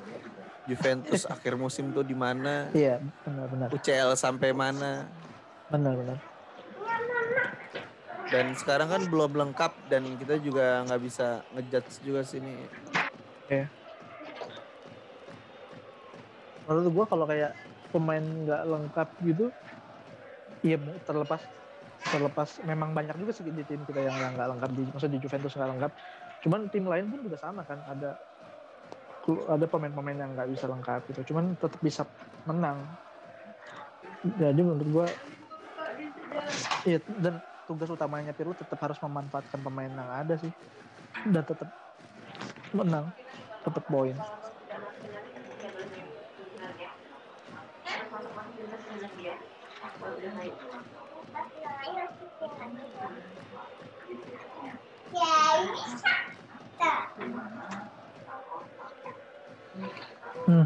Juventus 0.66 1.30
akhir 1.30 1.54
musim 1.56 1.94
tuh 1.94 2.02
di 2.02 2.18
mana, 2.18 2.70
Iya 2.74 2.98
benar-benar 3.22 3.70
UCL 3.70 4.18
sampai 4.18 4.50
mana? 4.52 5.06
Benar-benar. 5.70 6.18
dan 8.26 8.58
sekarang 8.58 8.90
kan 8.90 9.02
belum 9.06 9.38
lengkap 9.38 9.72
dan 9.86 10.02
kita 10.18 10.42
juga 10.42 10.82
nggak 10.90 11.02
bisa 11.02 11.46
ngejudge 11.54 11.94
juga 12.02 12.22
sini. 12.26 12.66
menurut 16.66 16.90
gua 16.90 17.06
kalau 17.06 17.30
kayak 17.30 17.54
pemain 17.94 18.26
nggak 18.26 18.62
lengkap 18.66 19.10
gitu 19.22 19.46
iya 20.66 20.82
terlepas 21.06 21.46
terlepas. 22.10 22.50
Memang 22.66 22.94
banyak 22.94 23.16
juga 23.18 23.32
sih 23.34 23.46
di 23.46 23.64
tim 23.66 23.82
kita 23.86 24.02
yang 24.02 24.16
nggak 24.34 24.50
lengkap 24.58 24.70
di 24.74 24.82
maksudnya 24.90 25.14
di 25.18 25.22
Juventus 25.22 25.54
nggak 25.54 25.70
lengkap. 25.78 25.92
Cuman 26.46 26.60
tim 26.70 26.86
lain 26.86 27.06
pun 27.10 27.20
juga 27.22 27.38
sama 27.38 27.62
kan 27.66 27.82
ada 27.86 28.18
ada 29.26 29.66
pemain-pemain 29.66 30.18
yang 30.22 30.32
nggak 30.38 30.50
bisa 30.54 30.70
lengkap 30.70 31.02
gitu 31.10 31.34
cuman 31.34 31.58
tetap 31.58 31.82
bisa 31.82 32.04
menang. 32.46 32.78
Jadi 34.38 34.62
menurut 34.62 34.88
gua 34.90 35.08
iya 36.86 37.02
dan 37.22 37.42
tugas 37.66 37.90
utamanya 37.90 38.32
Pirlo 38.32 38.54
tetap 38.54 38.78
harus 38.78 38.98
memanfaatkan 39.02 39.60
pemain 39.66 39.90
yang 39.90 40.10
ada 40.10 40.38
sih 40.38 40.54
dan 41.34 41.42
tetap 41.42 41.70
menang 42.74 43.10
tetap 43.66 43.84
poin 43.90 44.14
Sejak 60.46 60.62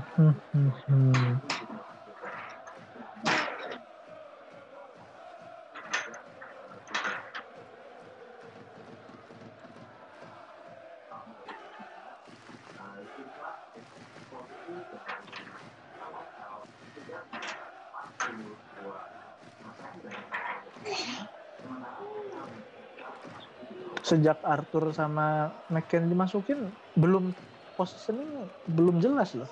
Arthur 24.44 24.92
sama 24.92 25.56
McKennie 25.72 26.12
dimasukin 26.12 26.68
belum 27.00 27.32
positioning 27.80 28.28
belum 28.68 29.00
jelas 29.00 29.40
loh. 29.40 29.48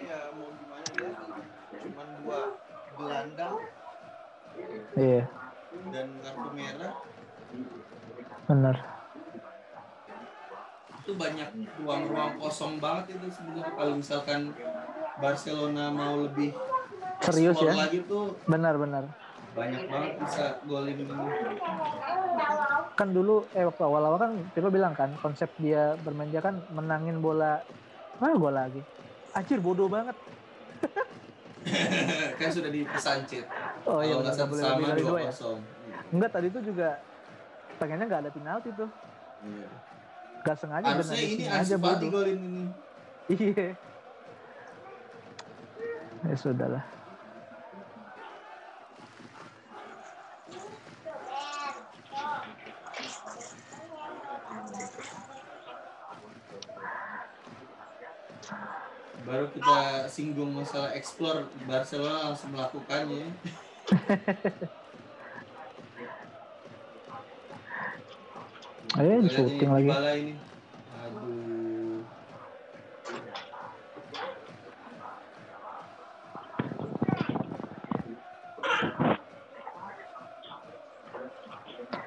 Ya 0.00 0.16
ya, 0.16 0.20
Iya, 4.92 5.24
dan 5.92 6.06
kartu 6.20 6.48
merah 6.56 6.94
benar. 8.48 8.76
itu 11.02 11.12
banyak 11.18 11.48
ruang-ruang 11.82 12.38
kosong 12.38 12.78
banget 12.78 13.18
itu 13.18 13.26
sebenarnya 13.34 13.74
kalau 13.74 13.98
misalkan 13.98 14.54
Barcelona 15.18 15.90
mau 15.90 16.14
lebih 16.22 16.54
Serius 17.22 17.56
ya? 17.58 17.72
lagi 17.72 18.02
tuh 18.04 18.34
Benar-benar. 18.44 19.04
banyak 19.52 19.84
banget 19.84 20.12
bisa 20.16 20.44
golin. 20.64 20.96
Kan 22.96 23.12
dulu 23.12 23.44
eh 23.52 23.68
waktu 23.68 23.82
awal-awal 23.84 24.16
kan 24.16 24.32
Pirlo 24.56 24.72
bilang 24.72 24.96
kan 24.96 25.12
konsep 25.20 25.52
dia 25.60 25.92
bermain 26.00 26.32
dia 26.32 26.40
kan 26.40 26.56
menangin 26.72 27.20
bola 27.20 27.60
mana 28.16 28.32
gol 28.34 28.48
lagi. 28.50 28.80
Anjir 29.32 29.60
bodoh 29.60 29.92
banget. 29.92 30.16
kan 32.40 32.48
sudah 32.48 32.72
dipesancit. 32.72 33.44
Oh 33.84 34.00
iya 34.00 34.16
nggak 34.16 34.48
boleh 34.48 34.62
sama 34.64 34.76
lebih 34.80 34.86
dari 34.88 35.02
dua 35.04 35.20
ya. 35.20 35.32
Enggak 36.10 36.30
tadi 36.32 36.48
tuh 36.48 36.62
juga 36.64 36.88
pengennya 37.76 38.04
nggak 38.08 38.22
ada 38.24 38.30
penalti 38.32 38.68
tuh. 38.72 38.88
Iya. 39.44 39.68
Gak 40.42 40.56
sengaja 40.58 40.86
Harusnya 40.90 41.14
benar 41.14 41.28
ini 41.28 41.44
aja 41.46 41.76
bodoh. 41.76 42.08
golin 42.08 42.38
ini. 42.40 42.64
Iya. 43.30 43.68
Ya 46.24 46.34
sudahlah. 46.40 46.84
baru 59.32 59.48
kita 59.48 60.04
singgung 60.12 60.52
masalah 60.52 60.92
explore 60.92 61.48
Barcelona 61.64 62.28
langsung 62.28 62.52
melakukannya. 62.52 63.32
Ayo 69.00 69.24
di 69.24 69.32
shooting 69.32 69.72
lagi. 69.72 69.88
Ini. 69.88 70.36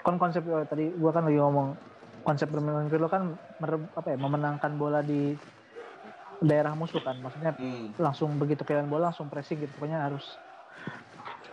Kon 0.05 0.21
konsep 0.21 0.45
oh, 0.45 0.61
tadi 0.69 0.93
gua 0.93 1.09
kan 1.09 1.25
lagi 1.25 1.41
ngomong 1.41 1.73
konsep 2.21 2.53
permainan 2.53 2.85
lo 2.93 3.09
kan 3.09 3.33
mere, 3.57 3.81
apa 3.97 4.13
ya 4.13 4.17
memenangkan 4.21 4.77
bola 4.77 5.01
di 5.01 5.33
daerah 6.39 6.75
musuh 6.75 6.99
kan 6.99 7.15
maksudnya 7.19 7.55
Hmm. 7.55 7.95
langsung 7.95 8.35
begitu 8.35 8.61
kalian 8.61 8.87
bola 8.87 9.11
langsung 9.11 9.27
pressing 9.27 9.59
gitu 9.59 9.71
pokoknya 9.75 10.03
harus 10.03 10.25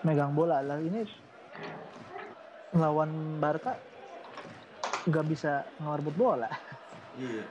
megang 0.02 0.34
bola 0.34 0.58
lah 0.58 0.78
ini 0.78 1.06
lawan 2.72 3.38
Barca 3.38 3.78
nggak 5.04 5.26
bisa 5.26 5.62
ngerebut 5.78 6.14
bola 6.14 6.50
Iya. 7.12 7.44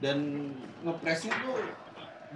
Dan 0.00 0.18
ngepresnya 0.80 1.34
tuh 1.44 1.60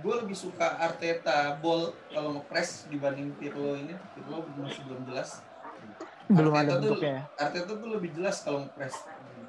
gue 0.05 0.14
lebih 0.20 0.36
suka 0.36 0.76
Arteta 0.76 1.57
ball 1.64 1.96
kalau 2.12 2.36
ngepres 2.36 2.84
dibanding 2.92 3.32
Pirlo 3.40 3.78
ini. 3.78 3.96
Pirlo 4.12 4.44
masih 4.61 4.84
belum 4.84 5.09
jelas. 5.09 5.40
Belum 6.26 6.50
Arteta 6.50 6.62
ada 6.62 6.72
tuh- 6.72 6.80
bentuknya 6.90 7.12
ya. 7.12 7.22
Arteta 7.38 7.72
tuh 7.74 7.88
lebih 7.90 8.10
jelas 8.12 8.36
kalau 8.40 8.58
ngepres. 8.62 8.96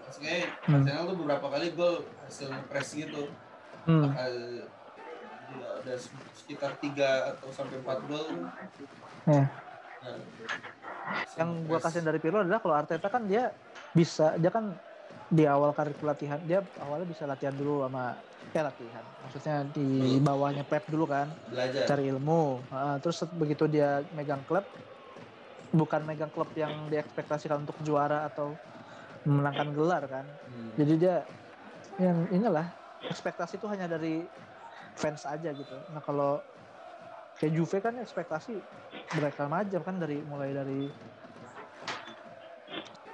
Maksudnya 0.05 0.34
Hmm. 0.61 0.76
Arsenal 0.78 1.03
tuh 1.05 1.17
beberapa 1.17 1.47
kali 1.47 1.67
gol 1.71 1.95
hasil 2.21 2.47
ngepres 2.47 2.88
gitu. 2.93 3.23
Hmm. 3.86 4.01
Bakal 4.05 4.32
ya, 5.51 5.67
ada 5.78 5.93
sekitar 6.34 6.71
3 6.78 7.09
atau 7.32 7.47
sampai 7.49 7.80
4 7.80 7.99
gol. 8.05 8.26
Ya. 9.26 9.43
Nah, 10.01 10.15
yang 11.36 11.49
gua 11.63 11.78
ngepres. 11.78 11.84
kasihin 11.86 12.05
dari 12.05 12.19
Pirlo 12.19 12.39
adalah 12.39 12.59
kalau 12.59 12.76
Arteta 12.76 13.07
kan 13.07 13.23
dia 13.23 13.49
bisa 13.91 14.36
dia 14.36 14.49
kan 14.49 14.76
di 15.26 15.43
awal 15.43 15.71
karir 15.71 15.93
pelatihan 15.93 16.38
dia 16.39 16.61
awalnya 16.80 17.07
bisa 17.07 17.26
latihan 17.26 17.49
dulu 17.51 17.82
sama 17.82 18.13
ya 18.47 18.61
latihan 18.61 19.01
maksudnya 19.19 19.55
di 19.67 19.88
bawahnya 20.19 20.61
Pep 20.63 20.86
dulu 20.86 21.07
kan 21.07 21.26
belajar. 21.47 21.88
cari 21.88 22.05
ilmu 22.05 22.61
Heeh, 22.63 22.95
terus 22.99 23.17
begitu 23.34 23.65
dia 23.65 24.05
megang 24.11 24.43
klub 24.43 24.61
bukan 25.76 26.01
megang 26.01 26.32
klub 26.32 26.47
yang 26.55 26.88
diekspektasikan 26.88 27.61
untuk 27.61 27.76
juara 27.84 28.23
atau 28.26 28.55
memenangkan 29.21 29.76
gelar 29.76 30.03
kan 30.07 30.26
Hmm. 30.45 30.71
jadi 30.80 30.93
dia 30.95 31.15
yang 31.97 32.28
inilah 32.30 32.63
ekspektasi 33.03 33.59
itu 33.59 33.67
hanya 33.67 33.86
dari 33.86 34.23
fans 34.95 35.28
aja 35.28 35.51
gitu 35.51 35.76
nah 35.91 35.99
kalau 35.99 36.39
kayak 37.36 37.51
Juve 37.51 37.78
kan 37.78 37.99
ekspektasi 37.99 38.55
mereka 39.13 39.45
macam 39.45 39.82
kan 39.82 39.95
dari 39.97 40.23
mulai 40.23 40.51
dari 40.51 40.88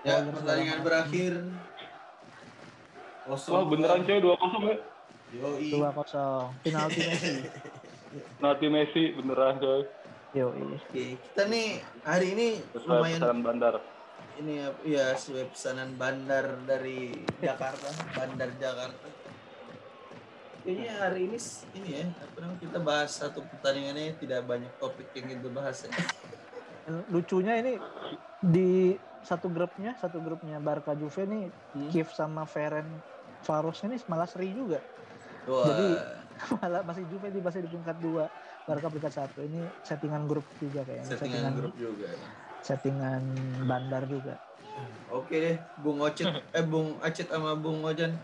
Ya, 0.01 0.17
pertandingan 0.25 0.81
berakhir. 0.81 1.45
Kosong 3.21 3.69
beneran 3.69 4.01
coy 4.01 4.17
2-0 4.17 4.33
ya. 4.65 4.77
Yoi. 5.31 5.69
dua 5.71 5.93
kosong 5.93 6.51
penalti 6.59 6.99
Messi 7.05 7.33
Nanti 8.41 8.65
Messi 8.67 9.03
beneran 9.13 9.61
coy. 9.61 9.85
Yo 10.31 10.47
Oke, 10.51 11.19
kita 11.19 11.43
nih 11.45 11.67
hari 12.01 12.27
ini 12.31 12.47
Sesuai 12.71 12.87
lumayan 12.89 13.19
pesanan 13.19 13.39
bandar. 13.41 13.75
ini 14.33 14.53
ya, 14.57 14.67
ya 14.81 15.05
sesuai 15.13 15.45
pesanan 15.51 15.89
bandar 15.93 16.55
dari 16.63 17.11
Jakarta, 17.37 17.87
bandar 18.13 18.49
Jakarta. 18.55 19.07
Kayaknya 20.61 20.93
hari 20.95 21.21
ini 21.25 21.37
ini 21.73 21.89
ya, 21.91 22.05
apa 22.07 22.37
namanya 22.39 22.59
kita 22.59 22.79
bahas 22.79 23.09
satu 23.11 23.43
pertandingannya 23.43 24.13
tidak 24.15 24.45
banyak 24.45 24.71
topik 24.77 25.09
yang 25.11 25.25
kita 25.31 25.49
bahas 25.49 25.77
ya. 25.81 25.91
lucunya 27.07 27.53
ini 27.57 27.73
di 28.41 28.95
satu 29.21 29.47
grupnya 29.47 29.93
satu 29.95 30.17
grupnya 30.17 30.57
Barca 30.57 30.93
Juve 30.93 31.23
nih 31.23 31.45
Hmm. 31.71 31.87
Kiev 31.87 32.09
sama 32.09 32.43
Feren 32.43 32.83
Faros 33.39 33.79
ini 33.81 33.95
malah 34.05 34.25
seri 34.25 34.49
juga 34.49 34.81
Wah, 35.45 35.65
Jadi- 35.65 36.01
malah 36.57 36.81
masih 36.81 37.05
Juve 37.05 37.29
di 37.29 37.39
masih 37.39 37.61
di 37.61 37.69
peringkat 37.69 37.97
dua 37.97 38.25
Barca 38.63 38.87
peringkat 38.87 39.13
satu 39.13 39.39
ini 39.41 39.59
settingan 39.81 40.25
grup 40.25 40.45
juga 40.57 40.81
kayaknya 40.81 41.07
settingan 41.07 41.53
grup 41.53 41.73
juga. 41.75 42.07
settingan 42.61 43.21
bandar 43.65 44.05
juga 44.05 44.35
Oke 45.11 45.35
deh, 45.35 45.55
Bung 45.77 45.99
Ocit, 45.99 46.23
eh 46.57 46.63
Bung 46.63 46.95
Acit 47.03 47.27
sama 47.27 47.51
Bung 47.53 47.83
Ojan. 47.83 48.15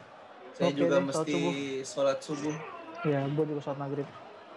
Saya 0.55 0.71
Oke 0.71 0.79
juga 0.79 0.95
deh, 0.97 1.05
mesti 1.05 1.35
sholat 1.83 2.17
subuh. 2.17 2.55
ya 3.03 3.27
gue 3.27 3.43
juga 3.45 3.61
sholat 3.61 3.77
maghrib 3.77 4.07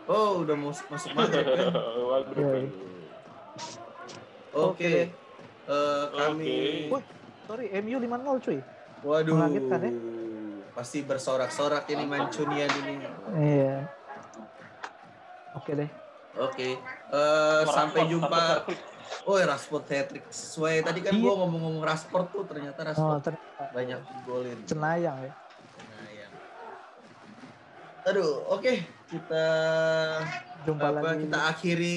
Oh, 0.06 0.40
udah 0.40 0.54
mau 0.54 0.70
masuk 0.70 1.10
maghrib 1.12 1.44
kan? 1.44 1.74
Yoi. 2.38 2.64
Oke. 4.50 4.54
Oke. 4.54 4.94
Eh, 5.66 6.04
kami 6.08 6.54
Oke. 6.86 6.94
Wih. 6.94 7.04
sorry 7.44 7.66
MU 7.80 7.98
5-0 7.98 8.38
cuy 8.40 8.58
Waduh. 9.00 9.34
Mengagetkan 9.34 9.80
ya? 9.80 9.92
Pasti 10.70 10.98
bersorak-sorak 11.02 11.84
ini 11.88 12.04
Mancunian 12.06 12.70
ini. 12.80 12.94
iya 13.36 13.90
oke 15.53 15.72
deh 15.74 15.90
Oke. 16.30 16.78
Eh, 17.11 17.62
sampai 17.66 18.07
jumpa. 18.07 18.62
Oh, 19.26 19.34
Rashford 19.34 19.82
hat-trick. 19.84 20.22
Sesuai 20.30 20.78
tadi 20.80 21.03
kan 21.03 21.11
Iya. 21.11 21.26
gua 21.26 21.34
ngomong-ngomong 21.42 21.82
Rashford 21.82 22.30
tuh 22.30 22.46
ternyata 22.46 22.78
oh 22.78 22.86
Rashford 22.86 23.20
ternyata 23.26 23.62
banyak 23.74 23.98
golin. 24.22 24.59
cenayang 24.62 25.18
ya 25.20 25.34
ya. 26.14 26.26
Aduh, 28.07 28.46
oke. 28.46 28.74
Kita 29.11 29.44
jumpa 30.62 30.86
apa 30.88 31.03
lagi 31.03 31.26
kita 31.26 31.38
akhiri 31.51 31.96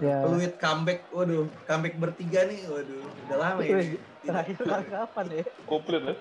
ya 0.00 0.24
Peluit 0.24 0.54
comeback. 0.56 1.00
Waduh, 1.12 1.44
comeback 1.68 1.94
bertiga 2.00 2.48
nih. 2.48 2.64
Waduh, 2.64 3.04
udah 3.28 3.36
lama 3.36 3.60
ini. 3.60 4.00
terakhir 4.22 4.56
kapan 4.88 5.26
ya 5.28 5.44
Komplit 5.66 6.02
ya. 6.02 6.14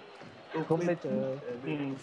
komplit 0.67 0.97
cuy 0.99 1.15
Aduh. 1.39 1.95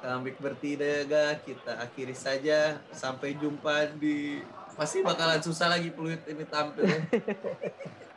Comeback 0.00 0.36
bertiga 0.38 1.34
kita 1.40 1.72
akhiri 1.80 2.16
saja. 2.16 2.78
Sampai 2.92 3.34
jumpa 3.36 3.96
di 3.96 4.40
pasti 4.76 5.00
bakalan 5.00 5.40
susah 5.40 5.72
lagi 5.72 5.88
peluit 5.90 6.20
ini 6.28 6.44
tampil. 6.44 6.84
ya. 6.84 7.00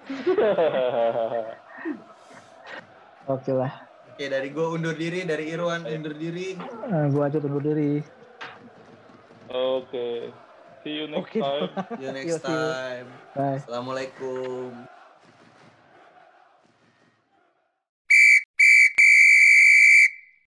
oke 3.29 3.51
lah 3.53 3.85
Oke, 4.09 4.27
dari 4.27 4.51
gue 4.51 4.67
undur 4.67 4.99
diri, 4.99 5.23
dari 5.23 5.47
Irwan 5.47 5.87
undur 5.87 6.11
diri. 6.11 6.59
Eh, 6.59 7.05
gua 7.07 7.31
aja 7.31 7.39
tunggu 7.39 7.63
diri 7.63 8.03
Oke. 9.47 10.35
See 10.83 10.99
you 10.99 11.07
next 11.07 11.31
Oke. 11.33 11.39
time. 11.39 11.71
See 11.95 12.03
you 12.03 12.11
Yo, 12.11 12.13
next 12.13 12.43
time. 12.43 13.07
bye 13.33 13.57
Assalamualaikum. 13.57 14.98